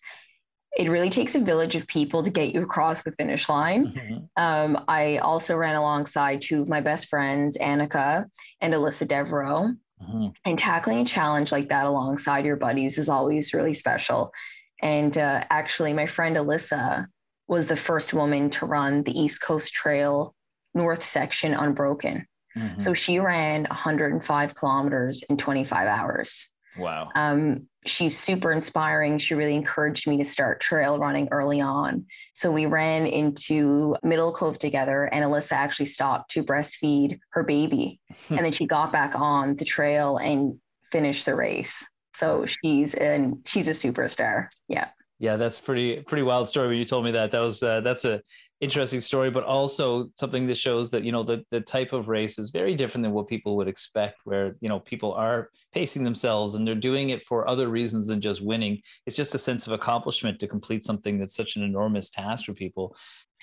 it 0.76 0.88
really 0.88 1.10
takes 1.10 1.34
a 1.34 1.40
village 1.40 1.76
of 1.76 1.86
people 1.86 2.22
to 2.22 2.30
get 2.30 2.54
you 2.54 2.62
across 2.62 3.02
the 3.02 3.12
finish 3.12 3.48
line. 3.48 3.86
Mm-hmm. 3.86 4.42
Um, 4.42 4.84
I 4.86 5.18
also 5.18 5.56
ran 5.56 5.74
alongside 5.74 6.42
two 6.42 6.62
of 6.62 6.68
my 6.68 6.80
best 6.80 7.08
friends, 7.08 7.56
Annika 7.58 8.26
and 8.60 8.74
Alyssa 8.74 9.06
Devereaux. 9.06 9.74
Mm-hmm. 10.02 10.28
And 10.44 10.58
tackling 10.58 11.00
a 11.00 11.04
challenge 11.04 11.50
like 11.50 11.70
that 11.70 11.86
alongside 11.86 12.44
your 12.44 12.56
buddies 12.56 12.98
is 12.98 13.08
always 13.08 13.52
really 13.52 13.74
special. 13.74 14.32
And 14.80 15.16
uh, 15.18 15.42
actually, 15.50 15.92
my 15.92 16.06
friend 16.06 16.36
Alyssa 16.36 17.06
was 17.48 17.66
the 17.66 17.76
first 17.76 18.14
woman 18.14 18.50
to 18.50 18.66
run 18.66 19.02
the 19.02 19.18
East 19.18 19.42
Coast 19.42 19.72
Trail 19.72 20.34
North 20.74 21.02
section 21.02 21.54
unbroken. 21.54 22.26
Mm-hmm. 22.56 22.78
So 22.78 22.94
she 22.94 23.18
ran 23.18 23.64
105 23.64 24.54
kilometers 24.54 25.22
in 25.28 25.36
25 25.36 25.88
hours. 25.88 26.48
Wow. 26.78 27.10
Um, 27.14 27.66
she's 27.86 28.18
super 28.18 28.52
inspiring. 28.52 29.18
She 29.18 29.34
really 29.34 29.54
encouraged 29.54 30.06
me 30.06 30.16
to 30.18 30.24
start 30.24 30.60
trail 30.60 30.98
running 30.98 31.28
early 31.30 31.60
on. 31.60 32.06
So 32.34 32.52
we 32.52 32.66
ran 32.66 33.06
into 33.06 33.96
Middle 34.02 34.32
Cove 34.32 34.58
together, 34.58 35.04
and 35.04 35.24
Alyssa 35.24 35.52
actually 35.52 35.86
stopped 35.86 36.30
to 36.32 36.42
breastfeed 36.42 37.18
her 37.30 37.42
baby. 37.42 38.00
and 38.30 38.40
then 38.40 38.52
she 38.52 38.66
got 38.66 38.92
back 38.92 39.12
on 39.14 39.56
the 39.56 39.64
trail 39.64 40.18
and 40.18 40.58
finished 40.90 41.26
the 41.26 41.34
race. 41.34 41.86
So 42.14 42.44
she's 42.46 42.94
and 42.94 43.38
she's 43.46 43.68
a 43.68 43.72
superstar. 43.72 44.48
Yeah. 44.68 44.88
Yeah, 45.20 45.36
that's 45.36 45.58
pretty 45.60 46.02
pretty 46.02 46.22
wild 46.22 46.48
story. 46.48 46.68
When 46.68 46.78
you 46.78 46.84
told 46.84 47.04
me 47.04 47.10
that, 47.12 47.32
that 47.32 47.40
was 47.40 47.62
uh, 47.62 47.80
that's 47.80 48.04
a 48.04 48.22
interesting 48.60 49.00
story, 49.00 49.30
but 49.30 49.44
also 49.44 50.10
something 50.14 50.46
that 50.46 50.56
shows 50.56 50.90
that 50.90 51.04
you 51.04 51.12
know 51.12 51.22
the 51.22 51.44
the 51.50 51.60
type 51.60 51.92
of 51.92 52.08
race 52.08 52.38
is 52.38 52.50
very 52.50 52.74
different 52.74 53.04
than 53.04 53.12
what 53.12 53.28
people 53.28 53.56
would 53.56 53.68
expect. 53.68 54.20
Where 54.24 54.56
you 54.60 54.68
know 54.68 54.80
people 54.80 55.12
are 55.12 55.50
pacing 55.72 56.04
themselves 56.04 56.54
and 56.54 56.66
they're 56.66 56.74
doing 56.74 57.10
it 57.10 57.24
for 57.24 57.48
other 57.48 57.68
reasons 57.68 58.08
than 58.08 58.20
just 58.20 58.42
winning. 58.42 58.80
It's 59.06 59.16
just 59.16 59.34
a 59.34 59.38
sense 59.38 59.66
of 59.66 59.72
accomplishment 59.72 60.40
to 60.40 60.48
complete 60.48 60.84
something 60.84 61.18
that's 61.18 61.36
such 61.36 61.56
an 61.56 61.62
enormous 61.62 62.10
task 62.10 62.46
for 62.46 62.54
people. 62.54 62.96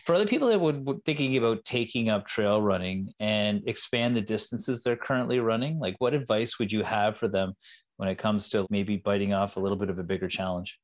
For 0.06 0.14
other 0.14 0.28
people 0.28 0.50
that 0.50 0.60
would, 0.60 0.86
would 0.86 1.04
thinking 1.06 1.38
about 1.38 1.66
taking 1.66 2.10
up 2.10 2.28
trail 2.28 2.62
running 2.62 3.12
and 3.20 3.64
expand 3.66 4.16
the 4.16 4.22
distances 4.22 4.84
they're 4.84 4.98
currently 4.98 5.40
running, 5.40 5.80
like 5.80 5.96
what 6.00 6.14
advice 6.14 6.60
would 6.60 6.72
you 6.72 6.84
have 6.84 7.18
for 7.18 7.28
them 7.28 7.54
when 7.98 8.10
it 8.10 8.18
comes 8.18 8.50
to 8.50 8.68
maybe 8.70 8.98
biting 8.98 9.34
off 9.34 9.56
a 9.56 9.60
little 9.60 9.78
bit 9.78 9.90
of 9.90 9.98
a 9.98 10.04
bigger 10.04 10.28
challenge? 10.28 10.78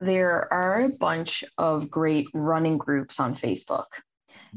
There 0.00 0.52
are 0.52 0.82
a 0.82 0.88
bunch 0.90 1.42
of 1.56 1.90
great 1.90 2.28
running 2.34 2.76
groups 2.76 3.18
on 3.18 3.34
Facebook. 3.34 3.86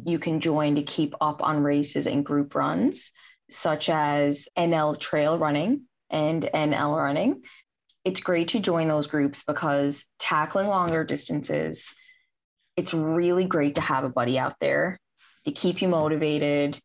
You 0.04 0.20
can 0.20 0.42
join 0.42 0.76
to 0.76 0.84
keep 0.84 1.14
up 1.22 1.42
on 1.42 1.64
races 1.64 2.08
and 2.08 2.26
group 2.26 2.56
runs, 2.56 3.12
such 3.50 3.90
as 3.90 4.50
NL 4.58 5.00
Trail 5.00 5.38
Running 5.38 5.84
and 6.10 6.44
NL 6.44 6.98
Running. 6.98 7.44
It's 8.04 8.20
great 8.20 8.50
to 8.50 8.60
join 8.60 8.90
those 8.90 9.08
groups 9.08 9.44
because 9.44 10.06
tackling 10.20 10.68
longer 10.68 11.06
distances, 11.06 11.96
it's 12.76 12.94
really 12.94 13.46
great 13.46 13.76
to 13.76 13.82
have 13.82 14.04
a 14.04 14.10
buddy 14.10 14.38
out 14.38 14.56
there 14.60 15.00
to 15.46 15.52
keep 15.52 15.82
you 15.82 15.88
motivated. 15.88 16.80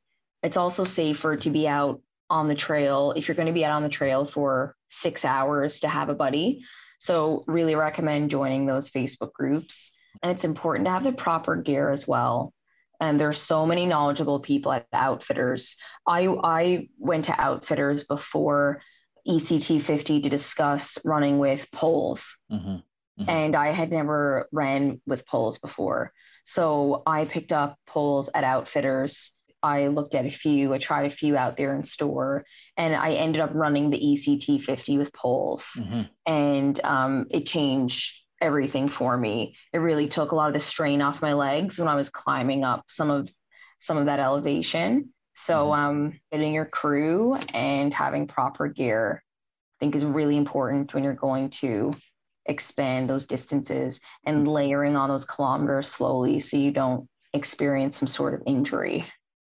It's 0.45 0.57
also 0.57 0.85
safer 0.85 1.37
to 1.39 1.51
be 1.51 1.67
out 1.67 2.03
on 2.31 2.47
the 2.47 2.55
trail 2.55 3.15
if 3.17 3.27
you're 3.27 3.35
going 3.35 3.49
to 3.49 3.53
be 3.53 3.65
out 3.65 3.73
on 3.73 3.83
the 3.83 3.89
trail 3.89 4.25
for 4.25 4.77
six 4.89 5.25
hours 5.25 5.81
to 5.81 5.89
have 5.89 6.09
a 6.09 6.15
buddy 6.15 6.63
so, 6.99 7.45
really 7.47 7.75
recommend 7.75 8.31
joining 8.31 8.67
those 8.67 8.91
Facebook 8.91 9.33
groups. 9.33 9.91
And 10.23 10.33
it's 10.33 10.45
important 10.45 10.87
to 10.87 10.93
have 10.93 11.05
the 11.05 11.13
proper 11.13 11.57
gear 11.57 11.91
as 11.91 12.07
well. 12.07 12.53
And 13.01 13.19
there's 13.19 13.41
so 13.41 13.67
many 13.67 13.87
knowledgeable 13.87 14.41
people 14.41 14.73
at 14.73 14.87
Outfitters. 14.93 15.77
I, 16.07 16.29
I 16.29 16.89
went 16.99 17.25
to 17.27 17.41
Outfitters 17.41 18.05
before 18.05 18.81
ECT 19.27 19.83
50 19.83 20.21
to 20.23 20.29
discuss 20.29 20.99
running 21.05 21.39
with 21.39 21.71
poles. 21.73 22.39
Mm-hmm. 22.51 22.77
Mm-hmm. 23.21 23.29
And 23.29 23.57
I 23.57 23.73
had 23.73 23.91
never 23.91 24.49
ran 24.53 25.01
with 25.07 25.27
poles 25.27 25.59
before. 25.59 26.13
So 26.45 27.03
I 27.07 27.25
picked 27.25 27.53
up 27.53 27.79
poles 27.87 28.31
at 28.35 28.45
Outfitters 28.45 29.33
I 29.65 29.87
looked 29.87 30.15
at 30.15 30.27
a 30.27 30.31
few, 30.31 30.75
I 30.75 30.79
tried 30.79 31.07
a 31.07 31.11
few 31.11 31.39
out 31.39 31.57
there 31.57 31.75
in 31.75 31.83
store, 31.83 32.45
and 32.77 32.95
I 32.95 33.13
ended 33.13 33.41
up 33.41 33.51
running 33.55 33.89
the 33.89 33.99
ECT 33.99 34.61
50 34.61 34.99
with 34.99 35.11
poles. 35.15 35.79
Mm-hmm. 35.81 36.03
And 36.27 36.81
um, 36.85 37.27
it 37.31 37.47
changed 37.47 38.25
everything 38.43 38.89
for 38.89 39.17
me. 39.17 39.57
It 39.73 39.79
really 39.79 40.07
took 40.07 40.33
a 40.33 40.35
lot 40.35 40.49
of 40.49 40.53
the 40.53 40.61
strain 40.61 41.01
off 41.01 41.23
my 41.23 41.33
legs 41.33 41.79
when 41.79 41.89
I 41.89 41.95
was 41.95 42.11
climbing 42.11 42.63
up 42.63 42.85
some 42.89 43.11
of 43.11 43.33
some 43.79 43.97
of 43.97 44.05
that 44.05 44.21
elevation. 44.21 45.15
So 45.33 45.69
mm-hmm. 45.69 45.81
um, 45.81 46.21
getting 46.31 46.53
your 46.53 46.67
crew 46.67 47.35
and 47.55 47.93
having 47.93 48.27
proper 48.27 48.69
gear, 48.69 49.23
I 49.25 49.77
think, 49.81 49.95
is 49.95 50.05
really 50.05 50.37
important 50.37 50.93
when 50.93 51.05
you're 51.05 51.15
going 51.15 51.49
to 51.61 51.97
expand 52.45 53.09
those 53.09 53.25
distances 53.25 53.99
and 54.27 54.47
layering 54.47 54.95
on 54.95 55.09
those 55.09 55.25
kilometers 55.25 55.89
slowly 55.89 56.39
so 56.39 56.59
you 56.59 56.71
don't 56.71 57.09
experience 57.33 57.97
some 57.97 58.09
sort 58.09 58.35
of 58.35 58.43
injury. 58.47 59.07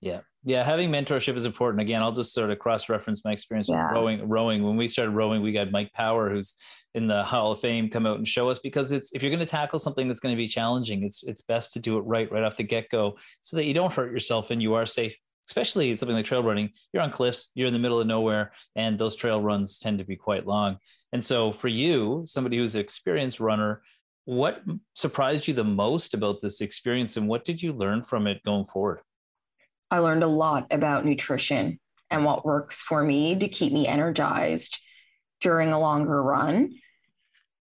Yeah. 0.02 0.22
Yeah, 0.48 0.64
having 0.64 0.92
mentorship 0.92 1.36
is 1.36 1.48
important. 1.48 1.82
Again, 1.82 2.04
I'll 2.04 2.12
just 2.12 2.34
sort 2.34 2.52
of 2.52 2.60
cross-reference 2.60 3.26
my 3.26 3.32
experience 3.32 3.68
yeah. 3.68 3.88
with 3.88 3.94
rowing. 3.94 4.30
Rowing. 4.30 4.64
When 4.64 4.78
we 4.78 4.88
started 4.88 5.12
rowing, 5.12 5.42
we 5.42 5.52
got 5.52 5.72
Mike 5.72 5.92
Power, 5.94 6.30
who's 6.30 6.54
in 6.94 7.08
the 7.08 7.24
Hall 7.24 7.52
of 7.52 7.60
Fame, 7.60 7.90
come 7.90 8.06
out 8.06 8.18
and 8.18 8.28
show 8.28 8.48
us 8.50 8.60
because 8.60 8.92
it's 8.92 9.12
if 9.14 9.24
you're 9.24 9.32
going 9.32 9.40
to 9.40 9.46
tackle 9.48 9.80
something 9.80 10.08
that's 10.08 10.20
going 10.20 10.36
to 10.36 10.38
be 10.38 10.48
challenging, 10.48 11.04
it's 11.04 11.24
it's 11.24 11.42
best 11.42 11.74
to 11.74 11.80
do 11.80 11.98
it 11.98 12.02
right 12.02 12.32
right 12.32 12.44
off 12.44 12.58
the 12.58 12.64
get-go, 12.64 13.18
so 13.42 13.58
that 13.58 13.66
you 13.66 13.74
don't 13.74 13.92
hurt 13.92 14.12
yourself 14.12 14.52
and 14.52 14.62
you 14.62 14.76
are 14.76 14.86
safe. 14.86 15.18
Especially 15.48 15.96
something 15.96 16.16
like 16.16 16.26
trail 16.26 16.44
running, 16.44 16.70
you're 16.92 17.04
on 17.04 17.12
cliffs, 17.12 17.50
you're 17.56 17.68
in 17.68 17.74
the 17.74 17.80
middle 17.80 18.00
of 18.00 18.08
nowhere, 18.08 18.52
and 18.76 19.00
those 19.00 19.16
trail 19.16 19.42
runs 19.42 19.80
tend 19.80 19.98
to 19.98 20.06
be 20.06 20.16
quite 20.16 20.46
long. 20.46 20.78
And 21.12 21.24
so, 21.24 21.52
for 21.52 21.68
you, 21.70 22.24
somebody 22.26 22.58
who's 22.58 22.76
an 22.76 22.82
experienced 22.82 23.40
runner, 23.40 23.82
what 24.26 24.64
surprised 24.94 25.48
you 25.48 25.56
the 25.56 25.64
most 25.64 26.14
about 26.14 26.40
this 26.42 26.62
experience, 26.62 27.18
and 27.18 27.28
what 27.28 27.46
did 27.46 27.62
you 27.64 27.74
learn 27.74 28.04
from 28.04 28.28
it 28.28 28.44
going 28.44 28.66
forward? 28.66 29.02
I 29.92 30.00
learned 30.00 30.24
a 30.24 30.28
lot 30.28 30.68
about 30.72 31.06
nutrition 31.06 31.80
and 32.10 32.26
what 32.26 32.46
works 32.46 32.82
for 32.82 33.04
me 33.04 33.40
to 33.40 33.48
keep 33.48 33.74
me 33.74 33.88
energized 33.88 34.80
during 35.42 35.72
a 35.72 35.80
longer 35.80 36.22
run. 36.22 36.74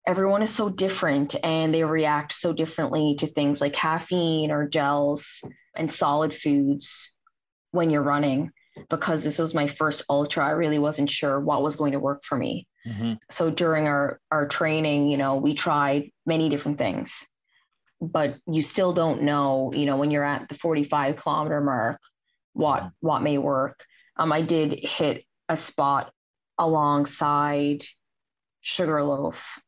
Everyone 0.06 0.42
is 0.42 0.50
so 0.50 0.68
different 0.68 1.36
and 1.44 1.74
they 1.74 1.84
react 1.84 2.32
so 2.32 2.52
differently 2.52 3.16
to 3.18 3.26
things 3.26 3.60
like 3.60 3.74
caffeine 3.74 4.50
or 4.50 4.68
gels 4.68 5.42
and 5.76 5.90
solid 5.90 6.34
foods 6.34 7.10
when 7.72 7.90
you're 7.90 8.02
running. 8.02 8.50
Because 8.88 9.24
this 9.24 9.38
was 9.38 9.54
my 9.54 9.66
first 9.66 10.04
ultra, 10.08 10.46
I 10.46 10.50
really 10.52 10.78
wasn't 10.78 11.10
sure 11.10 11.40
what 11.40 11.62
was 11.62 11.74
going 11.74 11.92
to 11.92 11.98
work 11.98 12.22
for 12.22 12.38
me. 12.38 12.68
Mm-hmm. 12.86 13.14
So 13.28 13.50
during 13.50 13.86
our, 13.88 14.20
our 14.30 14.46
training, 14.46 15.08
you 15.08 15.16
know, 15.16 15.36
we 15.36 15.54
tried 15.54 16.12
many 16.24 16.48
different 16.48 16.78
things 16.78 17.26
but 18.00 18.36
you 18.46 18.62
still 18.62 18.92
don't 18.92 19.22
know, 19.22 19.72
you 19.74 19.86
know, 19.86 19.96
when 19.96 20.10
you're 20.10 20.24
at 20.24 20.48
the 20.48 20.54
45 20.54 21.16
kilometer 21.16 21.60
mark, 21.60 22.00
what 22.52 22.90
what 23.00 23.22
may 23.22 23.38
work. 23.38 23.84
Um, 24.16 24.32
I 24.32 24.42
did 24.42 24.72
hit 24.72 25.24
a 25.48 25.56
spot 25.56 26.12
alongside 26.58 27.84
Sugarloaf 28.60 29.60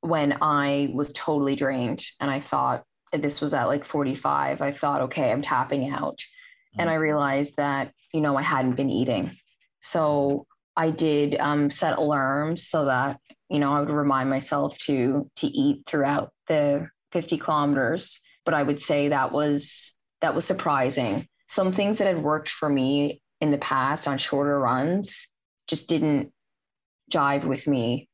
when 0.00 0.38
I 0.40 0.90
was 0.92 1.12
totally 1.12 1.56
drained, 1.56 2.04
and 2.20 2.30
I 2.30 2.40
thought 2.40 2.84
this 3.12 3.40
was 3.40 3.54
at 3.54 3.64
like 3.64 3.84
45. 3.84 4.60
I 4.60 4.72
thought, 4.72 5.02
okay, 5.02 5.30
I'm 5.30 5.42
tapping 5.42 5.90
out, 5.90 6.18
mm-hmm. 6.18 6.80
and 6.80 6.90
I 6.90 6.94
realized 6.94 7.56
that 7.56 7.92
you 8.12 8.20
know 8.20 8.36
I 8.36 8.42
hadn't 8.42 8.76
been 8.76 8.90
eating, 8.90 9.36
so 9.80 10.46
I 10.76 10.90
did 10.90 11.36
um, 11.38 11.70
set 11.70 11.98
alarms 11.98 12.66
so 12.66 12.86
that 12.86 13.18
you 13.48 13.58
know 13.58 13.72
I 13.72 13.80
would 13.80 13.90
remind 13.90 14.30
myself 14.30 14.76
to 14.86 15.30
to 15.36 15.46
eat 15.46 15.84
throughout 15.86 16.32
the 16.46 16.88
50 17.12 17.38
kilometers, 17.38 18.20
but 18.44 18.54
I 18.54 18.62
would 18.62 18.80
say 18.80 19.08
that 19.08 19.32
was 19.32 19.92
that 20.20 20.34
was 20.34 20.44
surprising. 20.44 21.26
Some 21.48 21.72
things 21.72 21.98
that 21.98 22.06
had 22.06 22.22
worked 22.22 22.48
for 22.48 22.68
me 22.68 23.22
in 23.40 23.50
the 23.50 23.58
past 23.58 24.08
on 24.08 24.18
shorter 24.18 24.58
runs 24.58 25.28
just 25.66 25.88
didn't 25.88 26.32
jive 27.12 27.44
with 27.44 27.66
me 27.66 28.08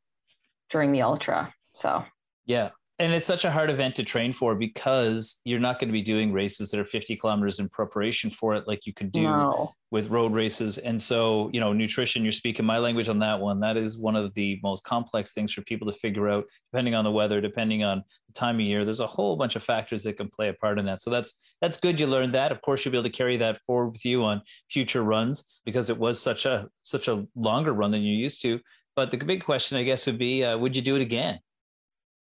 during 0.71 0.93
the 0.93 1.03
ultra. 1.03 1.53
So 1.75 2.05
yeah, 2.47 2.71
and 3.01 3.13
it's 3.13 3.27
such 3.27 3.45
a 3.45 3.51
hard 3.51 3.71
event 3.71 3.95
to 3.95 4.03
train 4.03 4.33
for 4.33 4.57
because 4.57 5.39
you're 5.45 5.61
not 5.61 5.79
going 5.79 5.89
to 5.89 5.93
be 5.93 6.03
doing 6.03 6.33
races 6.33 6.71
that 6.71 6.81
are 6.81 6.85
50 6.85 7.15
kilometers 7.17 7.61
in 7.61 7.69
preparation 7.69 8.29
for 8.29 8.55
it 8.55 8.67
like 8.67 8.87
you 8.87 8.93
could 8.93 9.13
do 9.13 9.23
no. 9.23 9.73
with 9.93 10.09
road 10.11 10.33
races. 10.33 10.79
And 10.79 11.01
so 11.01 11.49
you 11.53 11.61
know 11.61 11.73
nutrition 11.73 12.25
you're 12.25 12.33
speaking 12.33 12.67
my 12.67 12.79
language 12.79 13.09
on 13.09 13.21
that 13.21 13.39
one. 13.39 13.61
That 13.61 13.77
is 13.77 13.97
one 13.97 14.17
of 14.17 14.35
the 14.35 14.59
most 14.65 14.83
complex 14.83 15.33
things 15.33 15.53
for 15.53 15.63
people 15.63 15.91
to 15.91 15.97
figure 15.97 16.29
out 16.29 16.45
depending 16.73 16.97
on 16.97 17.05
the 17.05 17.11
weather 17.13 17.41
depending 17.41 17.85
on 17.85 18.03
the 18.27 18.33
time 18.33 18.57
of 18.57 18.63
year. 18.63 18.85
There's 18.85 19.01
a 19.01 19.07
whole 19.07 19.37
bunch 19.37 19.55
of 19.55 19.63
factors 19.63 20.03
that 20.03 20.17
can 20.17 20.29
play 20.29 20.49
a 20.49 20.55
part 20.55 20.81
in 20.81 20.87
that. 20.87 21.01
So 21.01 21.11
that's 21.11 21.35
that's 21.61 21.77
good 21.77 22.01
you 22.01 22.09
learned 22.09 22.35
that. 22.35 22.51
Of 22.51 22.63
course 22.63 22.85
you'll 22.85 22.93
be 22.93 22.99
able 22.99 23.11
to 23.11 23.17
carry 23.17 23.37
that 23.37 23.61
forward 23.65 23.91
with 23.91 24.05
you 24.05 24.25
on 24.25 24.43
future 24.71 25.05
runs 25.05 25.45
because 25.65 25.89
it 25.89 25.99
was 25.99 26.21
such 26.21 26.47
a 26.47 26.69
such 26.83 27.07
a 27.07 27.25
longer 27.37 27.73
run 27.73 27.93
than 27.93 28.03
you 28.03 28.17
used 28.17 28.43
to. 28.43 28.59
But 28.97 29.13
the 29.13 29.19
big 29.19 29.45
question 29.45 29.79
i 29.79 29.85
guess 29.85 30.07
would 30.07 30.19
be 30.19 30.43
uh, 30.43 30.59
would 30.59 30.75
you 30.75 30.83
do 30.83 30.97
it 30.97 31.03
again 31.03 31.39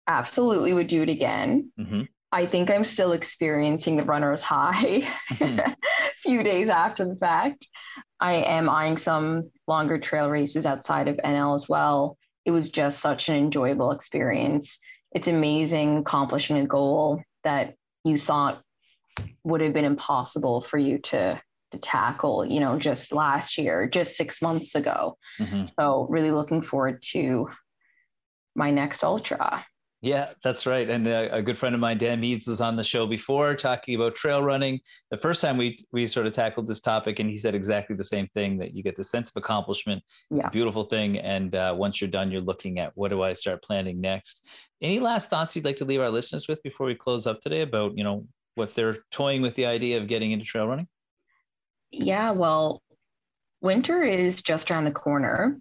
absolutely 0.06 0.72
would 0.72 0.86
do 0.86 1.02
it 1.02 1.08
again. 1.08 1.72
Mm-hmm. 1.78 2.02
I 2.32 2.46
think 2.46 2.70
I'm 2.70 2.84
still 2.84 3.12
experiencing 3.12 3.96
the 3.96 4.04
runner's 4.04 4.42
high 4.42 5.02
mm-hmm. 5.30 5.60
a 5.60 5.76
few 6.16 6.42
days 6.42 6.68
after 6.68 7.04
the 7.04 7.16
fact. 7.16 7.66
I 8.20 8.34
am 8.34 8.68
eyeing 8.68 8.96
some 8.96 9.50
longer 9.66 9.98
trail 9.98 10.28
races 10.28 10.66
outside 10.66 11.08
of 11.08 11.16
NL 11.18 11.54
as 11.54 11.68
well. 11.68 12.18
It 12.44 12.50
was 12.50 12.70
just 12.70 13.00
such 13.00 13.28
an 13.28 13.36
enjoyable 13.36 13.92
experience. 13.92 14.78
It's 15.12 15.28
amazing 15.28 15.98
accomplishing 15.98 16.58
a 16.58 16.66
goal 16.66 17.22
that 17.44 17.74
you 18.04 18.18
thought 18.18 18.62
would 19.44 19.60
have 19.60 19.72
been 19.72 19.84
impossible 19.84 20.60
for 20.60 20.78
you 20.78 20.98
to 20.98 21.40
to 21.72 21.78
tackle, 21.78 22.44
you 22.44 22.60
know, 22.60 22.78
just 22.78 23.12
last 23.12 23.58
year, 23.58 23.88
just 23.88 24.16
six 24.16 24.40
months 24.40 24.74
ago. 24.74 25.16
Mm-hmm. 25.40 25.64
So 25.78 26.06
really 26.08 26.30
looking 26.30 26.62
forward 26.62 27.02
to 27.12 27.48
my 28.54 28.70
next 28.70 29.02
ultra. 29.02 29.66
Yeah, 30.06 30.30
that's 30.44 30.66
right. 30.66 30.88
And 30.88 31.08
a, 31.08 31.34
uh, 31.34 31.38
a, 31.38 31.42
good 31.42 31.58
friend 31.58 31.74
of 31.74 31.80
mine, 31.80 31.98
Dan 31.98 32.20
Meads, 32.20 32.46
was 32.46 32.60
on 32.60 32.76
the 32.76 32.84
show 32.84 33.08
before 33.08 33.56
talking 33.56 33.96
about 33.96 34.14
trail 34.14 34.40
running. 34.40 34.78
The 35.10 35.16
first 35.16 35.42
time 35.42 35.56
we 35.56 35.76
we 35.90 36.06
sort 36.06 36.28
of 36.28 36.32
tackled 36.32 36.68
this 36.68 36.78
topic, 36.78 37.18
and 37.18 37.28
he 37.28 37.36
said 37.36 37.56
exactly 37.56 37.96
the 37.96 38.04
same 38.04 38.28
thing: 38.28 38.56
that 38.58 38.72
you 38.72 38.84
get 38.84 38.94
the 38.94 39.02
sense 39.02 39.30
of 39.30 39.36
accomplishment. 39.36 40.04
It's 40.30 40.44
yeah. 40.44 40.48
a 40.48 40.50
beautiful 40.52 40.84
thing, 40.84 41.18
and 41.18 41.56
uh, 41.56 41.74
once 41.76 42.00
you're 42.00 42.08
done, 42.08 42.30
you're 42.30 42.40
looking 42.40 42.78
at 42.78 42.92
what 42.94 43.08
do 43.08 43.22
I 43.22 43.32
start 43.32 43.64
planning 43.64 44.00
next. 44.00 44.46
Any 44.80 45.00
last 45.00 45.28
thoughts 45.28 45.56
you'd 45.56 45.64
like 45.64 45.78
to 45.78 45.84
leave 45.84 46.00
our 46.00 46.10
listeners 46.10 46.46
with 46.46 46.62
before 46.62 46.86
we 46.86 46.94
close 46.94 47.26
up 47.26 47.40
today 47.40 47.62
about 47.62 47.98
you 47.98 48.04
know 48.04 48.28
if 48.58 48.74
they're 48.74 48.98
toying 49.10 49.42
with 49.42 49.56
the 49.56 49.66
idea 49.66 49.98
of 50.00 50.06
getting 50.06 50.30
into 50.30 50.44
trail 50.44 50.68
running? 50.68 50.86
Yeah, 51.90 52.30
well, 52.30 52.80
winter 53.60 54.04
is 54.04 54.40
just 54.40 54.70
around 54.70 54.84
the 54.84 54.92
corner 54.92 55.58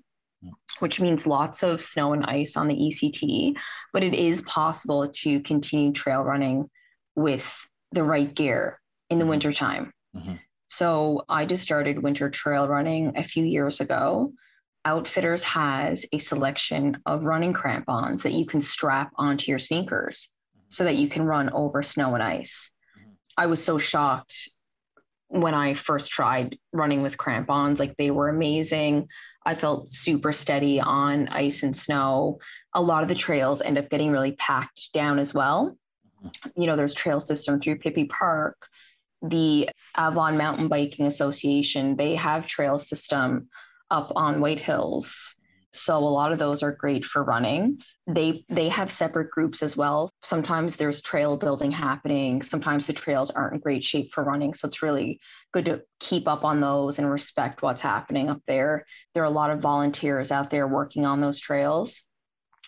which 0.79 0.99
means 0.99 1.27
lots 1.27 1.63
of 1.63 1.81
snow 1.81 2.13
and 2.13 2.25
ice 2.25 2.57
on 2.57 2.67
the 2.67 2.75
ECT, 2.75 3.57
but 3.93 4.03
it 4.03 4.13
is 4.13 4.41
possible 4.41 5.09
to 5.09 5.39
continue 5.41 5.91
trail 5.91 6.21
running 6.21 6.69
with 7.15 7.67
the 7.91 8.03
right 8.03 8.33
gear 8.33 8.79
in 9.09 9.17
the 9.17 9.23
mm-hmm. 9.23 9.31
wintertime. 9.31 9.93
Mm-hmm. 10.15 10.35
So 10.67 11.23
I 11.29 11.45
just 11.45 11.63
started 11.63 12.01
winter 12.01 12.29
trail 12.29 12.67
running 12.67 13.17
a 13.17 13.23
few 13.23 13.45
years 13.45 13.79
ago. 13.79 14.33
Outfitters 14.83 15.43
has 15.43 16.05
a 16.11 16.17
selection 16.17 17.01
of 17.05 17.25
running 17.25 17.53
crampons 17.53 18.23
that 18.23 18.33
you 18.33 18.45
can 18.45 18.61
strap 18.61 19.11
onto 19.17 19.51
your 19.51 19.59
sneakers. 19.59 20.29
so 20.69 20.83
that 20.83 20.95
you 20.95 21.07
can 21.07 21.23
run 21.23 21.49
over 21.51 21.83
snow 21.83 22.15
and 22.15 22.23
ice. 22.23 22.71
Mm-hmm. 22.97 23.11
I 23.37 23.45
was 23.45 23.63
so 23.63 23.77
shocked 23.77 24.49
when 25.27 25.53
I 25.53 25.73
first 25.73 26.11
tried 26.11 26.57
running 26.71 27.01
with 27.01 27.17
crampons. 27.17 27.79
Like 27.79 27.95
they 27.97 28.11
were 28.11 28.29
amazing. 28.29 29.07
I 29.45 29.55
felt 29.55 29.91
super 29.91 30.33
steady 30.33 30.79
on 30.79 31.27
ice 31.29 31.63
and 31.63 31.75
snow. 31.75 32.39
A 32.73 32.81
lot 32.81 33.03
of 33.03 33.09
the 33.09 33.15
trails 33.15 33.61
end 33.61 33.77
up 33.77 33.89
getting 33.89 34.11
really 34.11 34.33
packed 34.33 34.93
down 34.93 35.19
as 35.19 35.33
well. 35.33 35.77
Mm-hmm. 36.23 36.61
You 36.61 36.67
know, 36.67 36.75
there's 36.75 36.93
trail 36.93 37.19
system 37.19 37.59
through 37.59 37.79
Pippy 37.79 38.09
Park. 38.09 38.67
The 39.21 39.69
Avalon 39.95 40.37
Mountain 40.37 40.67
Biking 40.67 41.07
Association, 41.07 41.95
they 41.95 42.15
have 42.15 42.45
trail 42.45 42.77
system 42.77 43.49
up 43.89 44.11
on 44.15 44.41
White 44.41 44.59
Hills. 44.59 45.35
So 45.75 45.97
a 45.97 45.99
lot 45.99 46.31
of 46.31 46.39
those 46.39 46.63
are 46.63 46.71
great 46.71 47.05
for 47.05 47.23
running. 47.23 47.79
They 48.07 48.45
they 48.49 48.69
have 48.69 48.91
separate 48.91 49.31
groups 49.31 49.61
as 49.61 49.75
well. 49.75 50.09
Sometimes 50.23 50.75
there's 50.75 51.01
trail 51.01 51.37
building 51.37 51.71
happening. 51.71 52.41
Sometimes 52.41 52.87
the 52.87 52.93
trails 52.93 53.29
aren't 53.31 53.53
in 53.55 53.59
great 53.59 53.83
shape 53.83 54.11
for 54.11 54.23
running. 54.23 54.53
So 54.53 54.67
it's 54.67 54.81
really 54.81 55.19
good 55.51 55.65
to 55.65 55.81
keep 55.99 56.27
up 56.27 56.43
on 56.43 56.61
those 56.61 56.99
and 56.99 57.09
respect 57.11 57.61
what's 57.61 57.81
happening 57.81 58.29
up 58.29 58.41
there. 58.47 58.85
There 59.13 59.23
are 59.23 59.27
a 59.27 59.31
lot 59.31 59.49
of 59.49 59.59
volunteers 59.59 60.31
out 60.31 60.49
there 60.49 60.67
working 60.67 61.05
on 61.05 61.19
those 61.19 61.39
trails. 61.39 62.01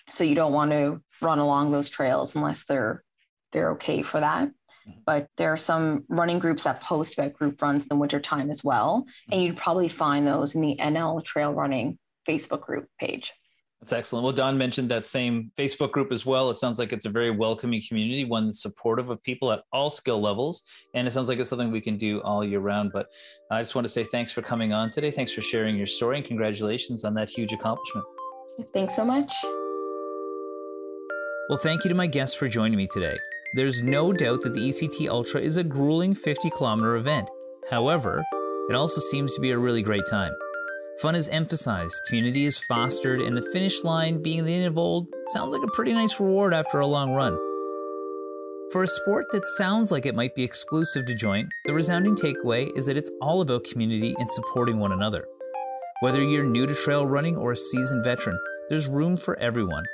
So 0.10 0.24
you 0.24 0.36
don't 0.36 0.54
want 0.54 0.72
to 0.72 1.02
run 1.22 1.40
along 1.40 1.72
those 1.72 1.90
trails 1.90 2.36
unless 2.36 2.66
they're 2.66 3.04
they're 3.52 3.72
okay 3.72 4.02
for 4.02 4.20
that 4.20 4.48
mm-hmm. 4.48 5.00
but 5.06 5.28
there 5.38 5.54
are 5.54 5.58
some 5.58 6.04
running 6.10 6.40
groups 6.40 6.64
that 6.64 6.82
post 6.82 7.14
about 7.14 7.34
group 7.34 7.62
runs 7.62 7.84
in 7.84 7.88
the 7.90 7.96
wintertime 7.96 8.50
as 8.50 8.64
well. 8.64 9.06
And 9.32 9.42
you'd 9.42 9.58
probably 9.58 9.88
find 9.88 10.28
those 10.28 10.54
in 10.56 10.62
the 10.62 10.76
NL 10.80 11.24
Trail 11.24 11.54
Running 11.54 11.98
Facebook 12.28 12.62
group 12.62 12.88
page. 13.00 13.34
That's 13.82 13.94
excellent. 13.94 14.24
Well, 14.24 14.34
Don 14.34 14.58
mentioned 14.58 14.90
that 14.90 15.06
same 15.06 15.52
Facebook 15.58 15.92
group 15.92 16.12
as 16.12 16.26
well. 16.26 16.50
It 16.50 16.56
sounds 16.56 16.80
like 16.80 16.94
it's 16.94 17.06
a 17.06 17.10
very 17.10 17.30
welcoming 17.30 17.82
community, 17.88 18.26
one 18.26 18.48
that's 18.48 18.62
supportive 18.62 19.12
of 19.12 19.22
people 19.22 19.52
at 19.52 19.62
all 19.72 19.92
skill 19.92 20.20
levels. 20.20 20.64
And 20.96 21.08
it 21.08 21.12
sounds 21.12 21.30
like 21.30 21.38
it's 21.38 21.50
something 21.50 21.72
we 21.72 21.82
can 21.82 21.96
do 21.96 22.20
all 22.22 22.44
year 22.44 22.60
round. 22.60 22.92
But 22.92 23.06
I 23.52 23.62
just 23.62 23.76
want 23.76 23.86
to 23.86 23.94
say 23.94 24.04
thanks 24.04 24.32
for 24.32 24.42
coming 24.42 24.74
on 24.74 24.90
today. 24.90 25.12
Thanks 25.12 25.32
for 25.32 25.44
sharing 25.44 25.78
your 25.78 25.86
story 25.86 26.18
and 26.18 26.26
congratulations 26.26 27.04
on 27.04 27.14
that 27.16 27.30
huge 27.30 27.54
accomplishment. 27.54 28.06
Thanks 28.74 28.96
so 28.96 29.06
much. 29.06 29.32
Well, 31.50 31.60
thank 31.60 31.84
you 31.84 31.90
to 31.90 31.96
my 31.96 32.08
guests 32.08 32.36
for 32.36 32.48
joining 32.48 32.78
me 32.78 32.88
today. 32.92 33.16
There's 33.54 33.82
no 33.82 34.12
doubt 34.12 34.42
that 34.42 34.56
the 34.56 34.68
ECT 34.68 35.08
Ultra 35.08 35.40
is 35.40 35.58
a 35.58 35.64
grueling 35.64 36.16
50 36.16 36.50
kilometer 36.50 36.96
event. 36.96 37.30
However, 37.70 38.24
it 38.70 38.76
also 38.76 39.00
seems 39.00 39.34
to 39.36 39.42
be 39.42 39.52
a 39.52 39.58
really 39.58 39.84
great 39.84 40.06
time. 40.10 40.34
Fun 41.02 41.14
is 41.14 41.30
emphasized, 41.30 42.02
community 42.08 42.46
is 42.46 42.58
fostered, 42.58 43.22
and 43.22 43.38
the 43.38 43.48
finish 43.54 43.84
line 43.84 44.20
being 44.20 44.44
the 44.44 44.56
Inn 44.56 44.66
of 44.66 44.80
Olde 44.80 45.06
sounds 45.28 45.54
like 45.54 45.62
a 45.62 45.76
pretty 45.76 45.94
nice 45.94 46.20
reward 46.20 46.56
after 46.56 46.80
a 46.80 46.88
long 46.88 47.14
run. 47.14 47.38
For 48.72 48.82
a 48.82 48.88
sport 48.88 49.28
that 49.32 49.46
sounds 49.46 49.92
like 49.92 50.08
it 50.08 50.16
might 50.16 50.34
be 50.34 50.44
exclusive 50.44 51.06
to 51.06 51.14
joint, 51.14 51.50
the 51.66 51.74
resounding 51.76 52.16
takeaway 52.16 52.76
is 52.76 52.88
that 52.88 52.98
it's 52.98 53.12
all 53.22 53.42
about 53.42 53.66
community 53.66 54.16
and 54.18 54.28
supporting 54.28 54.80
one 54.80 54.92
another. 54.92 55.28
Whether 56.00 56.24
you're 56.24 56.44
new 56.44 56.66
to 56.66 56.74
trail 56.74 57.06
running 57.06 57.38
or 57.38 57.52
a 57.52 57.56
seasoned 57.56 58.04
veteran, 58.04 58.40
there's 58.70 58.88
room 58.88 59.18
for 59.18 59.38
everyone. 59.38 59.86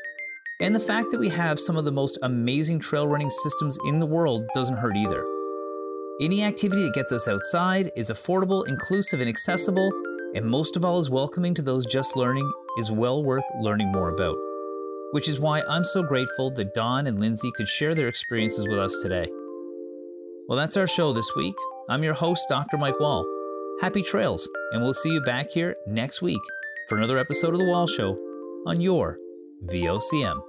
And 0.62 0.74
the 0.74 0.80
fact 0.80 1.12
that 1.12 1.20
we 1.20 1.28
have 1.30 1.60
some 1.60 1.76
of 1.76 1.84
the 1.84 1.91
most 1.91 2.18
amazing 2.22 2.80
trail 2.80 3.10
running 3.10 3.30
systems 3.30 3.78
in 3.88 3.99
the 3.99 4.06
world 4.06 4.47
doesn't 4.54 4.78
hurt 4.78 4.95
either. 4.95 5.26
Any 6.22 6.43
activity 6.43 6.84
that 6.84 6.93
gets 6.93 7.12
us 7.12 7.28
outside 7.28 7.91
is 7.97 8.10
affordable, 8.10 8.66
inclusive, 8.70 9.20
and 9.20 9.28
accessible, 9.28 9.91
and 10.36 10.45
most 10.45 10.75
of 10.75 10.84
all 10.84 10.99
is 10.99 11.09
welcoming 11.09 11.53
to 11.55 11.61
those 11.61 11.86
just 11.86 12.15
learning 12.15 12.51
is 12.77 12.91
well 12.91 13.23
worth 13.23 13.43
learning 13.61 13.91
more 13.91 14.09
about. 14.09 14.36
Which 15.11 15.27
is 15.27 15.39
why 15.39 15.61
I'm 15.69 15.84
so 15.84 16.01
grateful 16.01 16.51
that 16.55 16.73
Don 16.73 17.07
and 17.07 17.19
Lindsay 17.19 17.51
could 17.55 17.67
share 17.67 17.93
their 17.93 18.07
experiences 18.07 18.67
with 18.67 18.79
us 18.79 18.97
today. 19.01 19.29
Well, 20.47 20.57
that's 20.57 20.77
our 20.77 20.88
show 20.88 21.13
this 21.13 21.36
week. 21.36 21.55
I'm 21.89 22.03
your 22.03 22.15
host, 22.15 22.47
Dr. 22.49 22.77
Mike 22.77 22.99
Wall. 22.99 23.25
Happy 23.81 24.01
trails, 24.01 24.49
and 24.71 24.81
we'll 24.81 24.93
see 24.93 25.09
you 25.09 25.21
back 25.21 25.49
here 25.51 25.75
next 25.88 26.21
week 26.21 26.41
for 26.89 26.97
another 26.97 27.17
episode 27.17 27.53
of 27.53 27.59
The 27.59 27.65
Wall 27.65 27.88
Show 27.88 28.17
on 28.65 28.81
your 28.81 29.17
VOCM. 29.65 30.39